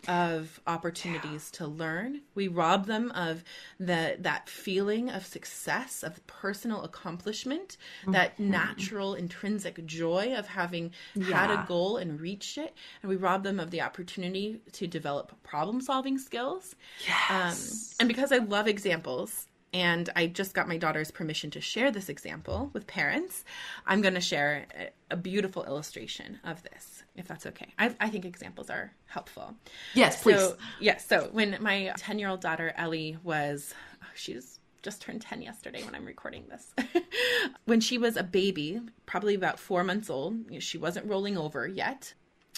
of 0.08 0.60
opportunities 0.67 1.49
yeah. 1.53 1.58
to 1.60 1.67
learn. 1.67 2.21
We 2.36 2.47
rob 2.47 2.88
them 2.88 3.12
of 3.12 3.43
the 3.79 4.17
that 4.19 4.49
feeling 4.49 5.10
of 5.10 5.25
success, 5.25 6.03
of 6.03 6.25
personal 6.27 6.84
accomplishment, 6.84 7.77
mm-hmm. 8.01 8.12
that 8.12 8.39
natural 8.39 9.15
intrinsic 9.15 9.86
joy 9.86 10.36
of 10.36 10.47
having 10.47 10.91
yeah. 11.15 11.47
had 11.47 11.51
a 11.51 11.65
goal 11.67 11.97
and 11.97 12.19
reached 12.19 12.58
it, 12.58 12.73
and 13.01 13.10
we 13.10 13.15
rob 13.15 13.43
them 13.43 13.60
of 13.60 13.71
the 13.71 13.82
opportunity 13.82 14.62
to 14.73 14.88
develop 14.88 15.41
problem 15.43 15.82
solving 15.82 16.17
skills. 16.17 16.75
Yes. 17.08 17.93
Um, 17.93 17.95
and 18.01 18.08
because 18.10 18.32
I 18.32 18.38
love 18.38 18.67
examples, 18.67 19.47
and 19.73 20.10
I 20.15 20.27
just 20.27 20.53
got 20.53 20.67
my 20.67 20.77
daughter's 20.77 21.12
permission 21.12 21.49
to 21.51 21.62
share 21.62 21.91
this 21.91 22.10
example 22.10 22.69
with 22.73 22.88
parents, 22.88 23.43
I'm 23.88 24.01
going 24.01 24.13
to 24.13 24.21
share 24.21 24.65
a, 24.77 24.89
a 25.12 25.17
beautiful 25.17 25.63
illustration 25.63 26.39
of 26.43 26.62
this 26.63 26.92
if 27.15 27.28
that's 27.28 27.45
okay. 27.45 27.73
I, 27.78 27.95
I 27.99 28.10
think 28.10 28.26
examples 28.26 28.69
are 28.69 28.93
helpful. 29.06 29.56
Yes, 29.93 30.21
please. 30.21 30.39
So, 30.39 30.58
yes. 30.80 31.08
So 31.08 31.30
when 31.32 31.58
my 31.62 31.93
10 31.97 32.19
year 32.19 32.30
old 32.30 32.41
daughter, 32.41 32.73
Ellie, 32.76 33.17
was, 33.23 33.73
oh, 34.02 34.08
she's 34.15 34.60
just 34.82 35.02
turned 35.02 35.21
10 35.21 35.41
yesterday 35.41 35.84
when 35.84 35.95
I'm 35.95 36.06
recording 36.06 36.45
this. 36.49 36.73
when 37.65 37.80
she 37.80 37.97
was 37.97 38.17
a 38.17 38.23
baby, 38.23 38.82
probably 39.06 39.36
about 39.36 39.60
four 39.60 39.84
months 39.84 40.10
old, 40.10 40.36
she 40.60 40.78
wasn't 40.78 41.08
rolling 41.08 41.38
over 41.38 41.67
yet. 41.67 42.13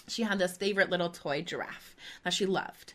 She 0.07 0.23
had 0.23 0.39
this 0.39 0.57
favorite 0.57 0.89
little 0.89 1.09
toy 1.09 1.41
giraffe 1.41 1.95
that 2.23 2.33
she 2.33 2.45
loved. 2.45 2.93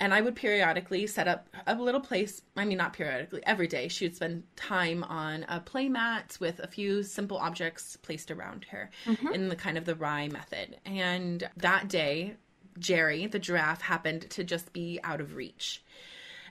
And 0.00 0.14
I 0.14 0.22
would 0.22 0.34
periodically 0.34 1.06
set 1.06 1.28
up 1.28 1.46
a 1.66 1.74
little 1.74 2.00
place. 2.00 2.40
I 2.56 2.64
mean, 2.64 2.78
not 2.78 2.94
periodically, 2.94 3.42
every 3.44 3.66
day. 3.66 3.86
She 3.88 4.06
would 4.06 4.16
spend 4.16 4.44
time 4.56 5.04
on 5.04 5.44
a 5.46 5.60
play 5.60 5.90
mat 5.90 6.38
with 6.40 6.58
a 6.58 6.66
few 6.66 7.02
simple 7.02 7.36
objects 7.36 7.96
placed 7.96 8.30
around 8.30 8.64
her 8.70 8.90
mm-hmm. 9.04 9.28
in 9.28 9.48
the 9.50 9.56
kind 9.56 9.76
of 9.76 9.84
the 9.84 9.94
RIE 9.94 10.28
method. 10.28 10.78
And 10.86 11.48
that 11.58 11.88
day, 11.88 12.36
Jerry, 12.78 13.26
the 13.26 13.38
giraffe, 13.38 13.82
happened 13.82 14.30
to 14.30 14.42
just 14.42 14.72
be 14.72 14.98
out 15.04 15.20
of 15.20 15.36
reach. 15.36 15.84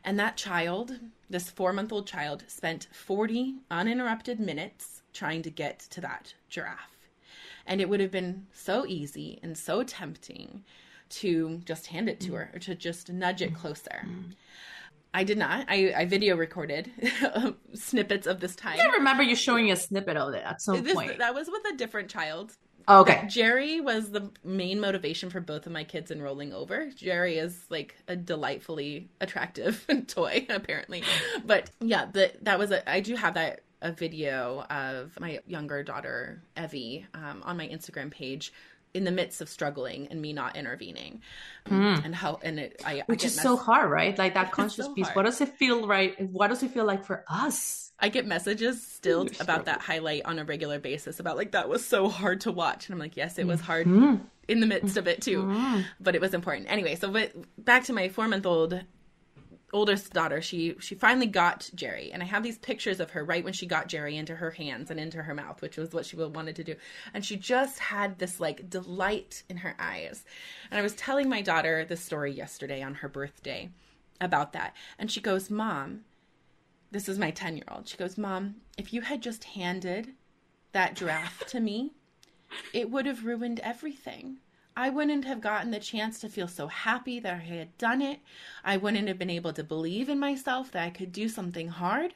And 0.03 0.19
that 0.19 0.37
child, 0.37 0.99
this 1.27 1.49
four 1.49 1.73
month 1.73 1.91
old 1.91 2.05
child, 2.05 2.43
spent 2.47 2.87
40 2.91 3.55
uninterrupted 3.71 4.39
minutes 4.39 5.01
trying 5.11 5.41
to 5.41 5.49
get 5.49 5.79
to 5.79 6.01
that 6.01 6.35
giraffe. 6.49 7.09
And 7.65 7.81
it 7.81 7.89
would 7.89 7.99
have 7.99 8.11
been 8.11 8.45
so 8.53 8.85
easy 8.85 9.39
and 9.41 9.57
so 9.57 9.83
tempting 9.83 10.63
to 11.09 11.61
just 11.65 11.87
hand 11.87 12.09
it 12.09 12.19
to 12.21 12.31
mm. 12.31 12.35
her 12.35 12.51
or 12.53 12.59
to 12.59 12.75
just 12.75 13.11
nudge 13.11 13.41
it 13.41 13.53
mm. 13.53 13.55
closer. 13.55 14.05
Mm. 14.05 14.33
I 15.13 15.23
did 15.23 15.37
not. 15.37 15.65
I, 15.67 15.93
I 15.97 16.05
video 16.05 16.37
recorded 16.37 16.91
snippets 17.73 18.27
of 18.27 18.39
this 18.39 18.55
time. 18.55 18.79
I 18.79 18.97
remember 18.97 19.23
you 19.23 19.35
showing 19.35 19.71
a 19.71 19.75
snippet 19.75 20.17
of 20.17 20.33
it 20.35 20.43
at 20.45 20.61
some 20.61 20.83
this, 20.83 20.93
point. 20.93 21.17
That 21.17 21.33
was 21.33 21.47
with 21.47 21.63
a 21.73 21.75
different 21.75 22.09
child. 22.09 22.55
Oh, 22.87 23.01
okay. 23.01 23.25
Jerry 23.27 23.81
was 23.81 24.11
the 24.11 24.31
main 24.43 24.79
motivation 24.79 25.29
for 25.29 25.39
both 25.39 25.65
of 25.65 25.71
my 25.71 25.83
kids 25.83 26.11
in 26.11 26.21
rolling 26.21 26.53
over. 26.53 26.89
Jerry 26.95 27.37
is 27.37 27.65
like 27.69 27.95
a 28.07 28.15
delightfully 28.15 29.09
attractive 29.19 29.85
toy, 30.07 30.45
apparently. 30.49 31.03
But 31.45 31.71
yeah, 31.79 32.05
the, 32.11 32.31
that 32.43 32.59
was 32.59 32.71
a. 32.71 32.87
I 32.89 32.99
do 32.99 33.15
have 33.15 33.33
that 33.33 33.61
a 33.81 33.91
video 33.91 34.65
of 34.69 35.17
my 35.19 35.39
younger 35.47 35.83
daughter 35.83 36.41
Evie 36.57 37.05
um, 37.13 37.41
on 37.45 37.57
my 37.57 37.67
Instagram 37.67 38.11
page 38.11 38.51
in 38.93 39.03
the 39.03 39.11
midst 39.11 39.41
of 39.41 39.49
struggling 39.49 40.07
and 40.09 40.21
me 40.21 40.33
not 40.33 40.55
intervening 40.55 41.21
mm. 41.67 42.03
and 42.03 42.15
how 42.15 42.39
and 42.41 42.59
it 42.59 42.81
I, 42.85 43.03
which 43.05 43.23
I 43.23 43.27
is 43.27 43.35
so 43.35 43.55
hard 43.55 43.89
right 43.89 44.17
like 44.17 44.33
that 44.33 44.51
conscious 44.53 44.85
so 44.85 44.93
piece 44.93 45.05
hard. 45.05 45.15
what 45.15 45.25
does 45.25 45.41
it 45.41 45.49
feel 45.49 45.87
right 45.87 46.19
what 46.31 46.47
does 46.47 46.63
it 46.63 46.71
feel 46.71 46.85
like 46.85 47.05
for 47.05 47.23
us 47.27 47.91
i 47.99 48.09
get 48.09 48.25
messages 48.25 48.81
still 48.85 49.27
about 49.39 49.65
that 49.65 49.81
highlight 49.81 50.25
on 50.25 50.39
a 50.39 50.45
regular 50.45 50.79
basis 50.79 51.19
about 51.19 51.37
like 51.37 51.51
that 51.51 51.69
was 51.69 51.85
so 51.85 52.09
hard 52.09 52.41
to 52.41 52.51
watch 52.51 52.87
and 52.87 52.93
i'm 52.93 52.99
like 52.99 53.15
yes 53.15 53.37
it 53.37 53.45
was 53.45 53.61
hard 53.61 53.85
mm-hmm. 53.85 54.15
in 54.47 54.59
the 54.59 54.67
midst 54.67 54.97
of 54.97 55.07
it 55.07 55.21
too. 55.21 55.43
Mm. 55.43 55.85
But 55.99 56.15
it 56.15 56.21
was 56.21 56.33
important. 56.33 56.71
Anyway, 56.71 56.95
so 56.95 57.11
but 57.11 57.31
back 57.63 57.83
to 57.85 57.93
my 57.93 58.09
four 58.09 58.27
month 58.27 58.45
old 58.45 58.81
oldest 59.73 60.13
daughter, 60.13 60.41
she 60.41 60.75
she 60.79 60.95
finally 60.95 61.27
got 61.27 61.69
Jerry, 61.75 62.11
and 62.11 62.21
I 62.23 62.25
have 62.25 62.43
these 62.43 62.57
pictures 62.57 62.99
of 62.99 63.11
her 63.11 63.23
right 63.23 63.43
when 63.43 63.53
she 63.53 63.65
got 63.65 63.87
Jerry 63.87 64.17
into 64.17 64.35
her 64.35 64.51
hands 64.51 64.89
and 64.91 64.99
into 64.99 65.23
her 65.23 65.33
mouth, 65.33 65.61
which 65.61 65.77
was 65.77 65.93
what 65.93 66.05
she 66.05 66.15
wanted 66.15 66.55
to 66.57 66.63
do, 66.63 66.75
and 67.13 67.23
she 67.25 67.35
just 67.35 67.79
had 67.79 68.19
this 68.19 68.39
like 68.39 68.69
delight 68.69 69.43
in 69.49 69.57
her 69.57 69.75
eyes. 69.79 70.23
And 70.71 70.79
I 70.79 70.83
was 70.83 70.95
telling 70.95 71.29
my 71.29 71.41
daughter 71.41 71.85
the 71.85 71.97
story 71.97 72.31
yesterday 72.31 72.81
on 72.81 72.95
her 72.95 73.09
birthday 73.09 73.69
about 74.21 74.53
that, 74.53 74.75
and 74.97 75.11
she 75.11 75.21
goes, 75.21 75.49
"Mom, 75.49 76.05
this 76.91 77.09
is 77.09 77.19
my 77.19 77.31
ten 77.31 77.55
year 77.55 77.67
old." 77.69 77.87
She 77.87 77.97
goes, 77.97 78.17
"Mom, 78.17 78.55
if 78.77 78.93
you 78.93 79.01
had 79.01 79.21
just 79.21 79.43
handed 79.43 80.13
that 80.71 80.95
giraffe 80.95 81.45
to 81.47 81.59
me, 81.59 81.93
it 82.73 82.89
would 82.89 83.05
have 83.05 83.25
ruined 83.25 83.59
everything." 83.61 84.37
I 84.79 84.89
wouldn't 84.89 85.25
have 85.25 85.41
gotten 85.41 85.71
the 85.71 85.79
chance 85.79 86.19
to 86.21 86.29
feel 86.29 86.47
so 86.47 86.67
happy 86.67 87.19
that 87.19 87.33
I 87.33 87.37
had 87.39 87.77
done 87.77 88.01
it. 88.01 88.21
I 88.63 88.77
wouldn't 88.77 89.09
have 89.09 89.19
been 89.19 89.29
able 89.29 89.51
to 89.51 89.63
believe 89.63 90.07
in 90.07 90.17
myself 90.19 90.71
that 90.71 90.85
I 90.85 90.89
could 90.89 91.11
do 91.11 91.27
something 91.27 91.67
hard. 91.67 92.13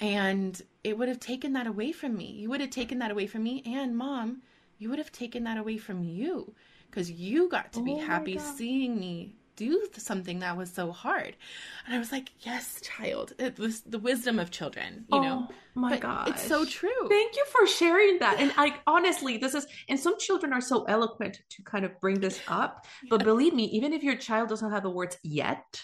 And 0.00 0.60
it 0.82 0.98
would 0.98 1.06
have 1.06 1.20
taken 1.20 1.52
that 1.52 1.68
away 1.68 1.92
from 1.92 2.16
me. 2.16 2.32
You 2.32 2.48
would 2.48 2.60
have 2.60 2.70
taken 2.70 2.98
that 2.98 3.12
away 3.12 3.28
from 3.28 3.44
me. 3.44 3.62
And 3.64 3.96
mom, 3.96 4.42
you 4.78 4.90
would 4.90 4.98
have 4.98 5.12
taken 5.12 5.44
that 5.44 5.56
away 5.56 5.78
from 5.78 6.02
you 6.02 6.52
because 6.90 7.12
you 7.12 7.48
got 7.48 7.72
to 7.74 7.84
be 7.84 7.92
oh 7.92 8.04
happy 8.04 8.38
seeing 8.38 8.98
me 8.98 9.36
do 9.58 9.88
something 9.96 10.38
that 10.38 10.56
was 10.56 10.72
so 10.72 10.92
hard. 10.92 11.36
And 11.84 11.94
I 11.94 11.98
was 11.98 12.12
like, 12.12 12.30
yes, 12.40 12.80
child. 12.80 13.32
It 13.38 13.58
was 13.58 13.80
the 13.80 13.98
wisdom 13.98 14.38
of 14.38 14.50
children, 14.50 15.04
you 15.10 15.18
oh, 15.18 15.22
know. 15.22 15.48
my 15.74 15.98
god. 15.98 16.28
It's 16.28 16.46
so 16.46 16.64
true. 16.64 17.08
Thank 17.08 17.34
you 17.36 17.44
for 17.46 17.66
sharing 17.66 18.20
that. 18.20 18.38
And 18.38 18.52
I 18.56 18.76
honestly, 18.86 19.36
this 19.36 19.54
is 19.54 19.66
and 19.88 19.98
some 19.98 20.18
children 20.18 20.52
are 20.52 20.60
so 20.60 20.84
eloquent 20.84 21.40
to 21.50 21.62
kind 21.64 21.84
of 21.84 22.00
bring 22.00 22.20
this 22.20 22.40
up. 22.46 22.86
But 23.10 23.24
believe 23.24 23.52
me, 23.52 23.64
even 23.64 23.92
if 23.92 24.02
your 24.02 24.16
child 24.16 24.48
doesn't 24.48 24.70
have 24.70 24.84
the 24.84 24.90
words 24.90 25.18
yet, 25.24 25.82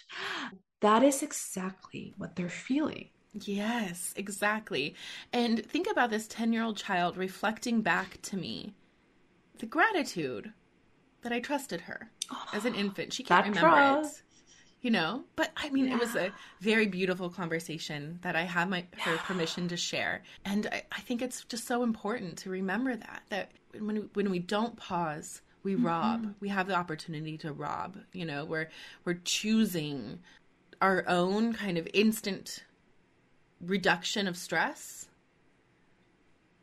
that 0.81 1.03
is 1.03 1.22
exactly 1.22 2.14
what 2.16 2.37
they're 2.37 2.49
feeling. 2.49 3.11
Yes, 3.33 4.14
exactly. 4.16 4.95
And 5.33 5.66
think 5.66 5.89
about 5.91 6.11
this 6.11 6.29
10 6.29 6.53
year 6.53 6.62
old 6.62 6.77
child 6.77 7.16
reflecting 7.16 7.83
back 7.83 8.22
to 8.22 8.37
me 8.37 8.75
the 9.59 9.66
gratitude 9.66 10.53
that 11.22 11.33
I 11.33 11.41
trusted 11.41 11.83
her 11.83 12.11
as 12.53 12.64
an 12.64 12.75
infant. 12.75 13.12
She 13.12 13.22
can't 13.22 13.47
remember 13.47 14.03
it. 14.03 14.22
You 14.83 14.91
know, 14.91 15.25
but 15.35 15.51
I 15.57 15.70
mean, 15.70 15.87
yeah. 15.87 15.95
it 15.95 16.01
was 16.01 16.14
a 16.14 16.31
very 16.61 16.87
beautiful 16.87 17.31
conversation 17.31 18.18
that 18.20 18.37
I 18.37 18.43
had 18.43 18.68
my 18.68 18.85
her 18.99 19.16
permission 19.16 19.66
to 19.68 19.79
share, 19.79 20.22
and 20.45 20.66
I, 20.70 20.83
I, 20.93 21.01
think 21.01 21.22
it's 21.22 21.43
just 21.45 21.66
so 21.66 21.83
important 21.83 22.37
to 22.39 22.51
remember 22.51 22.95
that 22.95 23.22
that 23.31 23.53
when 23.79 24.11
when 24.12 24.31
we 24.31 24.41
don't 24.41 24.77
pause, 24.77 25.41
we 25.62 25.72
mm-hmm. 25.72 25.87
rob. 25.87 26.35
We 26.41 26.51
have 26.51 26.66
the 26.66 26.75
opportunity 26.75 27.39
to 27.39 27.53
rob. 27.55 27.97
You 28.12 28.27
know, 28.27 28.45
we're 28.45 28.68
we're 29.07 29.20
choosing 29.25 30.18
our 30.83 31.03
own 31.09 31.55
kind 31.55 31.79
of 31.79 31.89
instant 31.95 32.64
reduction 33.62 34.29
of 34.29 34.37
stress 34.37 35.09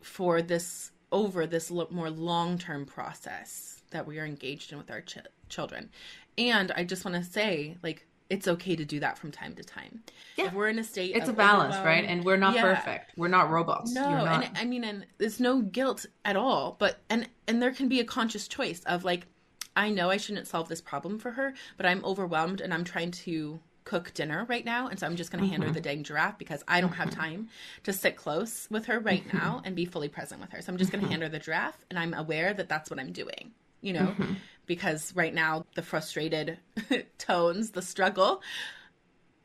for 0.01 0.43
this 0.43 0.91
over 1.11 1.47
this 1.47 1.71
more 1.71 2.09
long 2.09 2.57
term 2.57 2.85
process 2.85 3.80
that 3.91 4.07
we 4.07 4.19
are 4.19 4.25
engaged 4.25 4.71
in 4.71 4.77
with 4.77 4.91
our 4.91 5.01
ch- 5.01 5.19
children. 5.49 5.89
And 6.37 6.71
I 6.71 6.83
just 6.83 7.05
want 7.05 7.15
to 7.15 7.23
say, 7.23 7.77
like, 7.83 8.05
it's 8.29 8.47
okay 8.47 8.77
to 8.77 8.85
do 8.85 9.01
that 9.01 9.17
from 9.17 9.29
time 9.29 9.55
to 9.55 9.63
time. 9.63 10.03
Yeah. 10.37 10.45
If 10.45 10.53
we're 10.53 10.69
in 10.69 10.79
a 10.79 10.85
state, 10.85 11.15
it's 11.15 11.27
a 11.27 11.33
balance, 11.33 11.75
right? 11.83 12.05
And 12.05 12.23
we're 12.23 12.37
not 12.37 12.55
yeah. 12.55 12.61
perfect. 12.61 13.11
We're 13.17 13.27
not 13.27 13.49
robots. 13.49 13.91
No, 13.91 14.09
not... 14.09 14.45
and 14.45 14.57
I 14.57 14.63
mean, 14.63 14.85
and 14.85 15.05
there's 15.17 15.41
no 15.41 15.61
guilt 15.61 16.05
at 16.23 16.37
all. 16.37 16.77
But 16.79 17.01
and 17.09 17.27
and 17.47 17.61
there 17.61 17.71
can 17.71 17.89
be 17.89 17.99
a 17.99 18.05
conscious 18.05 18.47
choice 18.47 18.81
of 18.85 19.03
like, 19.03 19.27
I 19.75 19.89
know 19.89 20.09
I 20.09 20.15
shouldn't 20.15 20.47
solve 20.47 20.69
this 20.69 20.79
problem 20.79 21.19
for 21.19 21.31
her, 21.31 21.53
but 21.75 21.85
I'm 21.85 22.03
overwhelmed 22.05 22.61
and 22.61 22.73
I'm 22.73 22.85
trying 22.85 23.11
to 23.11 23.59
cook 23.83 24.13
dinner 24.13 24.45
right 24.47 24.63
now 24.63 24.87
and 24.87 24.99
so 24.99 25.07
i'm 25.07 25.15
just 25.15 25.31
going 25.31 25.39
to 25.39 25.45
mm-hmm. 25.45 25.53
hand 25.53 25.63
her 25.63 25.69
mm-hmm. 25.69 25.73
the 25.73 25.81
dang 25.81 26.03
giraffe 26.03 26.37
because 26.37 26.63
i 26.67 26.79
don't 26.79 26.93
have 26.93 27.09
mm-hmm. 27.09 27.19
time 27.19 27.49
to 27.83 27.91
sit 27.91 28.15
close 28.15 28.67
with 28.69 28.85
her 28.85 28.99
right 28.99 29.27
mm-hmm. 29.27 29.37
now 29.37 29.59
and 29.65 29.75
be 29.75 29.85
fully 29.85 30.07
present 30.07 30.39
with 30.39 30.51
her 30.51 30.61
so 30.61 30.71
i'm 30.71 30.77
just 30.77 30.91
going 30.91 31.03
to 31.03 31.09
hand 31.09 31.23
her 31.23 31.29
the 31.29 31.39
giraffe 31.39 31.83
and 31.89 31.97
i'm 31.97 32.13
aware 32.13 32.53
that 32.53 32.69
that's 32.69 32.91
what 32.91 32.99
i'm 32.99 33.11
doing 33.11 33.51
you 33.81 33.93
know, 33.93 34.07
mm-hmm. 34.07 34.33
because 34.65 35.15
right 35.15 35.33
now 35.33 35.65
the 35.75 35.81
frustrated 35.81 36.57
tones, 37.17 37.71
the 37.71 37.81
struggle 37.81 38.41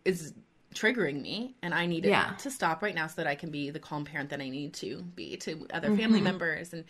is 0.05 0.35
triggering 0.77 1.23
me 1.23 1.57
and 1.63 1.73
I 1.73 1.87
need 1.87 2.05
yeah. 2.05 2.35
to 2.39 2.51
stop 2.51 2.83
right 2.83 2.95
now 2.95 3.07
so 3.07 3.15
that 3.17 3.27
I 3.27 3.35
can 3.35 3.51
be 3.51 3.71
the 3.71 3.79
calm 3.79 4.05
parent 4.05 4.29
that 4.31 4.41
I 4.41 4.51
need 4.51 4.75
to 4.75 5.03
be 5.15 5.37
to 5.39 5.67
other 5.73 5.89
mm-hmm. 5.89 5.97
family 5.97 6.21
members 6.21 6.73
and 6.75 6.85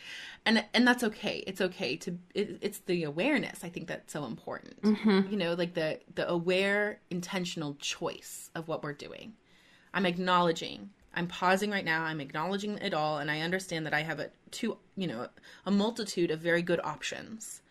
and 0.44 0.64
and 0.74 0.86
that's 0.86 1.05
okay. 1.05 1.44
It's 1.47 1.61
okay 1.61 1.97
to 1.99 2.18
it, 2.34 2.59
it's 2.61 2.78
the 2.80 3.05
awareness 3.05 3.62
I 3.62 3.68
think 3.68 3.86
that's 3.86 4.12
so 4.12 4.24
important. 4.24 4.82
Mm-hmm. 4.82 5.30
You 5.30 5.36
know, 5.38 5.55
like 5.55 5.74
the 5.74 6.01
the 6.14 6.28
aware 6.28 7.01
intentional 7.11 7.74
choice 7.74 8.51
of 8.55 8.68
what 8.68 8.82
we're 8.82 8.92
doing. 8.92 9.34
I'm 9.94 10.05
acknowledging 10.05 10.90
I'm 11.17 11.27
pausing 11.27 11.71
right 11.71 11.85
now. 11.85 12.05
I'm 12.05 12.21
acknowledging 12.21 12.79
it 12.79 12.95
all, 12.95 13.19
and 13.19 13.31
I 13.31 13.41
understand 13.41 13.87
that 13.87 13.95
I 13.95 14.03
have 14.03 14.21
a 14.21 14.31
two, 14.51 14.77
you 14.97 15.07
know, 15.07 15.29
a 15.64 15.71
multitude 15.71 16.31
of 16.31 16.41
very 16.41 16.62
good 16.62 16.81
options 16.85 17.62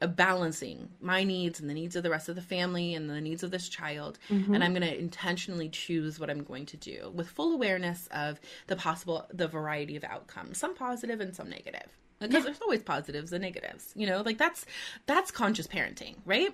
of 0.00 0.14
balancing 0.14 0.88
my 1.00 1.24
needs 1.24 1.58
and 1.58 1.68
the 1.68 1.74
needs 1.74 1.96
of 1.96 2.02
the 2.02 2.10
rest 2.10 2.28
of 2.28 2.36
the 2.36 2.42
family 2.42 2.94
and 2.94 3.10
the 3.10 3.20
needs 3.20 3.42
of 3.42 3.50
this 3.50 3.68
child. 3.68 4.18
Mm-hmm. 4.30 4.54
And 4.54 4.62
I'm 4.62 4.72
going 4.72 4.86
to 4.86 4.98
intentionally 4.98 5.68
choose 5.68 6.20
what 6.20 6.30
I'm 6.30 6.44
going 6.44 6.66
to 6.66 6.76
do 6.76 7.10
with 7.14 7.28
full 7.28 7.52
awareness 7.52 8.08
of 8.12 8.40
the 8.68 8.76
possible, 8.76 9.26
the 9.32 9.48
variety 9.48 9.96
of 9.96 10.04
outcomes, 10.04 10.58
some 10.58 10.74
positive 10.74 11.20
and 11.20 11.34
some 11.34 11.50
negative. 11.50 11.88
Because 12.20 12.34
yeah. 12.34 12.40
there's 12.42 12.60
always 12.62 12.82
positives 12.82 13.32
and 13.32 13.42
negatives, 13.42 13.92
you 13.94 14.06
know, 14.06 14.22
like 14.22 14.38
that's 14.38 14.66
that's 15.06 15.30
conscious 15.30 15.68
parenting, 15.68 16.16
right? 16.24 16.52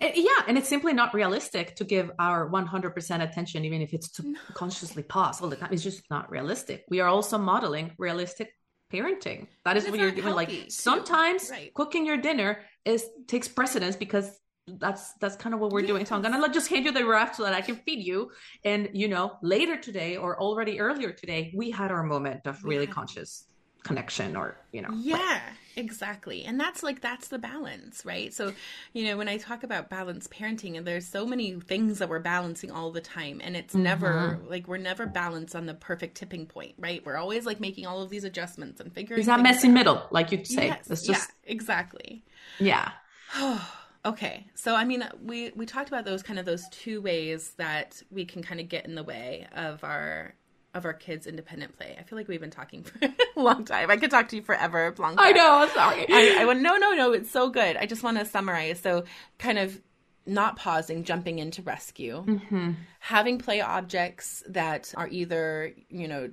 Eh, 0.00 0.12
yeah 0.14 0.42
and 0.46 0.58
it's 0.58 0.68
simply 0.68 0.92
not 0.92 1.14
realistic 1.14 1.74
to 1.76 1.84
give 1.84 2.10
our 2.18 2.50
100% 2.50 3.22
attention 3.22 3.64
even 3.64 3.80
if 3.80 3.94
it's 3.94 4.10
to 4.10 4.30
no. 4.30 4.38
consciously 4.52 5.02
pause 5.02 5.40
all 5.40 5.48
the 5.48 5.56
time 5.56 5.70
it's 5.72 5.82
just 5.82 6.02
not 6.10 6.30
realistic 6.30 6.84
we 6.90 7.00
are 7.00 7.08
also 7.08 7.38
modeling 7.38 7.90
realistic 7.98 8.52
parenting 8.92 9.46
that 9.64 9.76
is 9.76 9.88
what 9.88 9.98
you're 9.98 10.10
doing 10.10 10.34
like 10.34 10.50
too. 10.50 10.68
sometimes 10.68 11.50
right. 11.50 11.72
cooking 11.72 12.04
your 12.04 12.18
dinner 12.18 12.60
is 12.84 13.06
takes 13.26 13.48
precedence 13.48 13.96
because 13.96 14.38
that's 14.66 15.14
that's 15.14 15.36
kind 15.36 15.54
of 15.54 15.60
what 15.60 15.70
we're 15.70 15.80
yes. 15.80 15.88
doing 15.88 16.04
so 16.04 16.14
i'm 16.14 16.22
gonna 16.22 16.38
like, 16.38 16.52
just 16.52 16.68
hand 16.68 16.84
you 16.84 16.92
the 16.92 17.04
raft 17.04 17.36
so 17.36 17.42
that 17.42 17.54
i 17.54 17.60
can 17.60 17.76
feed 17.76 18.04
you 18.04 18.30
and 18.64 18.90
you 18.92 19.08
know 19.08 19.38
later 19.42 19.76
today 19.78 20.16
or 20.16 20.38
already 20.40 20.78
earlier 20.78 21.10
today 21.10 21.52
we 21.56 21.70
had 21.70 21.90
our 21.90 22.02
moment 22.02 22.46
of 22.46 22.62
really 22.64 22.84
yeah. 22.84 22.90
conscious 22.90 23.46
connection 23.82 24.36
or 24.36 24.58
you 24.72 24.82
know 24.82 24.90
yeah 24.92 25.16
like, 25.16 25.42
exactly. 25.76 26.44
And 26.44 26.58
that's 26.58 26.82
like 26.82 27.00
that's 27.00 27.28
the 27.28 27.38
balance 27.38 28.04
right? 28.04 28.32
So 28.32 28.52
you 28.92 29.04
know 29.04 29.16
when 29.16 29.28
i 29.28 29.36
talk 29.36 29.62
about 29.62 29.90
balanced 29.90 30.30
parenting 30.30 30.76
and 30.76 30.86
there's 30.86 31.06
so 31.06 31.26
many 31.26 31.52
things 31.60 31.98
that 31.98 32.08
we're 32.08 32.18
balancing 32.18 32.70
all 32.70 32.90
the 32.90 33.00
time 33.00 33.40
and 33.42 33.56
it's 33.56 33.74
mm-hmm. 33.74 33.84
never 33.84 34.38
like 34.48 34.66
we're 34.66 34.76
never 34.78 35.06
balanced 35.06 35.54
on 35.54 35.66
the 35.66 35.74
perfect 35.74 36.16
tipping 36.16 36.46
point 36.46 36.74
right? 36.78 37.04
We're 37.04 37.16
always 37.16 37.46
like 37.46 37.60
making 37.60 37.86
all 37.86 38.02
of 38.02 38.10
these 38.10 38.24
adjustments 38.24 38.80
and 38.80 38.92
figuring 38.92 39.20
It's 39.20 39.26
that 39.26 39.40
messy 39.40 39.68
out. 39.68 39.74
middle 39.74 40.06
like 40.10 40.32
you'd 40.32 40.46
say. 40.46 40.68
Yes, 40.68 40.90
it's 40.90 41.06
just 41.06 41.30
yeah, 41.44 41.52
exactly. 41.52 42.24
Yeah. 42.58 42.90
Okay. 44.04 44.46
So 44.54 44.76
i 44.76 44.84
mean 44.84 45.02
we 45.20 45.50
we 45.56 45.66
talked 45.66 45.88
about 45.88 46.04
those 46.04 46.22
kind 46.22 46.38
of 46.38 46.46
those 46.46 46.68
two 46.70 47.00
ways 47.00 47.50
that 47.56 48.00
we 48.08 48.24
can 48.24 48.40
kind 48.40 48.60
of 48.60 48.68
get 48.68 48.86
in 48.86 48.94
the 48.94 49.02
way 49.02 49.48
of 49.52 49.82
our 49.82 50.32
of 50.76 50.84
our 50.84 50.92
kids' 50.92 51.26
independent 51.26 51.76
play. 51.76 51.96
I 51.98 52.02
feel 52.02 52.18
like 52.18 52.28
we've 52.28 52.40
been 52.40 52.50
talking 52.50 52.84
for 52.84 52.98
a 53.36 53.40
long 53.40 53.64
time. 53.64 53.90
I 53.90 53.96
could 53.96 54.10
talk 54.10 54.28
to 54.28 54.36
you 54.36 54.42
forever, 54.42 54.92
Blanca. 54.92 55.22
I 55.22 55.32
know. 55.32 55.68
Sorry. 55.72 56.06
I, 56.08 56.36
I 56.40 56.44
went, 56.44 56.60
no, 56.60 56.76
no, 56.76 56.92
no. 56.92 57.12
It's 57.12 57.30
so 57.30 57.50
good. 57.50 57.76
I 57.76 57.86
just 57.86 58.02
want 58.02 58.18
to 58.18 58.24
summarize. 58.24 58.80
So, 58.80 59.04
kind 59.38 59.58
of 59.58 59.80
not 60.26 60.56
pausing, 60.56 61.04
jumping 61.04 61.38
into 61.38 61.62
rescue, 61.62 62.24
mm-hmm. 62.26 62.72
having 62.98 63.38
play 63.38 63.60
objects 63.60 64.42
that 64.48 64.92
are 64.96 65.08
either, 65.08 65.72
you 65.88 66.08
know, 66.08 66.30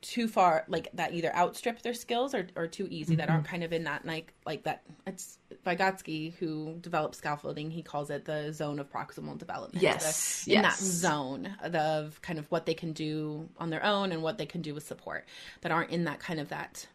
too 0.00 0.28
far 0.28 0.64
like 0.68 0.88
that 0.94 1.12
either 1.12 1.34
outstrip 1.34 1.82
their 1.82 1.94
skills 1.94 2.32
or, 2.32 2.46
or 2.54 2.68
too 2.68 2.86
easy 2.88 3.12
mm-hmm. 3.12 3.18
that 3.18 3.30
aren't 3.30 3.42
mm-hmm. 3.42 3.50
kind 3.50 3.64
of 3.64 3.72
in 3.72 3.84
that 3.84 4.06
like 4.06 4.32
like 4.46 4.62
that 4.62 4.82
it's 5.06 5.38
Vygotsky 5.66 6.34
who 6.34 6.76
developed 6.80 7.16
scaffolding 7.16 7.68
he 7.70 7.82
calls 7.82 8.08
it 8.08 8.24
the 8.24 8.52
zone 8.52 8.78
of 8.78 8.90
proximal 8.92 9.36
development 9.36 9.82
yes 9.82 10.44
the, 10.44 10.54
in 10.54 10.62
yes. 10.62 10.78
that 10.78 10.84
zone 10.84 11.56
of 11.62 12.20
kind 12.22 12.38
of 12.38 12.48
what 12.50 12.64
they 12.64 12.74
can 12.74 12.92
do 12.92 13.48
on 13.58 13.70
their 13.70 13.84
own 13.84 14.12
and 14.12 14.22
what 14.22 14.38
they 14.38 14.46
can 14.46 14.62
do 14.62 14.72
with 14.72 14.86
support 14.86 15.26
that 15.62 15.72
aren't 15.72 15.90
in 15.90 16.04
that 16.04 16.20
kind 16.20 16.38
of 16.38 16.48
that 16.50 16.86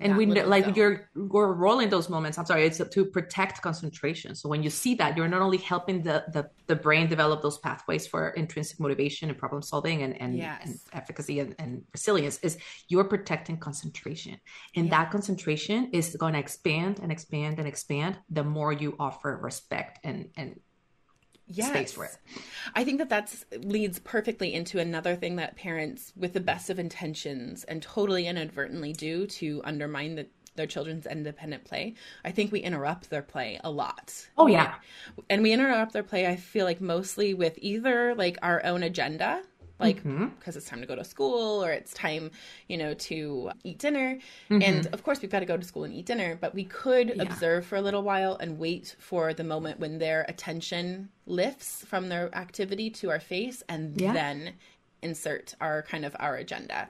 and 0.00 0.16
we 0.16 0.26
like 0.26 0.76
you're 0.76 1.08
we're 1.14 1.52
rolling 1.52 1.88
those 1.88 2.08
moments 2.08 2.38
i'm 2.38 2.46
sorry 2.46 2.64
it's 2.64 2.80
to 2.90 3.04
protect 3.04 3.60
concentration 3.62 4.34
so 4.34 4.48
when 4.48 4.62
you 4.62 4.70
see 4.70 4.94
that 4.94 5.16
you're 5.16 5.28
not 5.28 5.42
only 5.42 5.58
helping 5.58 6.02
the 6.02 6.24
the, 6.32 6.48
the 6.66 6.76
brain 6.76 7.08
develop 7.08 7.42
those 7.42 7.58
pathways 7.58 8.06
for 8.06 8.30
intrinsic 8.30 8.78
motivation 8.78 9.28
and 9.28 9.38
problem 9.38 9.62
solving 9.62 10.02
and 10.02 10.20
and, 10.20 10.36
yes. 10.36 10.60
and 10.64 10.78
efficacy 10.92 11.40
and, 11.40 11.54
and, 11.58 11.82
resilience 11.92 12.38
is 12.40 12.58
you're 12.88 13.04
protecting 13.04 13.56
concentration 13.56 14.38
and 14.76 14.86
yeah. 14.86 14.90
that 14.90 15.10
concentration 15.10 15.90
is 15.92 16.16
going 16.16 16.34
to 16.34 16.38
expand 16.38 17.00
and 17.02 17.10
expand 17.10 17.58
and 17.58 17.66
expand 17.66 18.18
the 18.30 18.44
more 18.44 18.72
you 18.72 18.94
offer 18.98 19.38
respect 19.42 19.98
and 20.04 20.28
and 20.36 20.60
yes. 21.48 21.68
space 21.68 21.92
for 21.92 22.04
it. 22.04 22.16
I 22.74 22.84
think 22.84 22.98
that 22.98 23.08
that 23.10 23.34
leads 23.64 23.98
perfectly 23.98 24.54
into 24.54 24.78
another 24.78 25.16
thing 25.16 25.36
that 25.36 25.56
parents, 25.56 26.12
with 26.16 26.32
the 26.32 26.40
best 26.40 26.70
of 26.70 26.78
intentions 26.78 27.64
and 27.64 27.82
totally 27.82 28.26
inadvertently 28.26 28.92
do 28.92 29.26
to 29.26 29.60
undermine 29.64 30.14
the 30.14 30.26
their 30.58 30.66
children's 30.66 31.06
independent 31.06 31.64
play. 31.64 31.94
I 32.24 32.32
think 32.32 32.52
we 32.52 32.58
interrupt 32.58 33.08
their 33.08 33.22
play 33.22 33.58
a 33.64 33.70
lot. 33.70 34.26
Oh 34.36 34.48
yeah. 34.48 34.74
And 35.30 35.42
we 35.42 35.52
interrupt 35.52 35.92
their 35.92 36.02
play 36.02 36.26
I 36.26 36.36
feel 36.36 36.66
like 36.66 36.80
mostly 36.80 37.32
with 37.32 37.56
either 37.62 38.14
like 38.14 38.36
our 38.42 38.62
own 38.64 38.82
agenda 38.82 39.40
like 39.78 39.96
because 39.96 40.08
mm-hmm. 40.08 40.58
it's 40.58 40.68
time 40.68 40.80
to 40.80 40.86
go 40.86 40.96
to 40.96 41.04
school 41.04 41.64
or 41.64 41.70
it's 41.70 41.92
time 41.92 42.30
you 42.68 42.76
know 42.76 42.94
to 42.94 43.50
eat 43.64 43.78
dinner 43.78 44.18
mm-hmm. 44.50 44.62
and 44.62 44.86
of 44.88 45.02
course 45.02 45.22
we've 45.22 45.30
got 45.30 45.40
to 45.40 45.46
go 45.46 45.56
to 45.56 45.64
school 45.64 45.84
and 45.84 45.94
eat 45.94 46.06
dinner 46.06 46.36
but 46.40 46.54
we 46.54 46.64
could 46.64 47.12
yeah. 47.14 47.22
observe 47.22 47.64
for 47.64 47.76
a 47.76 47.82
little 47.82 48.02
while 48.02 48.36
and 48.36 48.58
wait 48.58 48.96
for 48.98 49.32
the 49.32 49.44
moment 49.44 49.78
when 49.78 49.98
their 49.98 50.24
attention 50.28 51.08
lifts 51.26 51.84
from 51.84 52.08
their 52.08 52.34
activity 52.34 52.90
to 52.90 53.10
our 53.10 53.20
face 53.20 53.62
and 53.68 54.00
yeah. 54.00 54.12
then 54.12 54.52
insert 55.02 55.54
our 55.60 55.82
kind 55.82 56.04
of 56.04 56.16
our 56.18 56.36
agenda 56.36 56.88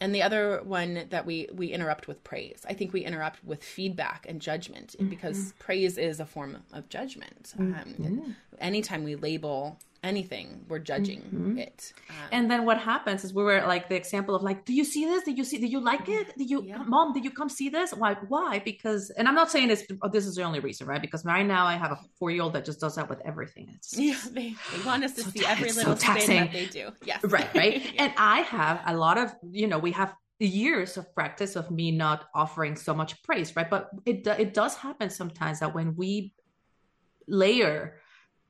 and 0.00 0.14
the 0.14 0.22
other 0.22 0.62
one 0.64 1.04
that 1.10 1.26
we 1.26 1.48
we 1.52 1.68
interrupt 1.68 2.06
with 2.06 2.22
praise 2.22 2.64
i 2.68 2.72
think 2.72 2.92
we 2.92 3.04
interrupt 3.04 3.44
with 3.44 3.62
feedback 3.62 4.24
and 4.28 4.40
judgment 4.40 4.94
mm-hmm. 4.96 5.08
because 5.08 5.52
praise 5.58 5.98
is 5.98 6.20
a 6.20 6.26
form 6.26 6.56
of 6.72 6.88
judgment 6.88 7.54
um, 7.58 7.74
mm-hmm. 7.74 8.30
anytime 8.60 9.02
we 9.02 9.16
label 9.16 9.78
anything 10.02 10.64
we're 10.68 10.78
judging 10.78 11.20
mm-hmm. 11.20 11.58
it. 11.58 11.92
Um, 12.08 12.16
and 12.32 12.50
then 12.50 12.64
what 12.64 12.78
happens 12.78 13.24
is 13.24 13.34
we 13.34 13.42
were 13.42 13.62
like 13.66 13.88
the 13.88 13.96
example 13.96 14.34
of 14.34 14.42
like 14.42 14.64
do 14.64 14.72
you 14.72 14.84
see 14.84 15.04
this? 15.04 15.24
Did 15.24 15.36
you 15.36 15.44
see 15.44 15.58
did 15.58 15.70
you 15.70 15.80
like 15.80 16.08
it? 16.08 16.36
Did 16.38 16.48
you 16.50 16.62
yeah. 16.62 16.78
mom 16.78 17.12
did 17.12 17.24
you 17.24 17.30
come 17.30 17.48
see 17.48 17.68
this? 17.68 17.92
Why 17.92 18.16
why? 18.28 18.60
Because 18.60 19.10
and 19.10 19.28
i'm 19.28 19.34
not 19.34 19.50
saying 19.50 19.68
this 19.68 19.84
oh, 20.02 20.08
this 20.08 20.26
is 20.26 20.34
the 20.36 20.42
only 20.42 20.60
reason 20.60 20.86
right? 20.86 21.00
Because 21.00 21.24
right 21.24 21.46
now 21.46 21.66
i 21.66 21.74
have 21.76 21.92
a 21.92 21.98
four-year-old 22.18 22.54
that 22.54 22.64
just 22.64 22.80
does 22.80 22.94
that 22.96 23.08
with 23.08 23.20
everything. 23.24 23.68
It's 23.74 23.98
yeah 23.98 24.16
they, 24.32 24.54
they 24.72 24.84
want 24.84 25.04
us 25.04 25.14
to 25.14 25.22
so 25.22 25.30
see 25.30 25.44
every 25.46 25.72
little 25.72 25.96
so 25.96 26.18
spin 26.18 26.36
that 26.36 26.52
they 26.52 26.66
do. 26.66 26.90
Yes. 27.04 27.22
Right 27.24 27.54
right? 27.54 27.82
Yeah. 27.94 28.04
and 28.04 28.12
i 28.16 28.40
have 28.40 28.80
a 28.86 28.96
lot 28.96 29.18
of 29.18 29.34
you 29.50 29.66
know 29.66 29.78
we 29.78 29.92
have 29.92 30.14
years 30.38 30.96
of 30.96 31.14
practice 31.14 31.56
of 31.56 31.70
me 31.70 31.90
not 31.90 32.26
offering 32.34 32.74
so 32.74 32.94
much 32.94 33.22
praise 33.22 33.54
right? 33.54 33.68
But 33.68 33.90
it 34.06 34.26
it 34.26 34.54
does 34.54 34.74
happen 34.76 35.10
sometimes 35.10 35.60
that 35.60 35.74
when 35.74 35.94
we 35.96 36.32
layer 37.28 37.99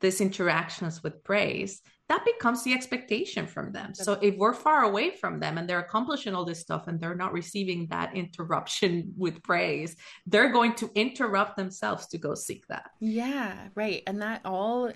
these 0.00 0.20
interactions 0.20 1.02
with 1.02 1.22
praise, 1.24 1.82
that 2.10 2.24
becomes 2.24 2.64
the 2.64 2.72
expectation 2.72 3.46
from 3.46 3.70
them. 3.70 3.94
So 3.94 4.18
if 4.20 4.36
we're 4.36 4.52
far 4.52 4.82
away 4.82 5.12
from 5.12 5.38
them 5.38 5.58
and 5.58 5.68
they're 5.68 5.78
accomplishing 5.78 6.34
all 6.34 6.44
this 6.44 6.58
stuff 6.58 6.88
and 6.88 6.98
they're 7.00 7.14
not 7.14 7.32
receiving 7.32 7.86
that 7.90 8.16
interruption 8.16 9.14
with 9.16 9.42
praise, 9.44 9.94
they're 10.26 10.52
going 10.52 10.74
to 10.76 10.90
interrupt 10.96 11.56
themselves 11.56 12.08
to 12.08 12.18
go 12.18 12.34
seek 12.34 12.66
that. 12.66 12.90
Yeah, 12.98 13.68
right. 13.76 14.02
And 14.08 14.22
that 14.22 14.40
all 14.44 14.90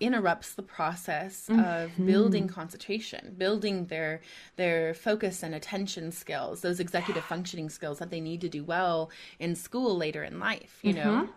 interrupts 0.00 0.54
the 0.54 0.62
process 0.62 1.46
mm-hmm. 1.48 1.60
of 1.60 2.04
building 2.04 2.48
concentration 2.48 3.32
building 3.38 3.86
their 3.86 4.20
their 4.56 4.92
focus 4.92 5.44
and 5.44 5.54
attention 5.54 6.10
skills 6.10 6.60
those 6.62 6.80
executive 6.80 7.24
functioning 7.32 7.70
skills 7.70 8.00
that 8.00 8.10
they 8.10 8.20
need 8.20 8.40
to 8.40 8.48
do 8.48 8.64
well 8.64 9.08
in 9.38 9.54
school 9.54 9.96
later 9.96 10.24
in 10.24 10.40
life 10.40 10.80
you 10.82 10.92
mm-hmm. 10.92 11.08
know 11.08 11.28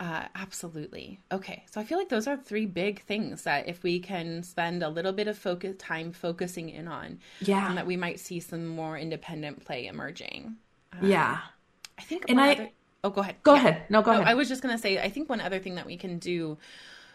uh, 0.00 0.26
absolutely. 0.34 1.20
Okay, 1.32 1.64
so 1.70 1.80
I 1.80 1.84
feel 1.84 1.98
like 1.98 2.08
those 2.08 2.28
are 2.28 2.36
three 2.36 2.66
big 2.66 3.02
things 3.02 3.42
that 3.42 3.68
if 3.68 3.82
we 3.82 3.98
can 3.98 4.44
spend 4.44 4.82
a 4.82 4.88
little 4.88 5.12
bit 5.12 5.26
of 5.26 5.36
focus 5.36 5.74
time 5.78 6.12
focusing 6.12 6.68
in 6.68 6.86
on, 6.86 7.18
yeah, 7.40 7.74
that 7.74 7.86
we 7.86 7.96
might 7.96 8.20
see 8.20 8.38
some 8.38 8.66
more 8.66 8.96
independent 8.96 9.64
play 9.64 9.86
emerging. 9.86 10.56
Um, 10.92 11.06
yeah, 11.06 11.38
I 11.98 12.02
think. 12.02 12.26
And 12.28 12.40
I. 12.40 12.52
Other... 12.52 12.70
oh, 13.04 13.10
go 13.10 13.20
ahead. 13.22 13.36
Go 13.42 13.54
yeah. 13.54 13.60
ahead. 13.60 13.82
No, 13.90 14.02
go 14.02 14.12
no, 14.12 14.18
ahead. 14.18 14.28
I 14.28 14.34
was 14.34 14.48
just 14.48 14.62
gonna 14.62 14.78
say. 14.78 15.00
I 15.00 15.08
think 15.08 15.28
one 15.28 15.40
other 15.40 15.58
thing 15.58 15.74
that 15.74 15.86
we 15.86 15.96
can 15.96 16.18
do 16.18 16.58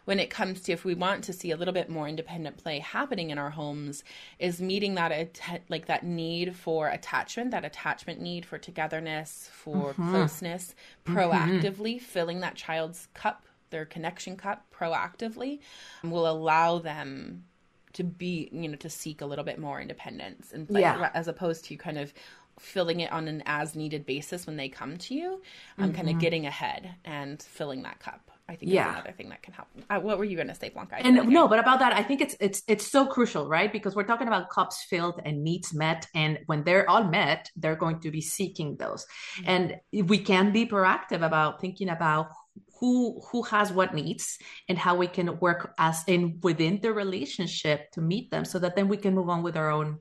when 0.06 0.20
it 0.20 0.30
comes 0.30 0.62
to 0.62 0.72
if 0.72 0.84
we 0.84 0.94
want 0.94 1.24
to 1.26 1.34
see 1.34 1.52
a 1.52 1.58
little 1.58 1.74
bit 1.74 1.90
more 1.90 2.08
independent 2.08 2.58
play 2.58 2.80
happening 2.80 3.30
in 3.30 3.38
our 3.38 3.50
homes 3.50 4.04
is 4.40 4.62
meeting 4.62 4.96
that 4.96 5.40
like 5.70 5.86
that 5.88 6.04
need 6.04 6.56
for 6.56 6.88
attachment 6.88 7.52
that 7.52 7.66
attachment 7.66 8.20
need 8.20 8.46
for 8.46 8.58
togetherness 8.58 9.50
for 9.52 9.94
mm-hmm. 9.94 10.12
closeness 10.12 10.76
mm-hmm. 11.06 11.18
proactively 11.18 11.96
mm-hmm. 11.96 12.06
filling 12.06 12.40
that 12.42 12.56
child's 12.56 13.08
cup 13.14 13.46
their 13.70 13.86
connection 13.86 14.36
cup 14.38 14.66
proactively 14.72 15.60
will 16.04 16.30
allow 16.30 16.78
them 16.78 17.44
to 17.94 18.04
be 18.04 18.50
you 18.52 18.68
know 18.68 18.76
to 18.76 18.90
seek 18.90 19.22
a 19.22 19.26
little 19.26 19.46
bit 19.46 19.60
more 19.60 19.80
independence 19.80 20.52
and 20.52 20.68
yeah. 20.70 21.10
as 21.14 21.28
opposed 21.28 21.66
to 21.66 21.76
kind 21.76 21.98
of 21.98 22.14
filling 22.60 23.00
it 23.00 23.12
on 23.12 23.28
an 23.28 23.42
as 23.48 23.76
needed 23.76 24.06
basis 24.06 24.46
when 24.46 24.58
they 24.58 24.70
come 24.70 24.98
to 24.98 25.16
you 25.16 25.42
i'm 25.78 25.90
mm-hmm. 25.90 25.96
kind 25.96 26.10
of 26.10 26.20
getting 26.20 26.46
ahead 26.46 26.94
and 27.04 27.42
filling 27.42 27.82
that 27.82 28.00
cup 28.00 28.33
I 28.54 28.56
think 28.56 28.72
yeah. 28.72 28.92
another 28.92 29.12
thing 29.18 29.30
that 29.30 29.42
can 29.42 29.54
help. 29.54 29.68
Uh, 29.90 30.00
what 30.00 30.18
were 30.20 30.24
you 30.24 30.36
going 30.36 30.48
to 30.48 30.56
say, 30.56 30.70
Blanca? 30.70 30.96
And 31.00 31.28
no, 31.30 31.48
but 31.48 31.60
about 31.60 31.80
that, 31.80 31.94
I 31.94 32.04
think 32.04 32.22
it's 32.22 32.36
it's 32.40 32.62
it's 32.68 32.86
so 32.86 33.08
crucial, 33.08 33.50
right? 33.50 33.72
Because 33.72 33.96
we're 33.96 34.10
talking 34.12 34.28
about 34.28 34.50
cups 34.50 34.86
filled 34.90 35.20
and 35.26 35.44
needs 35.44 35.74
met, 35.74 36.06
and 36.14 36.40
when 36.46 36.64
they're 36.64 36.88
all 36.88 37.04
met, 37.04 37.50
they're 37.56 37.76
going 37.76 38.00
to 38.02 38.12
be 38.12 38.22
seeking 38.22 38.78
those, 38.78 39.06
mm-hmm. 39.06 39.50
and 39.54 40.08
we 40.10 40.20
can 40.20 40.52
be 40.52 40.68
proactive 40.68 41.26
about 41.26 41.60
thinking 41.60 41.90
about 41.90 42.28
who 42.80 43.20
who 43.32 43.42
has 43.44 43.72
what 43.72 43.96
needs 43.96 44.38
and 44.70 44.78
how 44.78 44.96
we 44.96 45.08
can 45.08 45.40
work 45.40 45.74
as 45.80 46.04
in 46.08 46.40
within 46.44 46.80
the 46.82 46.94
relationship 46.94 47.92
to 47.94 48.02
meet 48.02 48.30
them, 48.30 48.46
so 48.46 48.60
that 48.60 48.76
then 48.76 48.88
we 48.88 48.98
can 48.98 49.16
move 49.16 49.30
on 49.30 49.42
with 49.42 49.58
our 49.58 49.72
own 49.72 50.00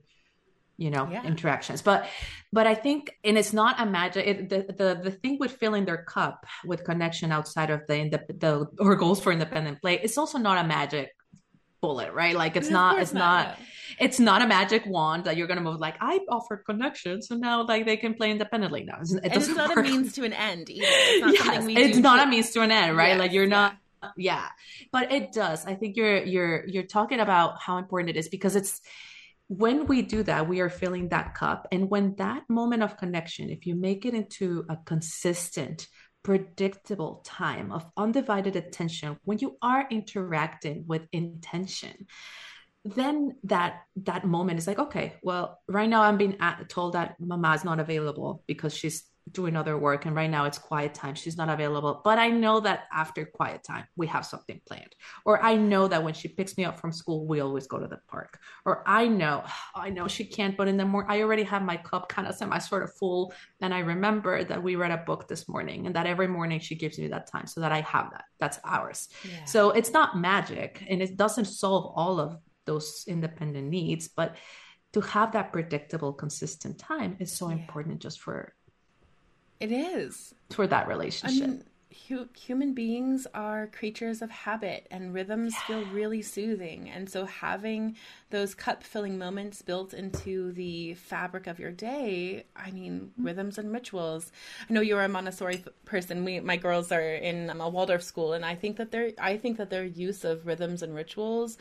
you 0.83 0.91
know 0.95 1.07
yeah. 1.11 1.23
interactions. 1.23 1.81
But 1.81 2.07
but 2.53 2.67
i 2.67 2.75
think 2.75 3.17
and 3.23 3.35
it's 3.41 3.51
not 3.51 3.81
a 3.81 3.85
magic 3.85 4.27
it, 4.27 4.49
the, 4.49 4.59
the 4.81 4.89
the 5.05 5.11
thing 5.11 5.37
with 5.39 5.53
filling 5.53 5.85
their 5.85 6.03
cup 6.15 6.45
with 6.63 6.83
connection 6.83 7.31
outside 7.31 7.69
of 7.71 7.81
the 7.87 7.97
the, 8.13 8.19
the 8.43 8.51
or 8.79 8.95
goals 8.95 9.19
for 9.19 9.31
independent 9.31 9.81
play 9.81 9.99
it's 10.05 10.17
also 10.19 10.37
not 10.37 10.63
a 10.63 10.67
magic 10.67 11.09
bullet 11.81 12.13
right? 12.13 12.35
Like 12.35 12.55
it's 12.55 12.69
not 12.69 13.01
it's 13.01 13.11
not, 13.11 13.47
not. 13.47 13.59
it's 13.99 14.19
not 14.19 14.41
a 14.41 14.47
magic 14.47 14.85
wand 14.85 15.25
that 15.25 15.35
you're 15.35 15.47
gonna 15.47 15.67
move 15.69 15.79
like 15.81 15.97
i 15.99 16.19
offered 16.29 16.63
connection 16.65 17.21
so 17.21 17.35
now 17.35 17.65
like 17.65 17.85
they 17.85 17.97
can 17.97 18.13
play 18.13 18.31
independently. 18.31 18.85
Now 18.85 18.99
it 19.01 19.31
it's 19.37 19.49
not 19.49 19.75
work. 19.75 19.85
a 19.85 19.89
means 19.89 20.13
to 20.13 20.23
an 20.23 20.31
end 20.31 20.69
either. 20.69 20.87
It's 20.87 21.21
not, 21.21 21.33
yes, 21.33 21.89
it's 21.89 21.97
not 21.97 22.25
a 22.25 22.29
means 22.29 22.51
to 22.51 22.61
an 22.61 22.71
end 22.71 22.95
right? 22.95 23.09
Yes, 23.09 23.19
like 23.19 23.33
you're 23.33 23.47
not 23.47 23.75
yeah. 24.15 24.47
But 24.91 25.11
it 25.11 25.31
does. 25.31 25.65
I 25.65 25.75
think 25.75 25.97
you're 25.97 26.23
you're 26.23 26.65
you're 26.67 26.83
talking 26.97 27.19
about 27.19 27.61
how 27.61 27.77
important 27.77 28.11
it 28.11 28.17
is 28.17 28.29
because 28.29 28.55
it's 28.55 28.81
when 29.57 29.85
we 29.87 30.01
do 30.01 30.23
that, 30.23 30.47
we 30.47 30.61
are 30.61 30.69
filling 30.69 31.09
that 31.09 31.35
cup. 31.35 31.67
And 31.71 31.89
when 31.89 32.15
that 32.15 32.43
moment 32.49 32.83
of 32.83 32.97
connection, 32.97 33.49
if 33.49 33.65
you 33.65 33.75
make 33.75 34.05
it 34.05 34.13
into 34.13 34.65
a 34.69 34.77
consistent, 34.77 35.87
predictable 36.23 37.21
time 37.25 37.71
of 37.71 37.85
undivided 37.97 38.55
attention, 38.55 39.17
when 39.23 39.39
you 39.39 39.57
are 39.61 39.85
interacting 39.89 40.85
with 40.87 41.07
intention, 41.11 42.07
then 42.85 43.35
that 43.43 43.83
that 43.95 44.25
moment 44.25 44.59
is 44.59 44.67
like 44.67 44.77
okay 44.77 45.13
well 45.23 45.61
right 45.69 45.87
now 45.87 46.01
i'm 46.01 46.17
being 46.17 46.37
told 46.67 46.93
that 46.93 47.15
mama's 47.17 47.63
not 47.63 47.79
available 47.79 48.43
because 48.45 48.75
she's 48.75 49.03
doing 49.31 49.55
other 49.55 49.77
work 49.77 50.05
and 50.05 50.15
right 50.15 50.29
now 50.29 50.45
it's 50.45 50.57
quiet 50.57 50.93
time. 50.93 51.15
She's 51.15 51.37
not 51.37 51.49
available 51.49 52.01
but 52.03 52.17
i 52.19 52.29
know 52.29 52.59
that 52.59 52.85
after 52.91 53.25
quiet 53.25 53.63
time 53.63 53.85
we 53.95 54.07
have 54.07 54.25
something 54.25 54.59
planned. 54.67 54.95
Or 55.25 55.41
i 55.41 55.55
know 55.55 55.87
that 55.87 56.03
when 56.03 56.13
she 56.13 56.27
picks 56.27 56.57
me 56.57 56.65
up 56.65 56.79
from 56.79 56.91
school 56.91 57.25
we 57.25 57.39
always 57.39 57.67
go 57.67 57.79
to 57.79 57.87
the 57.87 57.99
park. 58.07 58.39
Or 58.65 58.83
i 58.85 59.07
know 59.07 59.43
i 59.75 59.89
know 59.89 60.07
she 60.07 60.25
can't 60.25 60.57
but 60.57 60.67
in 60.67 60.77
the 60.77 60.85
morning 60.85 61.11
i 61.11 61.21
already 61.21 61.43
have 61.43 61.63
my 61.63 61.77
cup 61.77 62.09
kind 62.09 62.27
of 62.27 62.35
semi 62.35 62.57
sort 62.57 62.83
of 62.83 62.93
full 62.95 63.33
and 63.61 63.73
i 63.73 63.79
remember 63.79 64.43
that 64.43 64.61
we 64.61 64.75
read 64.75 64.91
a 64.91 64.97
book 64.97 65.27
this 65.27 65.47
morning 65.47 65.85
and 65.85 65.95
that 65.95 66.05
every 66.05 66.27
morning 66.27 66.59
she 66.59 66.75
gives 66.75 66.99
me 66.99 67.07
that 67.07 67.27
time 67.27 67.47
so 67.47 67.61
that 67.61 67.71
i 67.71 67.81
have 67.81 68.11
that. 68.11 68.25
That's 68.39 68.59
ours. 68.65 69.07
Yeah. 69.23 69.45
so 69.45 69.71
it's 69.71 69.91
not 69.91 70.17
magic 70.17 70.83
and 70.89 71.01
it 71.01 71.15
doesn't 71.15 71.45
solve 71.45 71.93
all 71.95 72.19
of 72.19 72.37
those 72.65 73.05
independent 73.07 73.69
needs 73.69 74.07
but 74.07 74.35
to 74.93 75.01
have 75.01 75.31
that 75.31 75.51
predictable 75.51 76.13
consistent 76.13 76.77
time 76.77 77.17
is 77.19 77.31
so 77.31 77.49
yeah. 77.49 77.55
important 77.55 77.99
just 77.99 78.19
for 78.19 78.53
it 79.63 79.71
is. 79.71 80.35
Toward 80.49 80.71
that 80.71 80.87
relationship. 80.87 81.43
I 81.43 81.47
mean, 81.47 81.63
hu- 82.07 82.27
human 82.37 82.73
beings 82.73 83.25
are 83.33 83.67
creatures 83.67 84.21
of 84.21 84.29
habit 84.29 84.87
and 84.91 85.13
rhythms 85.13 85.53
yeah. 85.53 85.61
feel 85.67 85.85
really 85.93 86.21
soothing. 86.21 86.89
And 86.89 87.09
so 87.09 87.25
having 87.25 87.95
those 88.29 88.53
cup 88.53 88.83
filling 88.83 89.17
moments 89.17 89.61
built 89.61 89.93
into 89.93 90.51
the 90.51 90.95
fabric 90.95 91.47
of 91.47 91.59
your 91.59 91.71
day, 91.71 92.45
I 92.55 92.71
mean, 92.71 93.11
mm-hmm. 93.13 93.25
rhythms 93.25 93.57
and 93.57 93.71
rituals. 93.71 94.31
I 94.69 94.73
know 94.73 94.81
you're 94.81 95.01
a 95.01 95.07
Montessori 95.07 95.63
person. 95.85 96.25
We, 96.25 96.41
my 96.41 96.57
girls 96.57 96.91
are 96.91 97.01
in 97.01 97.49
um, 97.49 97.61
a 97.61 97.69
Waldorf 97.69 98.03
school, 98.03 98.33
and 98.33 98.43
I 98.43 98.55
think 98.55 98.77
that 98.77 98.91
their, 98.91 99.11
I 99.17 99.37
think 99.37 99.57
that 99.57 99.69
their 99.69 99.85
use 99.85 100.25
of 100.25 100.45
rhythms 100.45 100.83
and 100.83 100.93
rituals 100.93 101.57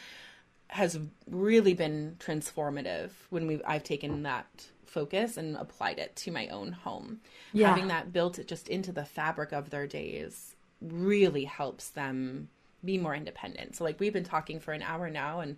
has 0.68 0.98
really 1.30 1.74
been 1.74 2.16
transformative 2.18 3.11
when 3.28 3.46
we 3.46 3.62
I've 3.64 3.84
taken 3.84 4.22
that 4.22 4.46
focus 4.93 5.36
and 5.36 5.57
applied 5.57 5.99
it 5.99 6.14
to 6.16 6.30
my 6.30 6.49
own 6.49 6.72
home. 6.72 7.20
Yeah. 7.53 7.70
Having 7.70 7.88
that 7.88 8.12
built 8.12 8.38
just 8.47 8.68
into 8.68 8.93
the 8.93 9.05
fabric 9.05 9.53
of 9.53 9.70
their 9.70 9.86
days 9.86 10.55
really 10.80 11.45
helps 11.45 11.90
them 11.90 12.49
be 12.84 12.99
more 12.99 13.14
independent. 13.14 13.76
So 13.76 13.84
like 13.84 13.99
we've 13.99 14.12
been 14.12 14.24
talking 14.24 14.61
for 14.61 14.72
an 14.72 14.82
hour 14.82 15.09
now 15.09 15.40
and 15.40 15.57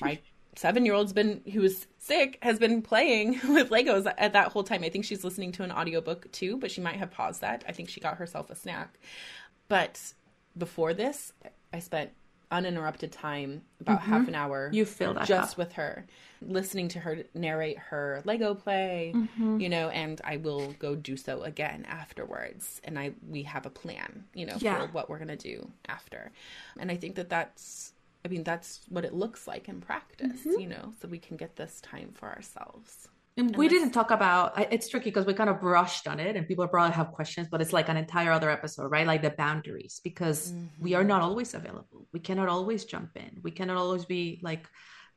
my 0.00 0.18
seven 0.56 0.84
year 0.84 0.94
old's 0.94 1.12
been 1.12 1.40
who's 1.52 1.86
sick 1.98 2.38
has 2.42 2.58
been 2.58 2.82
playing 2.82 3.32
with 3.48 3.70
Legos 3.70 4.12
at 4.18 4.32
that 4.34 4.48
whole 4.52 4.64
time. 4.64 4.84
I 4.84 4.90
think 4.90 5.04
she's 5.04 5.24
listening 5.24 5.52
to 5.52 5.62
an 5.62 5.72
audiobook 5.72 6.30
too, 6.32 6.56
but 6.56 6.70
she 6.70 6.80
might 6.80 6.96
have 6.96 7.10
paused 7.10 7.40
that. 7.40 7.64
I 7.66 7.72
think 7.72 7.88
she 7.88 8.00
got 8.00 8.18
herself 8.18 8.50
a 8.50 8.54
snack. 8.54 8.98
But 9.68 10.00
before 10.56 10.92
this, 10.92 11.32
I 11.72 11.78
spent 11.78 12.10
uninterrupted 12.50 13.12
time, 13.12 13.62
about 13.80 14.00
mm-hmm. 14.00 14.10
half 14.10 14.28
an 14.28 14.34
hour. 14.34 14.70
You 14.72 14.84
feel 14.84 15.14
that 15.14 15.26
just 15.26 15.52
up. 15.52 15.58
with 15.58 15.72
her, 15.74 16.06
listening 16.40 16.88
to 16.88 17.00
her 17.00 17.24
narrate 17.34 17.78
her 17.78 18.22
Lego 18.24 18.54
play, 18.54 19.12
mm-hmm. 19.14 19.60
you 19.60 19.68
know, 19.68 19.88
and 19.88 20.20
I 20.24 20.38
will 20.38 20.72
go 20.78 20.94
do 20.94 21.16
so 21.16 21.42
again 21.42 21.84
afterwards. 21.88 22.80
And 22.84 22.98
I 22.98 23.12
we 23.28 23.42
have 23.44 23.66
a 23.66 23.70
plan, 23.70 24.24
you 24.34 24.46
know, 24.46 24.56
yeah. 24.58 24.80
for 24.80 24.92
what 24.92 25.08
we're 25.08 25.18
gonna 25.18 25.36
do 25.36 25.70
after. 25.88 26.32
And 26.78 26.90
I 26.90 26.96
think 26.96 27.16
that 27.16 27.28
that's, 27.28 27.92
I 28.24 28.28
mean, 28.28 28.44
that's 28.44 28.80
what 28.88 29.04
it 29.04 29.14
looks 29.14 29.46
like 29.46 29.68
in 29.68 29.80
practice, 29.80 30.40
mm-hmm. 30.40 30.60
you 30.60 30.68
know, 30.68 30.92
so 31.00 31.08
we 31.08 31.18
can 31.18 31.36
get 31.36 31.56
this 31.56 31.80
time 31.80 32.10
for 32.14 32.28
ourselves. 32.28 33.08
And 33.36 33.56
we 33.56 33.68
didn't 33.68 33.90
talk 33.90 34.12
about 34.12 34.72
it's 34.72 34.88
tricky 34.88 35.10
because 35.10 35.26
we 35.26 35.34
kind 35.34 35.50
of 35.50 35.60
brushed 35.60 36.06
on 36.06 36.20
it 36.20 36.36
and 36.36 36.46
people 36.46 36.68
probably 36.68 36.94
have 36.94 37.10
questions, 37.10 37.48
but 37.50 37.60
it's 37.60 37.72
like 37.72 37.88
an 37.88 37.96
entire 37.96 38.30
other 38.30 38.48
episode, 38.48 38.92
right? 38.92 39.06
Like 39.06 39.22
the 39.22 39.30
boundaries, 39.30 40.00
because 40.04 40.52
mm-hmm. 40.52 40.66
we 40.84 40.94
are 40.94 41.02
not 41.02 41.20
always 41.20 41.52
available. 41.52 42.06
We 42.12 42.20
cannot 42.20 42.48
always 42.48 42.84
jump 42.84 43.10
in. 43.16 43.40
We 43.42 43.50
cannot 43.50 43.76
always 43.76 44.04
be 44.04 44.38
like 44.42 44.68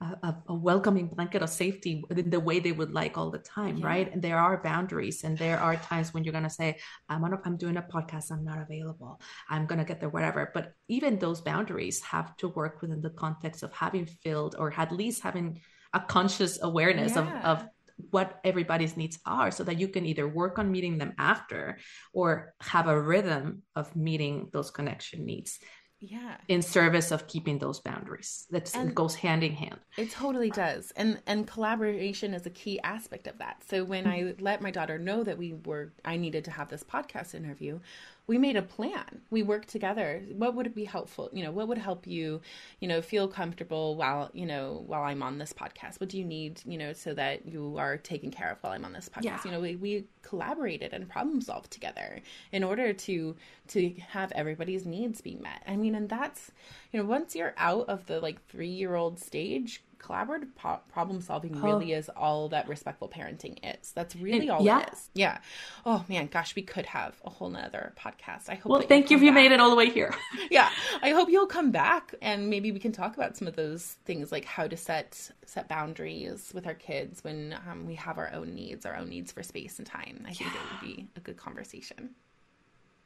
a, 0.01 0.35
a 0.47 0.53
welcoming 0.53 1.07
blanket 1.07 1.41
of 1.41 1.49
safety 1.49 2.03
in 2.09 2.29
the 2.29 2.39
way 2.39 2.59
they 2.59 2.71
would 2.71 2.91
like 2.91 3.17
all 3.17 3.31
the 3.31 3.39
time, 3.39 3.77
yeah. 3.77 3.87
right? 3.87 4.11
And 4.11 4.21
there 4.21 4.37
are 4.37 4.61
boundaries, 4.61 5.23
and 5.23 5.37
there 5.37 5.59
are 5.59 5.75
times 5.75 6.13
when 6.13 6.23
you're 6.23 6.33
gonna 6.33 6.49
say, 6.49 6.77
"I'm 7.09 7.23
on, 7.23 7.33
a, 7.33 7.39
I'm 7.45 7.57
doing 7.57 7.77
a 7.77 7.81
podcast. 7.81 8.31
I'm 8.31 8.43
not 8.43 8.61
available. 8.61 9.19
I'm 9.49 9.65
gonna 9.65 9.85
get 9.85 9.99
there, 9.99 10.09
whatever." 10.09 10.51
But 10.53 10.73
even 10.87 11.17
those 11.17 11.41
boundaries 11.41 12.01
have 12.01 12.37
to 12.37 12.49
work 12.49 12.81
within 12.81 13.01
the 13.01 13.09
context 13.09 13.63
of 13.63 13.73
having 13.73 14.05
filled 14.05 14.55
or 14.59 14.71
at 14.77 14.91
least 14.91 15.23
having 15.23 15.61
a 15.93 15.99
conscious 15.99 16.59
awareness 16.61 17.15
yeah. 17.15 17.21
of, 17.21 17.61
of 17.61 17.69
what 18.11 18.39
everybody's 18.43 18.95
needs 18.95 19.19
are 19.25 19.51
so 19.51 19.63
that 19.63 19.79
you 19.79 19.87
can 19.87 20.05
either 20.05 20.27
work 20.27 20.59
on 20.59 20.71
meeting 20.71 20.97
them 20.97 21.13
after 21.17 21.77
or 22.13 22.53
have 22.61 22.87
a 22.87 23.01
rhythm 23.01 23.63
of 23.75 23.95
meeting 23.95 24.49
those 24.53 24.69
connection 24.71 25.25
needs 25.25 25.59
yeah. 25.99 26.37
in 26.47 26.61
service 26.61 27.11
of 27.11 27.27
keeping 27.27 27.57
those 27.57 27.79
boundaries. 27.79 28.45
That 28.51 28.93
goes 28.93 29.15
hand 29.15 29.43
in 29.43 29.53
hand. 29.53 29.79
It 29.97 30.11
totally 30.11 30.51
does. 30.51 30.91
And 30.95 31.21
and 31.25 31.47
collaboration 31.47 32.33
is 32.33 32.45
a 32.45 32.51
key 32.51 32.79
aspect 32.83 33.27
of 33.27 33.37
that. 33.39 33.63
So 33.67 33.83
when 33.83 34.05
mm-hmm. 34.05 34.39
i 34.39 34.43
let 34.43 34.61
my 34.61 34.71
daughter 34.71 34.97
know 34.97 35.23
that 35.23 35.37
we 35.37 35.53
were 35.65 35.93
i 36.05 36.17
needed 36.17 36.45
to 36.45 36.51
have 36.51 36.69
this 36.69 36.83
podcast 36.83 37.33
interview 37.33 37.79
we 38.27 38.37
made 38.37 38.57
a 38.57 38.61
plan. 38.61 39.21
We 39.29 39.41
worked 39.41 39.69
together. 39.69 40.21
What 40.33 40.53
would 40.53 40.75
be 40.75 40.83
helpful? 40.83 41.29
You 41.31 41.45
know, 41.45 41.51
what 41.51 41.69
would 41.69 41.77
help 41.77 42.05
you, 42.05 42.41
you 42.81 42.87
know, 42.87 43.01
feel 43.01 43.29
comfortable 43.29 43.95
while, 43.95 44.29
you 44.33 44.45
know, 44.45 44.83
while 44.85 45.03
I'm 45.03 45.23
on 45.23 45.37
this 45.37 45.53
podcast? 45.53 46.01
What 46.01 46.09
do 46.09 46.17
you 46.17 46.25
need, 46.25 46.61
you 46.65 46.77
know, 46.77 46.91
so 46.91 47.13
that 47.13 47.45
you 47.47 47.77
are 47.77 47.95
taken 47.95 48.29
care 48.29 48.51
of 48.51 48.57
while 48.59 48.73
I'm 48.73 48.83
on 48.83 48.91
this 48.91 49.07
podcast? 49.07 49.23
Yeah. 49.23 49.39
You 49.45 49.51
know, 49.51 49.59
we, 49.61 49.75
we 49.77 50.05
collaborated 50.23 50.93
and 50.93 51.07
problem 51.07 51.39
solved 51.39 51.71
together 51.71 52.19
in 52.51 52.65
order 52.65 52.91
to 52.91 53.35
to 53.69 53.93
have 54.09 54.31
everybody's 54.33 54.85
needs 54.85 55.21
be 55.21 55.35
met. 55.35 55.63
I 55.65 55.77
mean, 55.77 55.95
and 55.95 56.09
that's, 56.09 56.51
you 56.91 56.99
know, 56.99 57.05
once 57.05 57.33
you're 57.33 57.53
out 57.57 57.87
of 57.87 58.07
the 58.07 58.19
like 58.19 58.45
3-year-old 58.49 59.19
stage, 59.19 59.83
collaborative 59.99 60.53
po- 60.55 60.79
problem 60.91 61.21
solving 61.21 61.57
oh. 61.57 61.61
really 61.61 61.93
is 61.93 62.09
all 62.09 62.49
that 62.49 62.67
respectful 62.67 63.09
parenting 63.09 63.57
is. 63.63 63.91
That's 63.91 64.15
really 64.15 64.49
all 64.49 64.63
yeah. 64.63 64.81
it 64.81 64.93
is. 64.93 65.09
Yeah. 65.13 65.39
Oh 65.85 66.03
man, 66.07 66.27
gosh, 66.27 66.55
we 66.55 66.61
could 66.61 66.85
have 66.85 67.15
a 67.25 67.29
whole 67.29 67.49
nother 67.49 67.93
podcast. 67.99 68.49
I 68.49 68.55
hope. 68.55 68.71
Well, 68.71 68.81
thank 68.81 69.09
you 69.09 69.17
if 69.17 69.23
you 69.23 69.31
made 69.31 69.51
it 69.51 69.59
all 69.59 69.69
the 69.69 69.75
way 69.75 69.89
here. 69.89 70.13
yeah, 70.51 70.69
I 71.01 71.11
hope 71.11 71.29
you'll 71.29 71.47
come 71.47 71.71
back 71.71 72.13
and 72.21 72.49
maybe 72.49 72.71
we 72.71 72.79
can 72.79 72.91
talk 72.91 73.15
about 73.15 73.37
some 73.37 73.47
of 73.47 73.55
those 73.55 73.97
things, 74.05 74.31
like 74.31 74.45
how 74.45 74.67
to 74.67 74.77
set 74.77 75.31
set 75.45 75.67
boundaries 75.67 76.51
with 76.53 76.67
our 76.67 76.73
kids 76.73 77.23
when 77.23 77.55
um, 77.69 77.85
we 77.85 77.95
have 77.95 78.17
our 78.17 78.31
own 78.33 78.53
needs, 78.53 78.85
our 78.85 78.95
own 78.95 79.09
needs 79.09 79.31
for 79.31 79.43
space 79.43 79.77
and 79.77 79.87
time. 79.87 80.23
I 80.25 80.33
think 80.33 80.53
yeah. 80.53 80.59
it 80.59 80.71
would 80.71 80.95
be 80.95 81.07
a 81.15 81.19
good 81.19 81.37
conversation. 81.37 82.11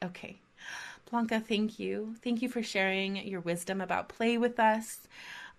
Okay. 0.03 0.39
Blanca, 1.09 1.39
thank 1.39 1.79
you. 1.79 2.15
Thank 2.23 2.41
you 2.41 2.49
for 2.49 2.63
sharing 2.63 3.17
your 3.17 3.41
wisdom 3.41 3.81
about 3.81 4.09
play 4.09 4.37
with 4.37 4.59
us. 4.59 4.99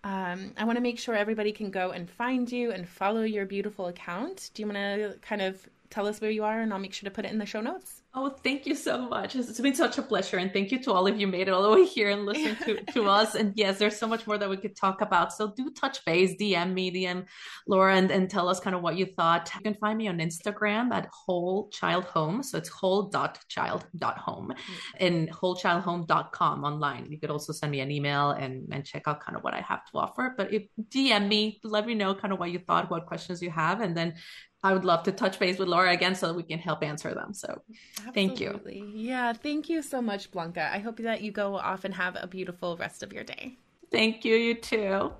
Um, 0.04 0.52
I 0.56 0.64
want 0.64 0.76
to 0.76 0.82
make 0.82 0.98
sure 0.98 1.14
everybody 1.14 1.52
can 1.52 1.70
go 1.70 1.90
and 1.90 2.10
find 2.10 2.50
you 2.50 2.72
and 2.72 2.88
follow 2.88 3.22
your 3.22 3.46
beautiful 3.46 3.86
account. 3.86 4.50
Do 4.54 4.62
you 4.62 4.66
want 4.66 4.78
to 4.78 5.18
kind 5.22 5.42
of 5.42 5.68
tell 5.90 6.06
us 6.06 6.20
where 6.20 6.30
you 6.30 6.44
are 6.44 6.60
and 6.60 6.72
I'll 6.72 6.80
make 6.80 6.92
sure 6.92 7.08
to 7.08 7.14
put 7.14 7.24
it 7.24 7.30
in 7.30 7.38
the 7.38 7.46
show 7.46 7.60
notes? 7.60 8.01
Oh, 8.14 8.28
thank 8.28 8.66
you 8.66 8.74
so 8.74 9.08
much. 9.08 9.34
It's 9.36 9.58
been 9.58 9.74
such 9.74 9.96
a 9.96 10.02
pleasure. 10.02 10.36
And 10.36 10.52
thank 10.52 10.70
you 10.70 10.78
to 10.82 10.92
all 10.92 11.06
of 11.06 11.18
you 11.18 11.26
made 11.26 11.48
it 11.48 11.52
all 11.52 11.62
the 11.62 11.70
way 11.70 11.86
here 11.86 12.10
and 12.10 12.26
listened 12.26 12.58
to, 12.58 12.92
to 12.92 13.04
us. 13.08 13.34
And 13.34 13.54
yes, 13.56 13.78
there's 13.78 13.96
so 13.96 14.06
much 14.06 14.26
more 14.26 14.36
that 14.36 14.50
we 14.50 14.58
could 14.58 14.76
talk 14.76 15.00
about. 15.00 15.32
So 15.32 15.54
do 15.56 15.70
touch 15.70 16.04
base, 16.04 16.34
DM 16.38 16.74
me, 16.74 16.92
DM 16.92 17.24
Laura, 17.66 17.96
and, 17.96 18.10
and 18.10 18.28
tell 18.28 18.50
us 18.50 18.60
kind 18.60 18.76
of 18.76 18.82
what 18.82 18.98
you 18.98 19.06
thought. 19.06 19.50
You 19.54 19.62
can 19.62 19.74
find 19.76 19.96
me 19.96 20.08
on 20.08 20.18
Instagram 20.18 20.92
at 20.92 21.08
whole 21.10 21.70
child 21.70 22.04
home. 22.04 22.42
So 22.42 22.58
it's 22.58 22.68
whole 22.68 23.04
dot 23.04 23.38
child 23.48 23.86
dot 23.96 24.18
home 24.18 24.52
mm-hmm. 24.52 25.06
and 25.06 25.30
wholechildhome.com 25.30 26.64
online. 26.64 27.10
You 27.10 27.18
could 27.18 27.30
also 27.30 27.54
send 27.54 27.72
me 27.72 27.80
an 27.80 27.90
email 27.90 28.32
and, 28.32 28.68
and 28.72 28.84
check 28.84 29.04
out 29.06 29.20
kind 29.20 29.38
of 29.38 29.42
what 29.42 29.54
I 29.54 29.62
have 29.62 29.86
to 29.86 29.98
offer. 29.98 30.34
But 30.36 30.52
if 30.52 30.64
DM 30.90 31.28
me, 31.28 31.60
let 31.64 31.86
me 31.86 31.94
know 31.94 32.14
kind 32.14 32.34
of 32.34 32.38
what 32.38 32.50
you 32.50 32.58
thought, 32.58 32.90
what 32.90 33.06
questions 33.06 33.40
you 33.40 33.50
have, 33.50 33.80
and 33.80 33.96
then 33.96 34.16
I 34.64 34.72
would 34.72 34.84
love 34.84 35.02
to 35.04 35.12
touch 35.12 35.38
base 35.38 35.58
with 35.58 35.68
Laura 35.68 35.90
again 35.90 36.14
so 36.14 36.28
that 36.28 36.34
we 36.34 36.44
can 36.44 36.58
help 36.58 36.82
answer 36.84 37.14
them. 37.14 37.34
So 37.34 37.62
Absolutely. 38.06 38.12
thank 38.14 38.40
you. 38.40 38.60
Yeah, 38.94 39.32
thank 39.32 39.68
you 39.68 39.82
so 39.82 40.00
much, 40.00 40.30
Blanca. 40.30 40.70
I 40.72 40.78
hope 40.78 40.98
that 40.98 41.22
you 41.22 41.32
go 41.32 41.56
off 41.56 41.84
and 41.84 41.94
have 41.94 42.16
a 42.20 42.26
beautiful 42.26 42.76
rest 42.76 43.02
of 43.02 43.12
your 43.12 43.24
day. 43.24 43.56
Thank 43.90 44.24
you, 44.24 44.36
you 44.36 44.54
too. 44.54 45.12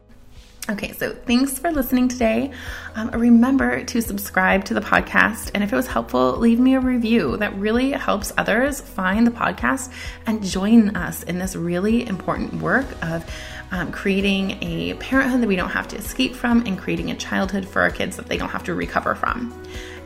Okay, 0.71 0.93
so 0.93 1.13
thanks 1.13 1.59
for 1.59 1.73
listening 1.73 2.07
today. 2.07 2.53
Um, 2.95 3.11
remember 3.11 3.83
to 3.83 4.01
subscribe 4.01 4.65
to 4.67 4.75
the 4.75 4.81
podcast. 4.81 5.51
And 5.55 5.65
if 5.65 5.73
it 5.73 5.77
was 5.77 5.89
helpful, 5.89 6.37
leave 6.37 6.61
me 6.61 6.75
a 6.75 6.81
review. 6.81 7.37
That 7.39 7.53
really 7.57 7.91
helps 7.91 8.33
others 8.39 8.81
find 8.81 9.27
the 9.27 9.33
podcast 9.33 9.93
and 10.25 10.41
join 10.45 10.95
us 10.95 11.25
in 11.25 11.41
this 11.41 11.57
really 11.57 12.07
important 12.07 12.63
work 12.63 12.87
of 13.03 13.29
um, 13.73 13.91
creating 13.91 14.63
a 14.63 14.95
parenthood 14.95 15.41
that 15.43 15.49
we 15.49 15.57
don't 15.57 15.71
have 15.71 15.89
to 15.89 15.97
escape 15.97 16.37
from, 16.37 16.65
and 16.67 16.79
creating 16.79 17.11
a 17.11 17.17
childhood 17.17 17.67
for 17.67 17.83
our 17.83 17.91
kids 17.91 18.17
that 18.17 18.27
they 18.27 18.37
don't 18.37 18.51
have 18.51 18.65
to 18.65 18.75
recover 18.75 19.15
from. 19.15 19.53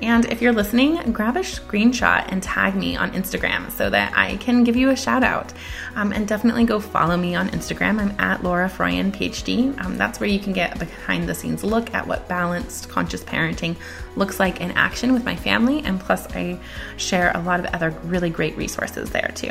And 0.02 0.26
if 0.26 0.42
you're 0.42 0.52
listening, 0.52 1.12
grab 1.12 1.36
a 1.36 1.40
screenshot 1.40 2.26
and 2.30 2.42
tag 2.42 2.74
me 2.76 2.96
on 2.96 3.12
Instagram 3.12 3.70
so 3.70 3.88
that 3.88 4.12
I 4.16 4.36
can 4.36 4.62
give 4.62 4.76
you 4.76 4.90
a 4.90 4.96
shout 4.96 5.24
out. 5.24 5.52
Um, 5.94 6.12
and 6.12 6.28
definitely 6.28 6.64
go 6.64 6.80
follow 6.80 7.16
me 7.16 7.34
on 7.34 7.48
Instagram. 7.48 7.98
I'm 7.98 8.20
at 8.20 8.44
Laura 8.44 8.68
Froyen, 8.68 9.10
PhD. 9.10 9.78
Um, 9.82 9.96
that's 9.96 10.20
where 10.20 10.28
you 10.28 10.38
can 10.38 10.52
get 10.52 10.76
a 10.76 10.78
behind 10.78 11.28
the 11.28 11.34
scenes 11.34 11.64
look 11.64 11.94
at 11.94 12.06
what 12.06 12.28
balanced 12.28 12.88
conscious 12.90 13.24
parenting 13.24 13.76
looks 14.16 14.38
like 14.38 14.60
in 14.60 14.70
action 14.72 15.12
with 15.12 15.24
my 15.24 15.34
family. 15.34 15.80
And 15.80 15.98
plus, 15.98 16.26
I 16.34 16.60
share 16.98 17.32
a 17.34 17.40
lot 17.40 17.60
of 17.60 17.66
other 17.66 17.90
really 18.04 18.30
great 18.30 18.56
resources 18.56 19.10
there 19.10 19.32
too. 19.34 19.50